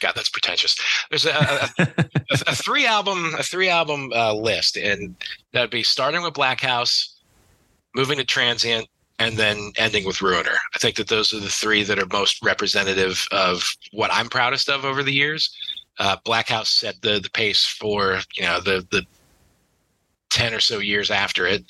God, 0.00 0.12
that's 0.14 0.28
pretentious. 0.28 0.76
There's 1.08 1.24
a, 1.24 1.30
a, 1.30 1.68
a, 1.78 2.04
a 2.48 2.54
three 2.54 2.86
album 2.86 3.34
a 3.38 3.42
three 3.42 3.68
album 3.68 4.12
uh, 4.14 4.34
list, 4.34 4.76
and 4.76 5.16
that'd 5.52 5.70
be 5.70 5.82
starting 5.82 6.22
with 6.22 6.34
Black 6.34 6.60
House, 6.60 7.16
moving 7.94 8.18
to 8.18 8.24
Transient, 8.24 8.86
and 9.18 9.36
then 9.36 9.72
ending 9.78 10.04
with 10.04 10.22
Ruiner. 10.22 10.58
I 10.74 10.78
think 10.78 10.96
that 10.96 11.08
those 11.08 11.32
are 11.32 11.40
the 11.40 11.48
three 11.48 11.82
that 11.82 11.98
are 11.98 12.06
most 12.12 12.44
representative 12.44 13.26
of 13.32 13.74
what 13.92 14.12
I'm 14.12 14.28
proudest 14.28 14.68
of 14.68 14.84
over 14.84 15.02
the 15.02 15.12
years. 15.12 15.56
Uh, 15.98 16.16
Black 16.24 16.48
House 16.48 16.68
set 16.68 17.00
the 17.02 17.18
the 17.18 17.30
pace 17.30 17.64
for 17.64 18.20
you 18.36 18.44
know 18.44 18.60
the 18.60 18.86
the 18.90 19.04
ten 20.30 20.52
or 20.52 20.60
so 20.60 20.78
years 20.78 21.10
after 21.10 21.46
it. 21.46 21.64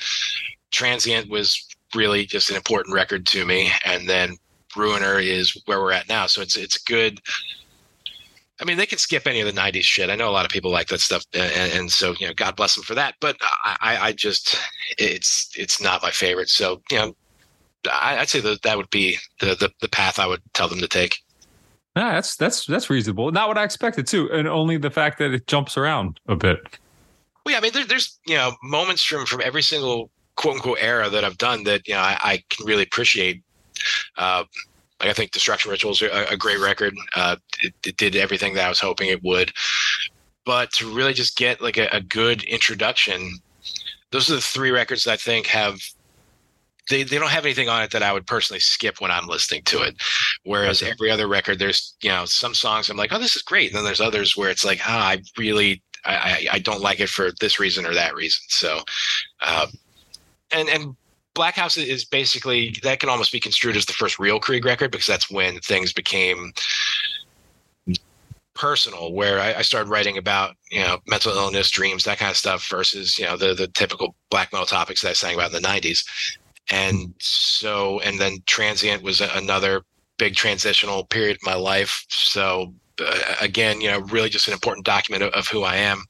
Transient 0.71 1.31
was 1.31 1.68
really 1.95 2.27
just 2.27 2.51
an 2.51 2.57
important 2.57 2.95
record 2.95 3.27
to 3.27 3.45
me, 3.45 3.71
and 3.85 4.09
then 4.09 4.37
Ruiner 4.77 5.19
is 5.19 5.61
where 5.67 5.81
we're 5.81 5.93
at 5.93 6.09
now. 6.09 6.27
So 6.27 6.43
it's 6.43 6.57
it's 6.57 6.79
good. 6.79 7.21
I 8.61 8.65
mean, 8.65 8.77
they 8.77 8.87
can 8.87 8.99
skip 8.99 9.27
any 9.27 9.41
of 9.41 9.47
the 9.47 9.59
'90s 9.59 9.83
shit. 9.83 10.11
I 10.11 10.17
know 10.17 10.29
a 10.29 10.33
lot 10.33 10.45
of 10.45 10.51
people 10.51 10.71
like 10.71 10.89
that 10.89 11.01
stuff, 11.01 11.25
and, 11.33 11.73
and 11.73 11.93
so 11.93 12.15
you 12.19 12.27
know, 12.27 12.35
God 12.35 12.57
bless 12.57 12.75
them 12.75 12.85
for 12.85 12.95
that. 12.95 13.15
But 13.21 13.37
I, 13.65 13.99
I 14.01 14.13
just, 14.13 14.57
it's 14.99 15.51
it's 15.57 15.81
not 15.81 16.03
my 16.03 16.11
favorite. 16.11 16.49
So 16.49 16.83
you 16.91 16.99
know, 16.99 17.17
I, 17.91 18.19
I'd 18.19 18.29
say 18.29 18.41
that 18.41 18.63
that 18.63 18.77
would 18.77 18.91
be 18.91 19.19
the, 19.41 19.55
the 19.55 19.71
the 19.81 19.89
path 19.89 20.19
I 20.19 20.27
would 20.27 20.43
tell 20.55 20.69
them 20.69 20.81
to 20.81 20.89
take. 20.89 21.19
Yeah, 21.97 22.15
that's 22.15 22.37
that's 22.37 22.67
that's 22.67 22.91
reasonable. 22.91 23.31
Not 23.33 23.49
what 23.49 23.59
I 23.59 23.65
expected 23.65 24.07
too, 24.07 24.31
and 24.31 24.47
only 24.47 24.77
the 24.77 24.91
fact 24.91 25.19
that 25.19 25.33
it 25.33 25.47
jumps 25.47 25.77
around 25.77 26.21
a 26.29 26.37
bit. 26.37 26.79
Well, 27.45 27.53
yeah, 27.53 27.59
I 27.59 27.61
mean, 27.61 27.73
there, 27.73 27.85
there's 27.85 28.19
you 28.27 28.37
know 28.37 28.53
moments 28.63 29.03
from 29.03 29.25
from 29.25 29.41
every 29.43 29.63
single 29.63 30.11
quote 30.39 30.55
unquote 30.55 30.79
era 30.81 31.11
that 31.11 31.25
I've 31.25 31.37
done 31.37 31.65
that 31.65 31.87
you 31.87 31.95
know 31.95 32.01
I, 32.01 32.17
I 32.23 32.43
can 32.49 32.65
really 32.65 32.85
appreciate. 32.85 33.43
Uh, 34.17 34.45
like 35.01 35.11
I 35.11 35.13
think 35.13 35.31
Destruction 35.33 35.71
Rituals 35.71 36.01
are 36.03 36.09
a, 36.09 36.33
a 36.33 36.37
great 36.37 36.59
record. 36.59 36.97
Uh, 37.15 37.37
it, 37.61 37.75
it, 37.87 37.97
did 37.97 38.17
everything 38.17 38.55
that 38.55 38.67
I 38.67 38.69
was 38.69 38.81
hoping 38.81 39.11
it 39.11 39.23
would. 39.23 39.53
But 40.45 40.73
to 40.73 40.93
really 40.93 41.13
just 41.13 41.37
get 41.37 41.61
like 41.61 41.77
a, 41.77 41.89
a 41.93 42.01
good 42.01 42.43
introduction, 42.45 43.39
those 44.11 44.31
are 44.31 44.35
the 44.35 44.41
three 44.41 44.71
records 44.71 45.05
that 45.05 45.13
I 45.13 45.17
think 45.17 45.47
have 45.47 45.79
they, 46.91 47.03
they 47.03 47.19
don't 47.19 47.31
have 47.31 47.45
anything 47.45 47.69
on 47.69 47.83
it 47.83 47.91
that 47.91 48.03
I 48.03 48.13
would 48.13 48.27
personally 48.27 48.61
skip 48.61 49.01
when 49.01 49.11
I'm 49.11 49.27
listening 49.27 49.63
to 49.65 49.83
it. 49.83 49.95
Whereas 50.45 50.83
okay. 50.83 50.91
every 50.91 51.11
other 51.11 51.29
record, 51.29 51.59
there's 51.59 51.95
you 52.01 52.11
know 52.11 52.25
some 52.25 52.55
songs 52.55 52.89
I'm 52.89 52.97
like, 52.97 53.13
oh, 53.13 53.19
this 53.19 53.37
is 53.37 53.43
great. 53.43 53.71
And 53.71 53.77
then 53.77 53.85
there's 53.85 54.01
others 54.01 54.37
where 54.37 54.51
it's 54.51 54.65
like, 54.65 54.81
ah, 54.85 55.11
I 55.11 55.23
really 55.37 55.83
I, 56.05 56.47
I 56.53 56.59
don't 56.59 56.81
like 56.81 57.01
it 57.01 57.09
for 57.09 57.31
this 57.41 57.61
reason 57.61 57.85
or 57.87 57.95
that 57.95 58.15
reason. 58.15 58.41
So, 58.49 58.81
uh, 59.43 59.67
and 60.53 60.69
and 60.69 60.97
Black 61.35 61.55
House 61.55 61.77
is 61.77 62.05
basically 62.05 62.75
that 62.83 63.01
can 63.01 63.09
almost 63.09 63.33
be 63.33 63.41
construed 63.41 63.77
as 63.77 63.87
the 63.87 63.93
first 63.93 64.19
real 64.19 64.41
Krieg 64.41 64.65
record 64.65 64.91
because 64.91 65.07
that's 65.07 65.31
when 65.31 65.61
things 65.61 65.93
became 65.93 66.53
personal 68.55 69.13
where 69.13 69.39
I, 69.39 69.55
I, 69.55 69.63
started 69.63 69.89
writing 69.89 70.19
about 70.19 70.57
you 70.69 70.81
know 70.81 70.99
mental 71.07 71.33
illness 71.33 71.71
dreams 71.71 72.03
that 72.03 72.19
kind 72.19 72.29
of 72.29 72.37
stuff 72.37 72.69
versus 72.69 73.17
you 73.17 73.25
know 73.25 73.37
the 73.37 73.55
the 73.55 73.69
typical 73.69 74.17
black 74.31 74.53
metal 74.53 74.67
topics 74.67 75.01
that 75.03 75.11
i 75.11 75.13
sang 75.13 75.37
about 75.37 75.55
in 75.55 75.63
the 75.63 75.69
90s 75.69 76.03
and 76.71 77.15
so 77.19 78.01
and 78.01 78.19
then 78.19 78.39
transient 78.47 79.03
was 79.03 79.21
another 79.21 79.83
big 80.19 80.35
transitional 80.35 81.05
period 81.05 81.37
of 81.37 81.43
my 81.45 81.55
life. 81.55 82.05
So 82.09 82.75
uh, 83.01 83.35
again 83.41 83.81
you 83.81 83.91
know 83.91 84.01
really 84.01 84.29
just 84.29 84.49
an 84.49 84.53
important 84.53 84.85
document 84.85 85.23
of, 85.23 85.33
of, 85.33 85.49
who 85.49 85.63
i 85.63 85.77
am. 85.77 86.05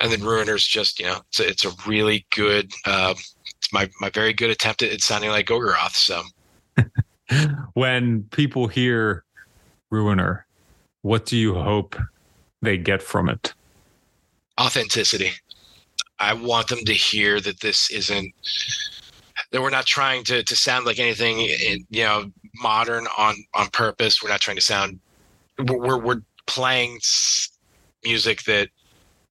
And 0.00 0.12
then 0.12 0.20
ruiners 0.20 0.66
just 0.66 0.98
you 0.98 1.06
know 1.06 1.18
it's 1.28 1.40
a, 1.40 1.48
it's 1.48 1.64
a 1.64 1.72
really 1.86 2.26
good 2.34 2.72
uh, 2.86 3.14
it's 3.58 3.72
my 3.72 3.88
my 4.00 4.10
very 4.10 4.32
good 4.32 4.50
attempt 4.50 4.82
at 4.82 5.00
sounding 5.00 5.30
like 5.30 5.46
Gorgoroth 5.46 5.94
so 5.94 6.22
when 7.74 8.24
people 8.30 8.68
hear 8.68 9.24
ruiner 9.90 10.46
what 11.06 11.24
do 11.24 11.36
you 11.36 11.54
hope 11.54 11.94
they 12.62 12.76
get 12.76 13.00
from 13.00 13.28
it? 13.28 13.54
Authenticity. 14.60 15.30
I 16.18 16.32
want 16.32 16.66
them 16.66 16.80
to 16.84 16.92
hear 16.92 17.40
that 17.40 17.60
this 17.60 17.92
isn't 17.92 18.34
that 19.52 19.62
we're 19.62 19.70
not 19.70 19.86
trying 19.86 20.24
to 20.24 20.42
to 20.42 20.56
sound 20.56 20.84
like 20.84 20.98
anything 20.98 21.38
you 21.90 22.02
know 22.02 22.32
modern 22.56 23.06
on 23.16 23.36
on 23.54 23.68
purpose. 23.68 24.20
We're 24.20 24.30
not 24.30 24.40
trying 24.40 24.56
to 24.56 24.62
sound 24.62 24.98
we're 25.58 25.96
we're 25.96 26.22
playing 26.48 26.98
music 28.02 28.42
that 28.44 28.68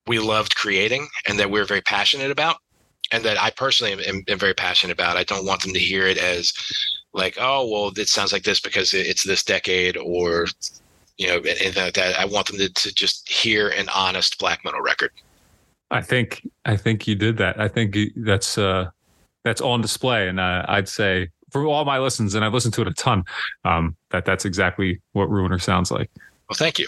we 0.08 0.20
loved 0.20 0.56
creating 0.56 1.10
and 1.28 1.38
that 1.40 1.52
we're 1.52 1.66
very 1.66 1.82
passionate 1.82 2.32
about 2.32 2.56
and 3.12 3.24
that 3.24 3.42
I 3.42 3.52
personally 3.52 3.94
am, 3.94 4.24
am, 4.28 4.40
very 4.40 4.54
passionate 4.54 4.94
about. 4.94 5.18
I 5.18 5.24
don't 5.24 5.46
want 5.46 5.62
them 5.62 5.74
to 5.74 5.80
hear 5.80 6.08
it 6.08 6.18
as 6.18 6.54
like, 7.14 7.38
oh, 7.40 7.68
well, 7.70 7.92
it 7.96 8.08
sounds 8.08 8.34
like 8.34 8.44
this 8.44 8.60
because 8.60 8.94
it's 8.94 9.24
this 9.24 9.44
decade 9.44 9.98
or 9.98 10.48
you 11.18 11.28
know, 11.28 11.38
anything 11.38 11.84
like 11.84 11.94
that. 11.94 12.20
I 12.20 12.26
want 12.26 12.48
them 12.48 12.58
to, 12.58 12.70
to 12.70 12.94
just 12.94 13.30
hear 13.30 13.70
an 13.70 13.88
honest 13.94 14.38
black 14.38 14.64
metal 14.66 14.82
record. 14.82 15.12
I 15.92 16.02
think 16.02 16.48
I 16.66 16.76
think 16.76 17.08
you 17.08 17.16
did 17.16 17.38
that. 17.38 17.60
I 17.60 17.68
think 17.68 17.96
that's 18.18 18.58
uh, 18.58 18.90
that's 19.44 19.62
on 19.62 19.82
display, 19.82 20.28
and 20.28 20.40
uh, 20.40 20.66
I'd 20.68 20.90
say 20.90 21.30
for 21.52 21.66
all 21.66 21.86
my 21.86 22.00
listens, 22.00 22.36
and 22.36 22.44
I've 22.44 22.54
listened 22.54 22.74
to 22.74 22.82
it 22.82 22.88
a 22.88 22.94
ton, 22.94 23.24
um, 23.64 23.96
that 24.10 24.26
that's 24.26 24.46
exactly 24.46 25.00
what 25.14 25.30
Ruiner 25.30 25.60
sounds 25.60 25.92
like. 25.92 26.10
Well, 26.50 26.58
thank 26.58 26.80
you. 26.80 26.88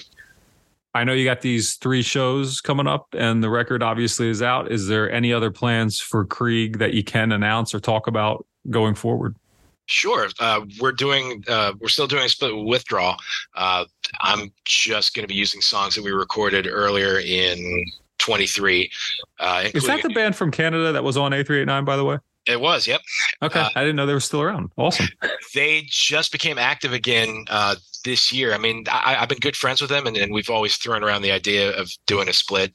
I 0.97 1.03
know 1.03 1.13
you 1.13 1.25
got 1.25 1.41
these 1.41 1.75
three 1.75 2.01
shows 2.01 2.59
coming 2.59 2.87
up, 2.87 3.07
and 3.13 3.43
the 3.43 3.51
record 3.51 3.83
obviously 3.83 4.29
is 4.29 4.41
out. 4.41 4.71
Is 4.71 4.87
there 4.87 5.11
any 5.11 5.31
other 5.31 5.51
plans 5.51 5.99
for 5.99 6.25
Krieg 6.25 6.79
that 6.79 6.95
you 6.95 7.03
can 7.03 7.31
announce 7.31 7.75
or 7.75 7.79
talk 7.79 8.07
about 8.07 8.47
going 8.71 8.95
forward? 8.95 9.35
Sure. 9.85 10.27
Uh, 10.39 10.61
we're 10.81 10.91
doing, 10.91 11.43
uh, 11.47 11.73
we're 11.79 11.87
still 11.87 12.07
doing 12.07 12.25
a 12.25 12.29
split 12.29 12.51
withdrawal. 12.65 13.15
Uh, 13.53 13.85
I'm 14.21 14.51
just 14.65 15.13
going 15.13 15.23
to 15.23 15.27
be 15.27 15.35
using 15.35 15.61
songs 15.61 15.93
that 15.95 16.03
we 16.03 16.11
recorded 16.11 16.67
earlier 16.67 17.19
in 17.19 17.85
23. 18.17 18.91
Uh, 19.39 19.69
Is 19.75 19.85
that 19.85 20.01
the 20.01 20.09
band 20.09 20.35
from 20.35 20.49
Canada 20.49 20.91
that 20.91 21.03
was 21.03 21.15
on 21.15 21.31
A389, 21.31 21.85
by 21.85 21.95
the 21.95 22.03
way? 22.03 22.17
It 22.47 22.59
was, 22.59 22.87
yep. 22.87 23.01
Okay. 23.41 23.59
Uh, 23.59 23.69
I 23.75 23.81
didn't 23.81 23.97
know 23.97 24.05
they 24.05 24.13
were 24.13 24.19
still 24.19 24.41
around. 24.41 24.71
Awesome. 24.77 25.07
They 25.55 25.85
just 25.87 26.31
became 26.31 26.59
active 26.59 26.93
again 26.93 27.45
uh, 27.49 27.75
this 28.03 28.31
year. 28.31 28.53
I 28.53 28.57
mean, 28.57 28.85
I, 28.91 29.15
have 29.15 29.29
been 29.29 29.39
good 29.39 29.55
friends 29.55 29.81
with 29.81 29.89
them, 29.89 30.07
and, 30.07 30.17
and, 30.17 30.33
we've 30.33 30.49
always 30.49 30.77
thrown 30.77 31.03
around 31.03 31.21
the 31.21 31.31
idea 31.31 31.71
of 31.77 31.89
doing 32.05 32.29
a 32.29 32.33
split. 32.33 32.71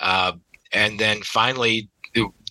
and 0.00 0.98
then 0.98 1.22
finally, 1.22 1.88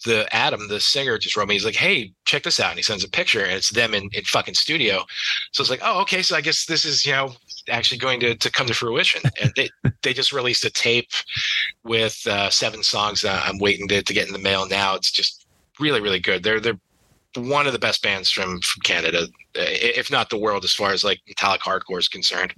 the 0.05 0.27
Adam, 0.31 0.67
the 0.67 0.79
singer, 0.79 1.17
just 1.17 1.37
wrote 1.37 1.47
me. 1.47 1.55
He's 1.55 1.65
like, 1.65 1.75
"Hey, 1.75 2.11
check 2.25 2.43
this 2.43 2.59
out," 2.59 2.71
and 2.71 2.79
he 2.79 2.83
sends 2.83 3.03
a 3.03 3.09
picture, 3.09 3.43
and 3.43 3.53
it's 3.53 3.69
them 3.69 3.93
in, 3.93 4.09
in 4.13 4.23
fucking 4.23 4.55
studio. 4.55 5.03
So 5.51 5.61
it's 5.61 5.69
like, 5.69 5.81
"Oh, 5.83 6.01
okay." 6.01 6.21
So 6.21 6.35
I 6.35 6.41
guess 6.41 6.65
this 6.65 6.85
is 6.85 7.05
you 7.05 7.11
know 7.11 7.33
actually 7.69 7.97
going 7.97 8.19
to, 8.21 8.35
to 8.35 8.51
come 8.51 8.67
to 8.67 8.73
fruition. 8.73 9.21
And 9.41 9.51
they 9.55 9.69
they 10.01 10.13
just 10.13 10.33
released 10.33 10.65
a 10.65 10.71
tape 10.71 11.09
with 11.83 12.25
uh, 12.27 12.49
seven 12.49 12.83
songs. 12.83 13.23
Uh, 13.23 13.41
I'm 13.45 13.59
waiting 13.59 13.87
to, 13.89 14.01
to 14.01 14.13
get 14.13 14.27
in 14.27 14.33
the 14.33 14.39
mail 14.39 14.67
now. 14.67 14.95
It's 14.95 15.11
just 15.11 15.45
really 15.79 16.01
really 16.01 16.19
good. 16.19 16.43
They're 16.43 16.59
they're 16.59 16.79
one 17.35 17.67
of 17.67 17.73
the 17.73 17.79
best 17.79 18.01
bands 18.01 18.29
from 18.29 18.59
from 18.61 18.81
Canada, 18.83 19.27
if 19.55 20.11
not 20.11 20.29
the 20.29 20.37
world, 20.37 20.63
as 20.63 20.73
far 20.73 20.91
as 20.91 21.03
like 21.03 21.21
metallic 21.27 21.61
hardcore 21.61 21.99
is 21.99 22.07
concerned. 22.07 22.53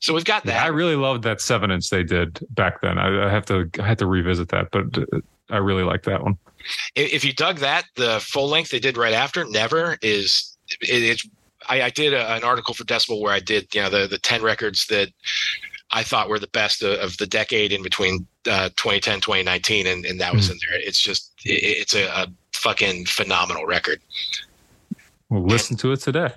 So 0.00 0.14
we've 0.14 0.24
got 0.24 0.44
that. 0.44 0.54
Yeah, 0.54 0.64
I 0.64 0.68
really 0.68 0.96
loved 0.96 1.22
that 1.24 1.40
seven 1.40 1.70
inch 1.70 1.90
they 1.90 2.02
did 2.02 2.40
back 2.50 2.80
then. 2.80 2.98
I, 2.98 3.26
I 3.26 3.30
have 3.30 3.46
to 3.46 3.68
I 3.78 3.86
have 3.86 3.98
to 3.98 4.06
revisit 4.06 4.48
that, 4.48 4.70
but 4.70 4.98
uh, 4.98 5.20
I 5.50 5.58
really 5.58 5.84
like 5.84 6.02
that 6.04 6.22
one. 6.22 6.38
If 6.94 7.24
you 7.24 7.32
dug 7.32 7.58
that, 7.58 7.84
the 7.96 8.20
full 8.20 8.48
length 8.48 8.70
they 8.70 8.78
did 8.78 8.96
right 8.96 9.14
after 9.14 9.44
Never 9.44 9.98
is 10.02 10.56
it, 10.80 11.02
it's. 11.02 11.28
I, 11.68 11.82
I 11.82 11.90
did 11.90 12.12
a, 12.12 12.32
an 12.32 12.42
article 12.42 12.74
for 12.74 12.82
Decibel 12.82 13.20
where 13.20 13.32
I 13.32 13.40
did 13.40 13.72
you 13.74 13.82
know 13.82 13.90
the 13.90 14.06
the 14.06 14.18
ten 14.18 14.42
records 14.42 14.86
that 14.86 15.10
I 15.92 16.02
thought 16.02 16.28
were 16.28 16.38
the 16.38 16.48
best 16.48 16.82
of, 16.82 16.98
of 16.98 17.16
the 17.18 17.26
decade 17.26 17.72
in 17.72 17.82
between 17.82 18.26
uh, 18.48 18.70
2010 18.70 19.20
2019 19.20 19.86
and, 19.86 20.04
and 20.04 20.20
that 20.20 20.34
was 20.34 20.48
mm. 20.48 20.52
in 20.52 20.58
there. 20.66 20.80
It's 20.80 21.00
just 21.00 21.32
it, 21.44 21.62
it's 21.62 21.94
a, 21.94 22.06
a 22.06 22.26
fucking 22.62 23.06
phenomenal 23.06 23.66
record. 23.66 24.00
We'll 25.28 25.44
listen 25.44 25.76
to 25.78 25.92
it 25.92 26.00
today. 26.00 26.30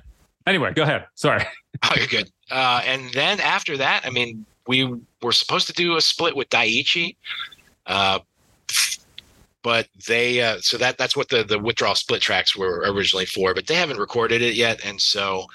Anyway, 0.48 0.74
go 0.74 0.84
ahead. 0.84 1.06
Sorry. 1.16 1.44
Oh, 1.84 1.92
you're 1.98 2.08
good. 2.08 2.32
Uh, 2.50 2.82
and 2.86 3.12
then 3.14 3.42
after 3.42 3.76
that, 3.78 4.06
I 4.06 4.10
mean, 4.10 4.46
we 4.68 4.98
were 5.22 5.34
supposed 5.34 5.68
to 5.68 5.74
do 5.74 5.98
a 5.98 6.02
split 6.02 6.36
with 6.36 6.50
Daiichi. 6.50 7.16
Uh, 7.86 8.20
but 9.66 9.88
they 10.08 10.44
uh, 10.44 10.58
so 10.62 10.78
that 10.78 10.96
that's 11.00 11.18
what 11.18 11.30
the 11.30 11.44
the 11.44 11.58
withdrawal 11.58 11.96
split 11.96 12.22
tracks 12.22 12.56
were 12.56 12.84
originally 12.86 13.26
for 13.26 13.56
but 13.56 13.66
they 13.66 13.74
haven't 13.74 13.98
recorded 13.98 14.44
it 14.44 14.54
yet 14.54 14.80
and 14.86 15.02
so 15.02 15.48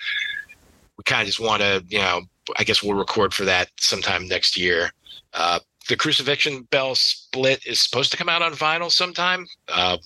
we 0.97 1.05
kind 1.05 1.23
of 1.23 1.27
just 1.27 1.39
want 1.39 1.63
to 1.63 1.85
you 1.89 1.99
know 1.99 2.21
i 2.57 2.65
guess 2.65 2.83
we'll 2.83 2.99
record 2.99 3.33
for 3.33 3.45
that 3.45 3.69
sometime 3.79 4.27
next 4.27 4.57
year 4.57 4.91
uh, 5.35 5.61
the 5.89 5.97
crucifixion 5.97 6.63
bell 6.73 6.97
split 6.97 7.65
is 7.65 7.81
supposed 7.81 8.11
to 8.11 8.17
come 8.17 8.29
out 8.29 8.43
on 8.43 8.53
vinyl 8.53 8.91
sometime 8.91 9.47
uh, 9.69 9.97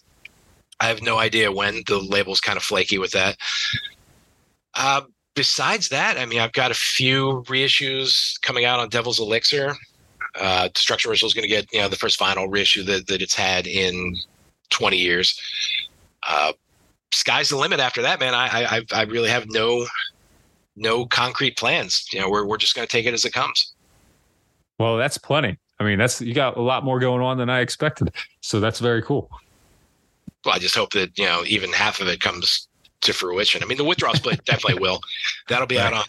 i 0.85 0.89
have 0.89 1.03
no 1.03 1.18
idea 1.18 1.51
when 1.51 1.82
the 1.87 1.99
label's 1.99 2.41
kind 2.41 2.57
of 2.57 2.62
flaky 2.62 2.99
with 2.99 3.12
that 3.12 3.37
uh, 4.74 5.01
besides 5.35 5.89
that 5.89 6.18
i 6.18 6.26
mean 6.26 6.41
i've 6.41 6.53
got 6.53 6.70
a 6.70 6.74
few 6.74 7.43
reissues 7.47 8.41
coming 8.43 8.64
out 8.64 8.80
on 8.80 8.89
devil's 8.89 9.18
elixir 9.18 9.74
uh, 10.37 10.68
Destruction 10.74 11.11
Ritual 11.11 11.28
is 11.28 11.35
going 11.35 11.43
to 11.43 11.49
get 11.49 11.72
you 11.72 11.80
know 11.80 11.89
the 11.89 11.97
first 11.97 12.18
vinyl 12.18 12.51
reissue 12.51 12.82
that, 12.85 13.07
that 13.07 13.22
it's 13.22 13.35
had 13.35 13.66
in 13.66 14.16
20 14.70 14.97
years. 14.97 15.41
Uh, 16.26 16.53
sky's 17.12 17.49
the 17.51 17.57
limit 17.57 17.80
after 17.80 18.03
that, 18.03 18.20
man. 18.20 18.35
I, 18.35 18.64
I 18.64 18.82
I 18.93 19.03
really 19.03 19.28
have 19.28 19.47
no 19.49 19.87
no 20.76 21.07
concrete 21.07 21.57
plans. 21.57 22.07
You 22.12 22.20
know, 22.20 22.28
we're 22.28 22.45
we're 22.45 22.57
just 22.57 22.74
going 22.74 22.87
to 22.87 22.91
take 22.91 23.07
it 23.07 23.14
as 23.14 23.24
it 23.24 23.32
comes. 23.32 23.74
Well, 24.78 24.97
that's 24.97 25.18
plenty. 25.18 25.59
I 25.78 25.85
mean, 25.85 25.99
that's 25.99 26.20
you 26.20 26.35
got 26.35 26.57
a 26.57 26.62
lot 26.62 26.85
more 26.85 26.99
going 26.99 27.22
on 27.22 27.39
than 27.39 27.51
I 27.51 27.61
expected. 27.61 28.12
So 28.41 28.61
that's 28.61 28.80
very 28.80 29.03
cool. 29.03 29.30
Well, 30.45 30.55
I 30.55 30.59
just 30.59 30.74
hope 30.74 30.92
that 30.92 31.16
you 31.18 31.24
know 31.24 31.42
even 31.47 31.72
half 31.72 32.01
of 32.01 32.09
it 32.09 32.20
comes 32.20 32.68
to 33.03 33.12
fruition. 33.12 33.62
I 33.62 33.66
mean, 33.66 33.78
the 33.78 33.84
withdrawal 33.84 34.14
split 34.14 34.45
definitely 34.47 34.80
will. 34.80 35.01
That'll 35.49 35.66
be 35.66 35.76
right. 35.76 35.86
out 35.86 35.95
on 35.95 36.05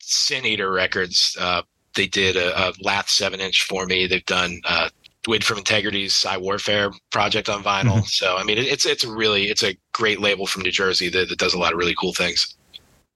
Sin 0.00 0.44
Eater 0.44 0.70
Records 0.70 1.36
uh, 1.40 1.62
they 1.94 2.06
did 2.06 2.36
a, 2.36 2.68
a 2.68 2.72
Lath 2.80 3.08
seven 3.08 3.40
inch 3.40 3.64
for 3.64 3.86
me. 3.86 4.06
They've 4.06 4.24
done 4.26 4.60
uh, 4.64 4.90
Dwid 5.26 5.44
from 5.44 5.58
Integrity's 5.58 6.14
Psy 6.14 6.36
Warfare 6.36 6.90
project 7.10 7.48
on 7.48 7.62
vinyl. 7.62 7.96
Mm-hmm. 7.96 8.06
So 8.06 8.36
I 8.36 8.44
mean, 8.44 8.58
it, 8.58 8.66
it's 8.66 8.86
it's 8.86 9.04
a 9.04 9.10
really 9.10 9.44
it's 9.44 9.62
a 9.62 9.76
great 9.92 10.20
label 10.20 10.46
from 10.46 10.62
New 10.62 10.70
Jersey 10.70 11.08
that, 11.10 11.28
that, 11.28 11.38
does 11.38 11.54
a 11.54 11.58
lot 11.58 11.72
of 11.72 11.78
really 11.78 11.94
cool 12.00 12.14
things. 12.14 12.54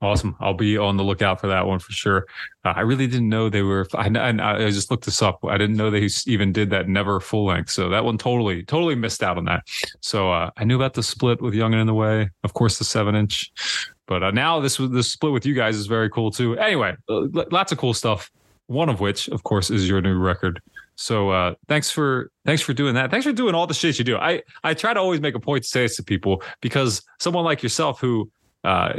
Awesome! 0.00 0.36
I'll 0.40 0.54
be 0.54 0.76
on 0.76 0.96
the 0.96 1.04
lookout 1.04 1.40
for 1.40 1.46
that 1.46 1.66
one 1.66 1.78
for 1.78 1.92
sure. 1.92 2.26
Uh, 2.64 2.74
I 2.76 2.80
really 2.80 3.06
didn't 3.06 3.28
know 3.28 3.48
they 3.48 3.62
were. 3.62 3.86
I, 3.94 4.08
I, 4.08 4.64
I 4.66 4.70
just 4.70 4.90
looked 4.90 5.06
this 5.06 5.22
up. 5.22 5.42
I 5.44 5.56
didn't 5.56 5.76
know 5.76 5.90
they 5.90 6.08
even 6.26 6.52
did 6.52 6.70
that 6.70 6.88
never 6.88 7.20
full 7.20 7.46
length. 7.46 7.70
So 7.70 7.88
that 7.88 8.04
one 8.04 8.18
totally 8.18 8.64
totally 8.64 8.96
missed 8.96 9.22
out 9.22 9.38
on 9.38 9.44
that. 9.46 9.62
So 10.00 10.30
uh, 10.30 10.50
I 10.56 10.64
knew 10.64 10.76
about 10.76 10.94
the 10.94 11.02
split 11.02 11.40
with 11.40 11.54
Young 11.54 11.72
and 11.72 11.80
in 11.80 11.86
the 11.86 11.94
Way. 11.94 12.30
Of 12.42 12.52
course, 12.54 12.78
the 12.78 12.84
seven 12.84 13.14
inch. 13.14 13.50
But 14.06 14.22
uh, 14.22 14.30
now 14.32 14.60
this 14.60 14.78
was 14.78 14.90
the 14.90 15.02
split 15.02 15.32
with 15.32 15.46
you 15.46 15.54
guys 15.54 15.76
is 15.76 15.86
very 15.86 16.10
cool 16.10 16.30
too. 16.30 16.58
Anyway, 16.58 16.94
uh, 17.08 17.26
lots 17.50 17.72
of 17.72 17.78
cool 17.78 17.94
stuff 17.94 18.30
one 18.66 18.88
of 18.88 19.00
which, 19.00 19.28
of 19.28 19.42
course, 19.44 19.70
is 19.70 19.88
your 19.88 20.00
new 20.00 20.18
record. 20.18 20.60
So 20.96 21.30
uh, 21.30 21.54
thanks 21.68 21.90
for 21.90 22.30
thanks 22.44 22.62
for 22.62 22.72
doing 22.72 22.94
that. 22.94 23.10
Thanks 23.10 23.26
for 23.26 23.32
doing 23.32 23.54
all 23.54 23.66
the 23.66 23.74
shit 23.74 23.98
you 23.98 24.04
do. 24.04 24.16
I 24.16 24.42
I 24.62 24.74
try 24.74 24.94
to 24.94 25.00
always 25.00 25.20
make 25.20 25.34
a 25.34 25.40
point 25.40 25.64
to 25.64 25.68
say 25.68 25.82
this 25.82 25.96
to 25.96 26.04
people 26.04 26.42
because 26.60 27.02
someone 27.18 27.44
like 27.44 27.62
yourself 27.62 28.00
who 28.00 28.30
uh, 28.64 28.94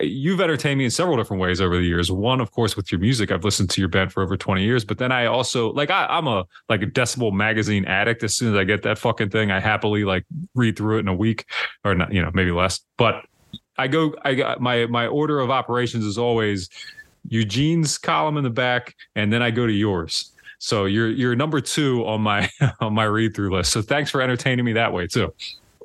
you've 0.00 0.40
entertained 0.40 0.78
me 0.78 0.84
in 0.86 0.90
several 0.90 1.16
different 1.16 1.42
ways 1.42 1.60
over 1.60 1.76
the 1.76 1.84
years. 1.84 2.10
One, 2.10 2.40
of 2.40 2.52
course, 2.52 2.74
with 2.74 2.90
your 2.90 2.98
music. 3.00 3.30
I've 3.30 3.44
listened 3.44 3.68
to 3.70 3.80
your 3.80 3.88
band 3.88 4.12
for 4.12 4.22
over 4.22 4.34
20 4.36 4.62
years, 4.62 4.82
but 4.82 4.96
then 4.96 5.12
I 5.12 5.26
also 5.26 5.72
like 5.72 5.90
I, 5.90 6.06
am 6.08 6.26
a 6.26 6.46
like 6.70 6.82
a 6.82 6.86
Decibel 6.86 7.32
magazine 7.32 7.84
addict. 7.84 8.22
As 8.22 8.34
soon 8.34 8.54
as 8.54 8.58
I 8.58 8.64
get 8.64 8.82
that 8.82 8.98
fucking 8.98 9.28
thing, 9.28 9.50
I 9.50 9.60
happily 9.60 10.04
like 10.04 10.24
read 10.54 10.76
through 10.76 10.96
it 10.96 11.00
in 11.00 11.08
a 11.08 11.14
week 11.14 11.44
or 11.84 11.94
not, 11.94 12.12
you 12.12 12.22
know, 12.22 12.30
maybe 12.32 12.50
less. 12.50 12.80
But 12.96 13.26
I 13.76 13.88
go. 13.88 14.14
I 14.22 14.34
got 14.34 14.60
my 14.60 14.86
my 14.86 15.06
order 15.06 15.38
of 15.38 15.50
operations 15.50 16.04
is 16.04 16.16
always 16.16 16.70
Eugene's 17.28 17.98
column 17.98 18.38
in 18.38 18.44
the 18.44 18.50
back, 18.50 18.94
and 19.16 19.30
then 19.30 19.42
I 19.42 19.50
go 19.50 19.66
to 19.66 19.72
yours. 19.72 20.32
So 20.58 20.86
you're 20.86 21.10
you're 21.10 21.36
number 21.36 21.60
two 21.60 22.06
on 22.06 22.22
my 22.22 22.50
on 22.80 22.94
my 22.94 23.04
read 23.04 23.34
through 23.34 23.54
list. 23.54 23.72
So 23.72 23.82
thanks 23.82 24.10
for 24.10 24.22
entertaining 24.22 24.64
me 24.64 24.72
that 24.74 24.94
way 24.94 25.06
too. 25.06 25.34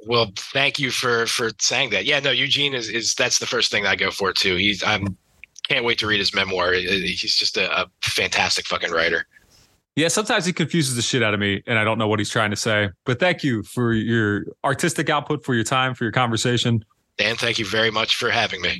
Well, 0.05 0.31
thank 0.37 0.79
you 0.79 0.91
for 0.91 1.25
for 1.25 1.49
saying 1.59 1.89
that. 1.89 2.05
Yeah, 2.05 2.19
no, 2.19 2.31
Eugene 2.31 2.73
is 2.73 2.89
is 2.89 3.15
that's 3.15 3.39
the 3.39 3.47
first 3.47 3.71
thing 3.71 3.83
that 3.83 3.89
I 3.89 3.95
go 3.95 4.11
for 4.11 4.31
too. 4.31 4.55
He's 4.55 4.83
I'm 4.83 5.17
can't 5.67 5.83
wait 5.83 5.97
to 5.99 6.07
read 6.07 6.19
his 6.19 6.33
memoir. 6.33 6.73
He's 6.73 7.35
just 7.35 7.57
a, 7.57 7.81
a 7.81 7.87
fantastic 8.01 8.67
fucking 8.67 8.91
writer. 8.91 9.25
Yeah, 9.95 10.09
sometimes 10.09 10.45
he 10.45 10.53
confuses 10.53 10.95
the 10.95 11.01
shit 11.01 11.23
out 11.23 11.33
of 11.33 11.39
me 11.39 11.63
and 11.65 11.79
I 11.79 11.83
don't 11.83 11.97
know 11.97 12.07
what 12.07 12.19
he's 12.19 12.29
trying 12.29 12.51
to 12.51 12.55
say. 12.55 12.89
But 13.05 13.19
thank 13.19 13.43
you 13.43 13.63
for 13.63 13.93
your 13.93 14.45
artistic 14.63 15.09
output, 15.09 15.43
for 15.43 15.55
your 15.55 15.63
time, 15.63 15.95
for 15.95 16.03
your 16.03 16.11
conversation. 16.11 16.83
Dan, 17.17 17.35
thank 17.35 17.57
you 17.57 17.65
very 17.65 17.91
much 17.91 18.15
for 18.17 18.29
having 18.29 18.61
me. 18.61 18.77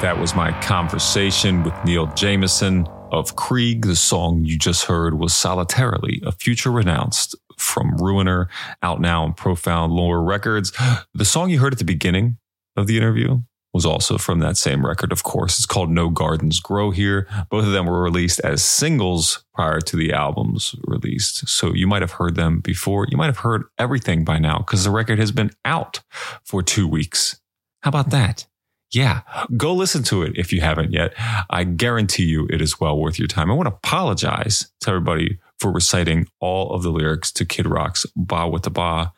That 0.00 0.18
was 0.18 0.34
my 0.34 0.58
conversation 0.62 1.62
with 1.62 1.74
Neill 1.84 2.06
Jameson 2.14 2.86
of 3.12 3.36
Krieg. 3.36 3.84
The 3.84 3.94
song 3.94 4.46
you 4.46 4.56
just 4.56 4.84
heard 4.84 5.18
was 5.18 5.34
Solitarily, 5.34 6.22
a 6.24 6.32
future 6.32 6.70
renounced 6.70 7.36
from 7.58 7.98
Ruiner, 7.98 8.48
out 8.82 9.02
now 9.02 9.24
on 9.24 9.34
Profound 9.34 9.92
Lore 9.92 10.24
Records. 10.24 10.72
The 11.12 11.26
song 11.26 11.50
you 11.50 11.58
heard 11.58 11.74
at 11.74 11.78
the 11.78 11.84
beginning 11.84 12.38
of 12.76 12.86
the 12.86 12.96
interview 12.96 13.42
was 13.74 13.84
also 13.84 14.16
from 14.16 14.38
that 14.38 14.56
same 14.56 14.86
record, 14.86 15.12
of 15.12 15.22
course. 15.22 15.58
It's 15.58 15.66
called 15.66 15.90
No 15.90 16.08
Gardens 16.08 16.60
Grow 16.60 16.92
Here. 16.92 17.28
Both 17.50 17.66
of 17.66 17.72
them 17.72 17.84
were 17.84 18.02
released 18.02 18.40
as 18.40 18.64
singles 18.64 19.44
prior 19.52 19.82
to 19.82 19.96
the 19.96 20.14
album's 20.14 20.74
released. 20.84 21.46
So 21.46 21.74
you 21.74 21.86
might 21.86 22.00
have 22.00 22.12
heard 22.12 22.36
them 22.36 22.60
before. 22.60 23.06
You 23.10 23.18
might 23.18 23.26
have 23.26 23.38
heard 23.38 23.64
everything 23.78 24.24
by 24.24 24.38
now 24.38 24.60
because 24.60 24.84
the 24.84 24.90
record 24.90 25.18
has 25.18 25.30
been 25.30 25.50
out 25.66 26.00
for 26.42 26.62
two 26.62 26.88
weeks. 26.88 27.38
How 27.82 27.90
about 27.90 28.08
that? 28.10 28.46
Yeah, 28.92 29.20
go 29.56 29.72
listen 29.72 30.02
to 30.04 30.22
it 30.22 30.36
if 30.36 30.52
you 30.52 30.60
haven't 30.60 30.92
yet. 30.92 31.14
I 31.48 31.64
guarantee 31.64 32.24
you 32.24 32.48
it 32.50 32.60
is 32.60 32.80
well 32.80 32.98
worth 32.98 33.18
your 33.18 33.28
time. 33.28 33.50
I 33.50 33.54
want 33.54 33.68
to 33.68 33.74
apologize 33.74 34.72
to 34.80 34.90
everybody 34.90 35.38
for 35.60 35.70
reciting 35.70 36.26
all 36.40 36.72
of 36.72 36.82
the 36.82 36.90
lyrics 36.90 37.30
to 37.32 37.44
Kid 37.44 37.66
Rock's 37.66 38.04
Bawitdaba. 38.18 39.12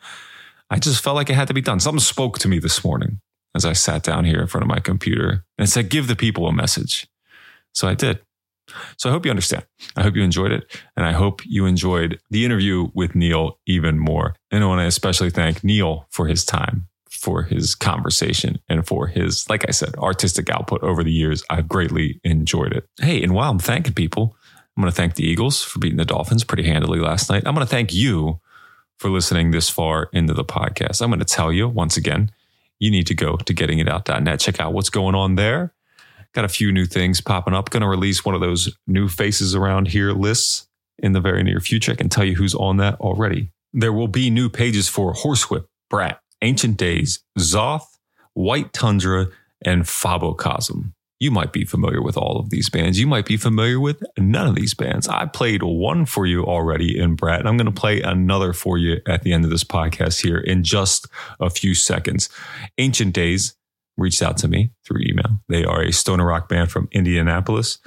I 0.69 0.79
just 0.79 1.03
felt 1.03 1.15
like 1.15 1.29
it 1.29 1.35
had 1.35 1.47
to 1.47 1.53
be 1.53 1.61
done. 1.61 1.79
Something 1.79 1.99
spoke 1.99 2.37
to 2.39 2.47
me 2.47 2.59
this 2.59 2.83
morning 2.83 3.19
as 3.55 3.65
I 3.65 3.73
sat 3.73 4.03
down 4.03 4.25
here 4.25 4.41
in 4.41 4.47
front 4.47 4.63
of 4.63 4.67
my 4.67 4.79
computer 4.79 5.43
and 5.57 5.67
said, 5.67 5.89
give 5.89 6.07
the 6.07 6.15
people 6.15 6.47
a 6.47 6.53
message. 6.53 7.07
So 7.73 7.87
I 7.87 7.95
did. 7.95 8.19
So 8.97 9.09
I 9.09 9.11
hope 9.11 9.25
you 9.25 9.31
understand. 9.31 9.65
I 9.95 10.03
hope 10.03 10.15
you 10.15 10.23
enjoyed 10.23 10.51
it. 10.51 10.81
And 10.95 11.05
I 11.05 11.11
hope 11.11 11.41
you 11.45 11.65
enjoyed 11.65 12.19
the 12.29 12.45
interview 12.45 12.89
with 12.93 13.15
Neill 13.15 13.59
even 13.65 13.99
more. 13.99 14.35
And 14.51 14.63
I 14.63 14.67
want 14.67 14.79
to 14.81 14.85
especially 14.85 15.31
thank 15.31 15.63
Neill 15.63 16.07
for 16.09 16.27
his 16.27 16.45
time 16.45 16.87
for 17.23 17.43
his 17.43 17.73
conversation 17.73 18.59
and 18.67 18.85
for 18.85 19.07
his, 19.07 19.49
like 19.49 19.63
I 19.65 19.71
said, 19.71 19.95
artistic 19.95 20.49
output 20.49 20.83
over 20.83 21.05
the 21.05 21.11
years. 21.11 21.41
I've 21.49 21.69
greatly 21.69 22.19
enjoyed 22.25 22.73
it. 22.73 22.85
Hey, 22.99 23.23
and 23.23 23.33
while 23.33 23.49
I'm 23.49 23.59
thanking 23.59 23.93
people, 23.93 24.35
I'm 24.75 24.83
going 24.83 24.91
to 24.91 24.95
thank 24.95 25.15
the 25.15 25.23
Eagles 25.23 25.63
for 25.63 25.79
beating 25.79 25.97
the 25.97 26.03
Dolphins 26.03 26.43
pretty 26.43 26.63
handily 26.63 26.99
last 26.99 27.29
night. 27.29 27.43
I'm 27.45 27.55
going 27.55 27.65
to 27.65 27.71
thank 27.71 27.93
you 27.93 28.41
for 28.99 29.09
listening 29.09 29.51
this 29.51 29.69
far 29.69 30.09
into 30.11 30.33
the 30.33 30.43
podcast. 30.43 31.01
I'm 31.01 31.11
going 31.11 31.19
to 31.19 31.25
tell 31.25 31.49
you 31.49 31.69
once 31.69 31.95
again, 31.95 32.29
you 32.77 32.91
need 32.91 33.07
to 33.07 33.15
go 33.15 33.37
to 33.37 33.53
gettingitout.net, 33.53 34.39
check 34.41 34.59
out 34.59 34.73
what's 34.73 34.89
going 34.89 35.15
on 35.15 35.35
there. 35.35 35.73
Got 36.33 36.43
a 36.43 36.49
few 36.49 36.73
new 36.73 36.85
things 36.85 37.21
popping 37.21 37.53
up. 37.53 37.69
Going 37.69 37.81
to 37.81 37.87
release 37.87 38.25
one 38.25 38.35
of 38.35 38.41
those 38.41 38.75
new 38.85 39.07
faces 39.07 39.55
around 39.55 39.87
here 39.87 40.11
lists 40.11 40.67
in 40.97 41.13
the 41.13 41.21
very 41.21 41.43
near 41.43 41.61
future. 41.61 41.93
I 41.93 41.95
can 41.95 42.09
tell 42.09 42.25
you 42.25 42.35
who's 42.35 42.55
on 42.55 42.77
that 42.77 42.99
already. 42.99 43.51
There 43.71 43.93
will 43.93 44.09
be 44.09 44.29
new 44.29 44.49
pages 44.49 44.89
for 44.89 45.13
Horsewhip, 45.13 45.67
Brat, 45.89 46.19
Ancient 46.43 46.77
Days, 46.77 47.23
Xoth, 47.39 47.97
White 48.33 48.73
Tundra, 48.73 49.27
and 49.65 49.83
Phobocosm. 49.83 50.93
You 51.19 51.31
might 51.31 51.53
be 51.53 51.63
familiar 51.63 52.01
with 52.01 52.17
all 52.17 52.37
of 52.37 52.49
these 52.49 52.69
bands. 52.69 52.99
You 52.99 53.07
might 53.07 53.25
be 53.25 53.37
familiar 53.37 53.79
with 53.79 54.03
none 54.17 54.45
of 54.45 54.55
these 54.55 54.73
bands. 54.73 55.07
I 55.07 55.25
played 55.25 55.63
one 55.63 56.05
for 56.05 56.25
you 56.25 56.43
already 56.43 56.99
in 56.99 57.15
Brat, 57.15 57.39
and 57.39 57.47
I'm 57.47 57.55
going 57.55 57.73
to 57.73 57.79
play 57.79 58.01
another 58.01 58.51
for 58.51 58.77
you 58.77 58.99
at 59.07 59.23
the 59.23 59.31
end 59.31 59.45
of 59.45 59.49
this 59.49 59.63
podcast 59.63 60.21
here 60.21 60.37
in 60.37 60.65
just 60.65 61.07
a 61.39 61.49
few 61.49 61.73
seconds. 61.75 62.27
Ancient 62.77 63.13
Days 63.13 63.55
reached 63.95 64.21
out 64.21 64.35
to 64.37 64.49
me 64.49 64.71
through 64.85 65.01
email. 65.07 65.39
They 65.47 65.63
are 65.63 65.81
a 65.81 65.93
stoner 65.93 66.25
rock 66.25 66.49
band 66.49 66.71
from 66.71 66.89
Indianapolis. 66.91 67.77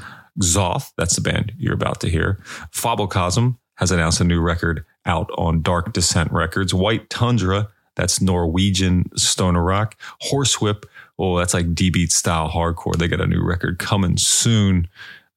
Xoth, 0.41 0.93
that's 0.97 1.17
the 1.17 1.21
band 1.21 1.53
you're 1.59 1.75
about 1.75 2.01
to 2.01 2.09
hear. 2.09 2.43
Phobocosm 2.73 3.59
has 3.77 3.91
announced 3.91 4.21
a 4.21 4.25
new 4.25 4.41
record 4.41 4.87
out 5.05 5.31
on 5.37 5.61
Dark 5.61 5.93
Descent 5.93 6.33
Records. 6.33 6.73
White 6.73 7.11
Tundra 7.11 7.69
that's 7.97 8.21
Norwegian 8.21 9.11
stoner 9.17 9.63
rock. 9.63 9.97
Horsewhip, 10.23 10.85
oh, 11.19 11.39
that's 11.39 11.55
like 11.55 11.75
D 11.75 11.91
beat 11.91 12.13
style 12.13 12.49
hardcore. 12.49 12.97
They 12.97 13.09
got 13.09 13.21
a 13.21 13.27
new 13.27 13.43
record 13.43 13.79
coming 13.79 14.17
soon. 14.17 14.89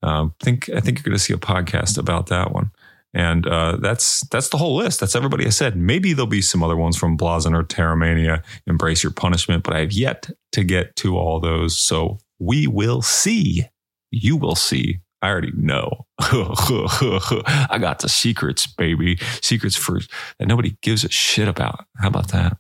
Um, 0.04 0.34
think 0.40 0.70
I 0.70 0.80
think 0.80 1.00
you're 1.00 1.04
going 1.04 1.18
to 1.18 1.24
see 1.24 1.34
a 1.34 1.38
podcast 1.38 1.98
about 1.98 2.28
that 2.28 2.52
one. 2.52 2.72
And 3.14 3.48
uh, 3.48 3.78
that's 3.78 4.22
that's 4.28 4.50
the 4.50 4.58
whole 4.58 4.76
list. 4.76 5.00
That's 5.00 5.16
everybody 5.16 5.46
I 5.46 5.50
said. 5.50 5.76
Maybe 5.76 6.14
there'll 6.14 6.28
be 6.28 6.42
some 6.42 6.64
other 6.64 6.78
ones 6.78 6.96
from 6.96 7.18
Blazen 7.18 7.56
or 7.56 7.64
Terramania, 7.64 8.44
Embrace 8.68 9.02
Your 9.02 9.12
Punishment, 9.12 9.64
but 9.64 9.74
I 9.74 9.80
have 9.80 9.92
yet 9.92 10.30
to 10.52 10.64
get 10.64 10.96
to 10.98 11.18
all 11.18 11.40
those. 11.40 11.76
So 11.76 12.20
we 12.38 12.68
will 12.68 13.02
see. 13.02 13.66
You 14.12 14.38
will 14.38 14.56
see 14.56 15.00
I 15.22 15.30
already 15.30 15.52
know. 15.56 16.06
I 16.20 17.78
got 17.80 18.00
the 18.00 18.10
secrets, 18.10 18.68
baby. 18.68 19.18
Secrets 19.42 19.76
for 19.76 20.00
that 20.38 20.48
nobody 20.48 20.78
gives 20.82 21.04
a 21.04 21.10
shit 21.10 21.48
about. 21.48 21.86
How 21.98 22.08
about 22.08 22.30
that? 22.30 22.58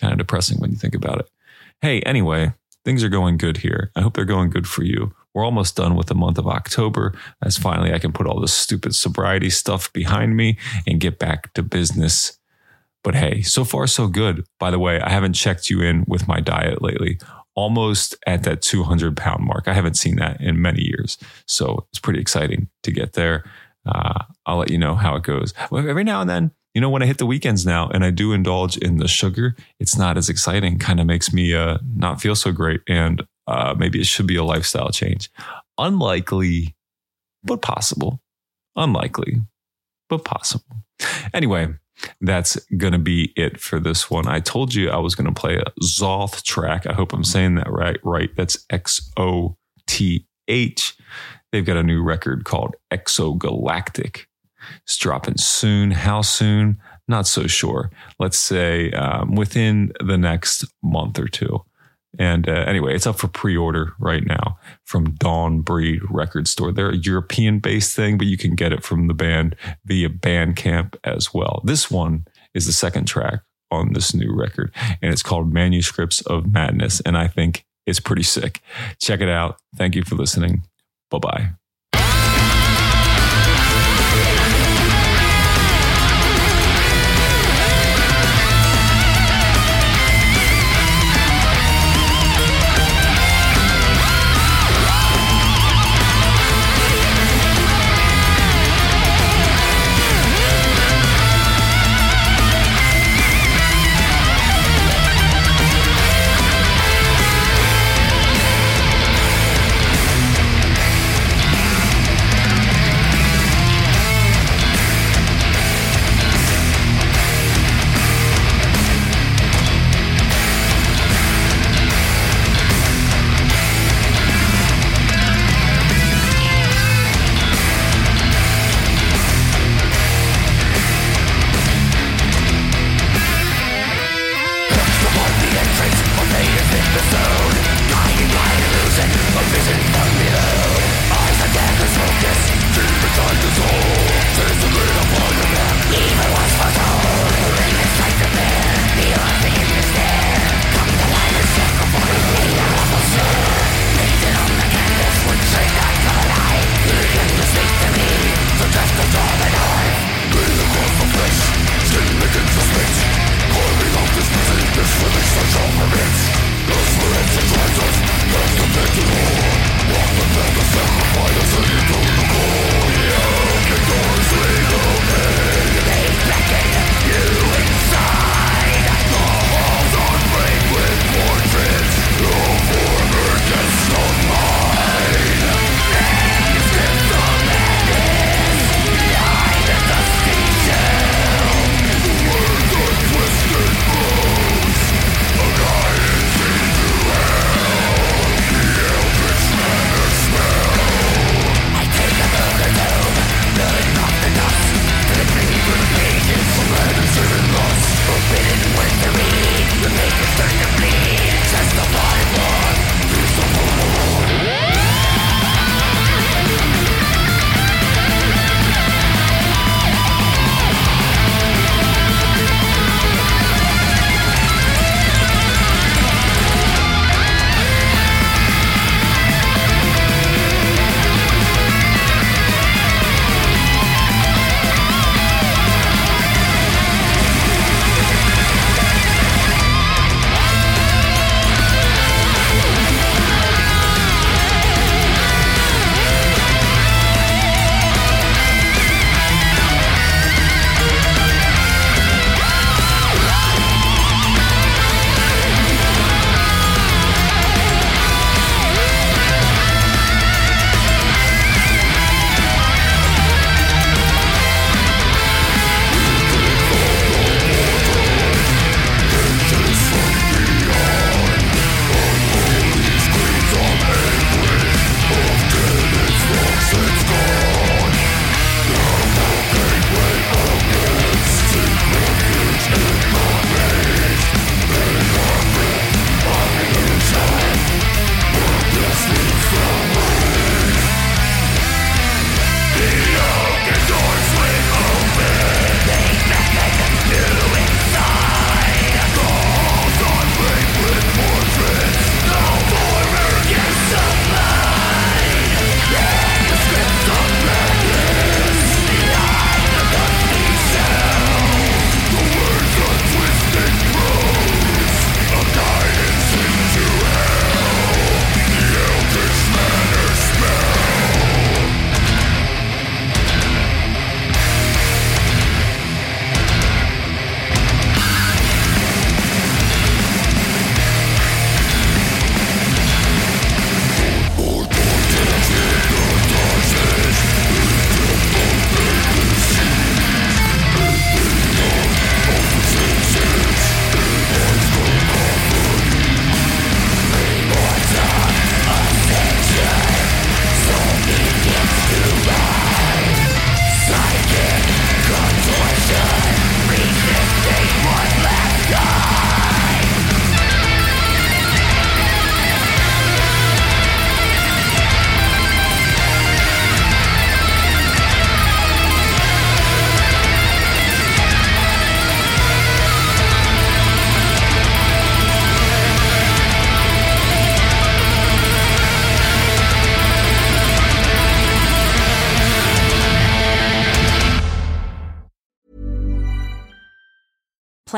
Kind 0.00 0.12
of 0.12 0.18
depressing 0.18 0.58
when 0.58 0.70
you 0.70 0.76
think 0.76 0.94
about 0.94 1.20
it. 1.20 1.30
Hey, 1.80 2.00
anyway, 2.00 2.52
things 2.84 3.04
are 3.04 3.08
going 3.08 3.36
good 3.36 3.58
here. 3.58 3.90
I 3.96 4.00
hope 4.00 4.14
they're 4.14 4.24
going 4.24 4.50
good 4.50 4.66
for 4.66 4.82
you. 4.82 5.14
We're 5.34 5.44
almost 5.44 5.76
done 5.76 5.96
with 5.96 6.06
the 6.06 6.14
month 6.14 6.38
of 6.38 6.46
October, 6.46 7.12
as 7.42 7.58
finally 7.58 7.92
I 7.92 7.98
can 7.98 8.12
put 8.12 8.26
all 8.26 8.40
this 8.40 8.54
stupid 8.54 8.94
sobriety 8.94 9.50
stuff 9.50 9.92
behind 9.92 10.36
me 10.36 10.58
and 10.86 11.00
get 11.00 11.18
back 11.18 11.52
to 11.54 11.62
business. 11.62 12.38
But 13.02 13.14
hey, 13.14 13.42
so 13.42 13.64
far 13.64 13.86
so 13.86 14.06
good. 14.06 14.46
By 14.58 14.70
the 14.70 14.78
way, 14.78 15.00
I 15.00 15.10
haven't 15.10 15.34
checked 15.34 15.70
you 15.70 15.82
in 15.82 16.04
with 16.06 16.28
my 16.28 16.40
diet 16.40 16.82
lately 16.82 17.18
almost 17.54 18.16
at 18.26 18.42
that 18.44 18.62
200 18.62 19.16
pound 19.16 19.44
mark. 19.44 19.68
I 19.68 19.74
haven't 19.74 19.94
seen 19.94 20.16
that 20.16 20.40
in 20.40 20.60
many 20.60 20.82
years. 20.82 21.18
So 21.46 21.86
it's 21.90 21.98
pretty 21.98 22.20
exciting 22.20 22.68
to 22.82 22.90
get 22.90 23.12
there. 23.12 23.44
Uh, 23.86 24.24
I'll 24.46 24.56
let 24.56 24.70
you 24.70 24.78
know 24.78 24.94
how 24.94 25.14
it 25.16 25.22
goes. 25.22 25.52
Every 25.72 26.04
now 26.04 26.20
and 26.20 26.30
then, 26.30 26.52
you 26.74 26.80
know, 26.80 26.90
when 26.90 27.02
I 27.02 27.06
hit 27.06 27.18
the 27.18 27.26
weekends 27.26 27.64
now 27.64 27.88
and 27.88 28.04
I 28.04 28.10
do 28.10 28.32
indulge 28.32 28.76
in 28.76 28.96
the 28.96 29.06
sugar, 29.06 29.54
it's 29.78 29.96
not 29.96 30.16
as 30.16 30.28
exciting, 30.28 30.78
kind 30.78 31.00
of 31.00 31.06
makes 31.06 31.32
me 31.32 31.54
uh, 31.54 31.78
not 31.94 32.20
feel 32.20 32.34
so 32.34 32.50
great. 32.50 32.80
And 32.88 33.22
uh, 33.46 33.74
maybe 33.78 34.00
it 34.00 34.06
should 34.06 34.26
be 34.26 34.36
a 34.36 34.44
lifestyle 34.44 34.90
change. 34.90 35.30
Unlikely, 35.78 36.74
but 37.44 37.62
possible. 37.62 38.20
Unlikely, 38.74 39.42
but 40.08 40.24
possible. 40.24 40.84
Anyway, 41.32 41.74
that's 42.20 42.56
going 42.76 42.92
to 42.92 42.98
be 42.98 43.32
it 43.36 43.60
for 43.60 43.78
this 43.78 44.10
one. 44.10 44.26
I 44.26 44.40
told 44.40 44.74
you 44.74 44.90
I 44.90 44.98
was 44.98 45.14
going 45.14 45.32
to 45.32 45.40
play 45.40 45.56
a 45.56 45.70
Xoth 45.82 46.42
track. 46.42 46.86
I 46.86 46.92
hope 46.92 47.12
I'm 47.12 47.24
saying 47.24 47.56
that 47.56 47.70
right. 47.70 47.98
Right. 48.02 48.30
That's 48.36 48.64
X 48.70 49.10
O 49.16 49.56
T 49.86 50.26
H. 50.48 50.96
They've 51.52 51.64
got 51.64 51.76
a 51.76 51.82
new 51.82 52.02
record 52.02 52.44
called 52.44 52.74
Exogalactic. 52.90 54.26
It's 54.82 54.96
dropping 54.96 55.36
soon. 55.38 55.90
How 55.92 56.22
soon? 56.22 56.80
Not 57.06 57.26
so 57.26 57.46
sure. 57.46 57.90
Let's 58.18 58.38
say 58.38 58.90
um, 58.92 59.34
within 59.34 59.92
the 60.00 60.16
next 60.16 60.64
month 60.82 61.18
or 61.18 61.28
two. 61.28 61.62
And 62.18 62.48
uh, 62.48 62.64
anyway, 62.66 62.94
it's 62.94 63.06
up 63.06 63.18
for 63.18 63.28
pre-order 63.28 63.92
right 63.98 64.24
now 64.24 64.58
from 64.84 65.12
Dawnbreed 65.14 66.00
Record 66.08 66.48
Store. 66.48 66.72
They're 66.72 66.90
a 66.90 66.96
European-based 66.96 67.94
thing, 67.94 68.18
but 68.18 68.26
you 68.26 68.36
can 68.36 68.54
get 68.54 68.72
it 68.72 68.84
from 68.84 69.08
the 69.08 69.14
band 69.14 69.56
via 69.84 70.08
Bandcamp 70.08 70.96
as 71.04 71.34
well. 71.34 71.60
This 71.64 71.90
one 71.90 72.26
is 72.54 72.66
the 72.66 72.72
second 72.72 73.06
track 73.06 73.40
on 73.70 73.92
this 73.92 74.14
new 74.14 74.32
record, 74.32 74.72
and 75.02 75.12
it's 75.12 75.22
called 75.22 75.52
Manuscripts 75.52 76.20
of 76.22 76.52
Madness. 76.52 77.00
And 77.00 77.16
I 77.16 77.26
think 77.26 77.64
it's 77.86 78.00
pretty 78.00 78.22
sick. 78.22 78.60
Check 79.00 79.20
it 79.20 79.28
out. 79.28 79.58
Thank 79.76 79.94
you 79.94 80.04
for 80.04 80.14
listening. 80.14 80.62
Bye 81.10 81.18
bye. 81.18 81.63